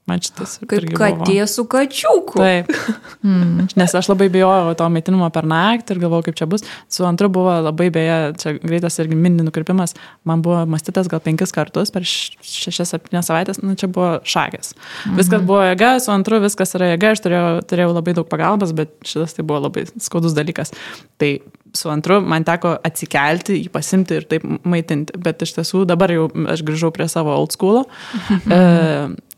[0.06, 0.60] Man šitas.
[0.70, 2.38] Kaip katė su kačiuku.
[2.38, 2.72] Taip.
[3.26, 3.64] Mm.
[3.74, 6.62] Nes aš labai bijojau to maitinimo per naktį ir galvojau, kaip čia bus.
[6.92, 9.96] Su antru buvo labai beje, čia greitas irgi mini nukrypimas.
[10.28, 14.76] Man buvo mąstytas gal penkis kartus per šešias, septynias savaitės, nu čia buvo šakės.
[14.76, 15.18] Mm.
[15.18, 18.94] Viskas buvo jėga, su antru viskas yra jėga, aš turėjau, turėjau labai daug pagalbos, bet
[19.02, 20.70] šitas tai buvo labai skaudus dalykas.
[21.18, 21.32] Tai
[21.74, 25.18] su antru man teko atsikelti, jį pasimti ir taip maitinti.
[25.22, 27.84] Bet iš tiesų dabar jau aš grįžau prie savo old school.
[28.56, 28.60] e,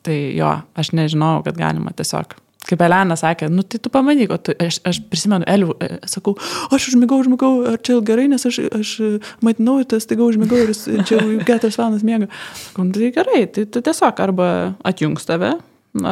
[0.08, 2.36] tai jo, aš nežinau, kad galima tiesiog.
[2.68, 6.34] Kaip Elena sakė, nu tai tu pamanyk, tu, aš, aš prisimenu, Eliu, e, sakau,
[6.74, 9.08] aš užmigau, užmigau, ar čia gerai, nes aš, aš e,
[9.46, 12.28] maitinau ir tas taiga užmigau ir čia jau keturias valandas miega.
[12.66, 14.50] Sakau, nu, tai gerai, tai tu tiesiog arba
[14.90, 15.54] atjungs tave,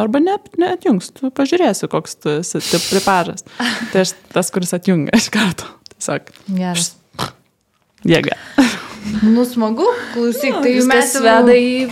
[0.01, 3.45] arba ne, neatjungs, tu pažiūrėsi, koks tu esi pripažas.
[3.93, 5.69] Tai aš tas, kuris atjungia iš karto.
[5.93, 6.95] Tiesiog Geras.
[8.07, 8.41] jėga.
[9.23, 11.91] Nu, smagu, klausyk, tai Viskas mes jau- veda į,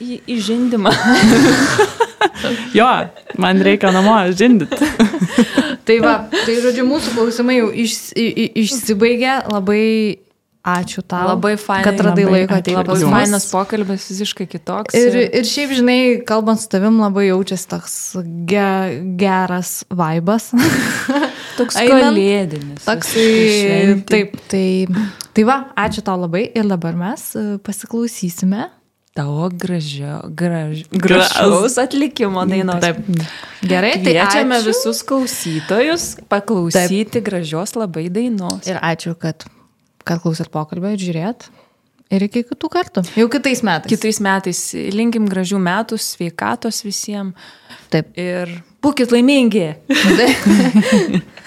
[0.00, 0.92] į, į žindimą.
[2.74, 2.86] Jo,
[3.38, 4.76] man reikia namo žindyti.
[5.84, 9.34] Tai va, tai žodžiu, mūsų klausimai jau iš, i, išsibaigė.
[9.52, 9.82] Labai
[10.64, 11.26] ačiū tau.
[11.34, 11.84] Labai fainai.
[11.84, 12.96] Kad radai laiko ateiti labai.
[13.12, 14.96] Fainas pokalbis, visiškai kitoks.
[14.96, 17.96] Ir, ir šiaip, žinai, kalbant su tavim, labai jaučiasi toks
[18.48, 18.64] ge,
[19.20, 20.48] geras vaibas.
[21.60, 22.86] toks kalėdinis.
[22.88, 24.00] Toksai.
[24.08, 24.64] Taip, tai,
[25.34, 28.68] tai va, ačiū tau labai ir dabar mes e, pasiklausysime.
[29.14, 31.76] Tavo gražio, graž, Gražaus.
[31.78, 32.80] atlikimo dainos.
[32.82, 32.98] Taip.
[33.62, 34.72] Gerai, tai Kviečiame ačiū.
[34.72, 37.26] visus klausytojus paklausyti Taip.
[37.28, 38.66] gražios labai dainos.
[38.66, 39.46] Ir ačiū, kad,
[40.02, 41.46] kad klausėt pokalbio ir žiūrėt.
[42.14, 43.04] Ir iki kitų kartų.
[43.16, 43.88] Jau kitais metais.
[43.94, 44.58] Kitais metais
[44.94, 47.38] linkim gražių metų, sveikatos visiems
[47.94, 48.10] Taip.
[48.18, 48.50] ir
[48.82, 49.70] būkit laimingi.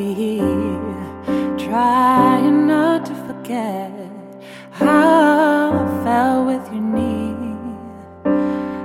[0.00, 0.40] be
[1.62, 3.92] trying not to forget
[4.70, 7.36] how I felt with your near,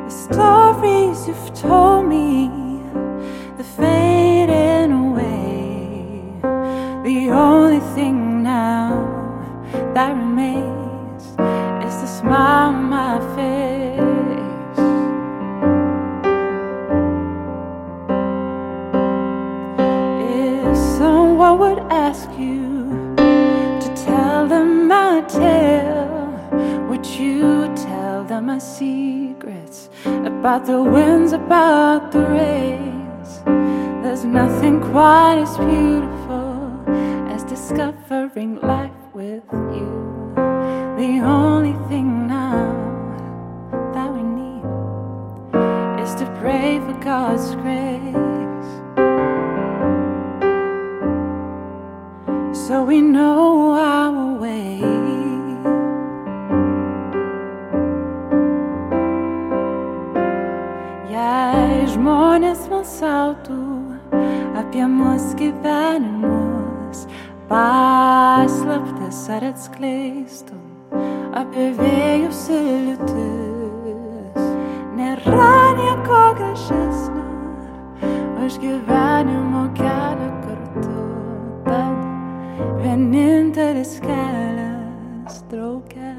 [0.07, 2.49] the stories you've told me,
[3.57, 6.03] the fading away,
[7.07, 8.89] the only thing now
[9.93, 11.23] that remains
[11.87, 13.74] is the smile on my face.
[22.15, 23.15] Ask you
[23.81, 26.31] to tell them my tale,
[26.87, 33.41] would you tell them my secrets about the winds, about the rains?
[34.01, 36.85] There's nothing quite as beautiful
[37.33, 39.43] as discovering life with
[39.75, 39.91] you.
[40.97, 42.63] The only thing now
[43.93, 44.63] that we need
[46.01, 48.44] is to pray for God's grace.
[52.55, 54.79] So we know our way.
[61.11, 63.59] Jei žmonės smalsautų
[64.55, 67.03] apie mus gyvenimus,
[67.51, 70.55] paslaptis ar atskleistų
[71.35, 74.47] apie vėjus ir liūtis,
[74.95, 75.51] nėra
[75.83, 77.27] nieko gražesnio
[78.47, 80.44] už gyvenimo kelią.
[82.95, 86.11] Tad vienintelis kelias drauge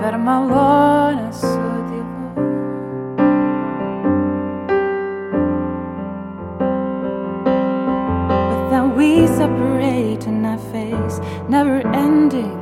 [0.00, 2.34] per malonę su Dievu.
[8.50, 12.60] But then we separate and I face never ending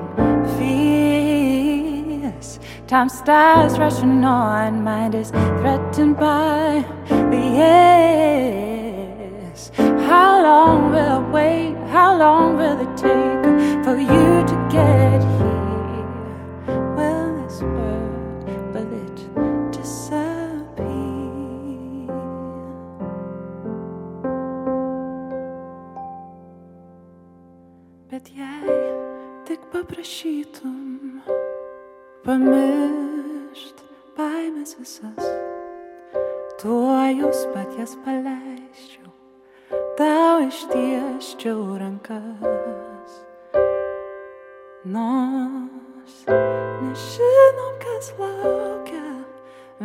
[0.56, 2.48] fears.
[2.86, 8.28] Time starts rushing on, mind is threatened by the end.
[10.08, 11.77] How long will I wait?
[11.98, 13.44] How long will it take
[13.84, 16.06] for you to get here?
[16.94, 18.46] Will this work?
[18.72, 19.18] Will it
[19.72, 20.86] disappear?
[28.10, 28.78] Bet jei
[29.50, 31.18] tik paprašytum
[32.22, 33.78] pamiršt
[34.14, 35.26] baimės visas,
[36.62, 38.22] tuo jūs paties paleisčiau,
[38.86, 38.97] tau
[40.46, 43.12] ištieščiau rankas.
[44.84, 49.10] Nors nežinom, kas laukia,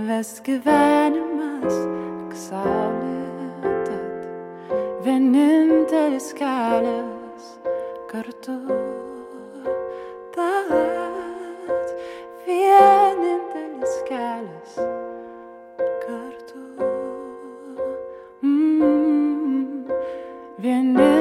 [0.07, 4.21] ves gyvenimas, tik saulė tad
[5.05, 7.49] vienintelis kelias
[8.11, 8.59] kartu.
[10.38, 11.88] Tad
[12.47, 14.77] vienintelis kelias
[20.64, 21.12] vienintelis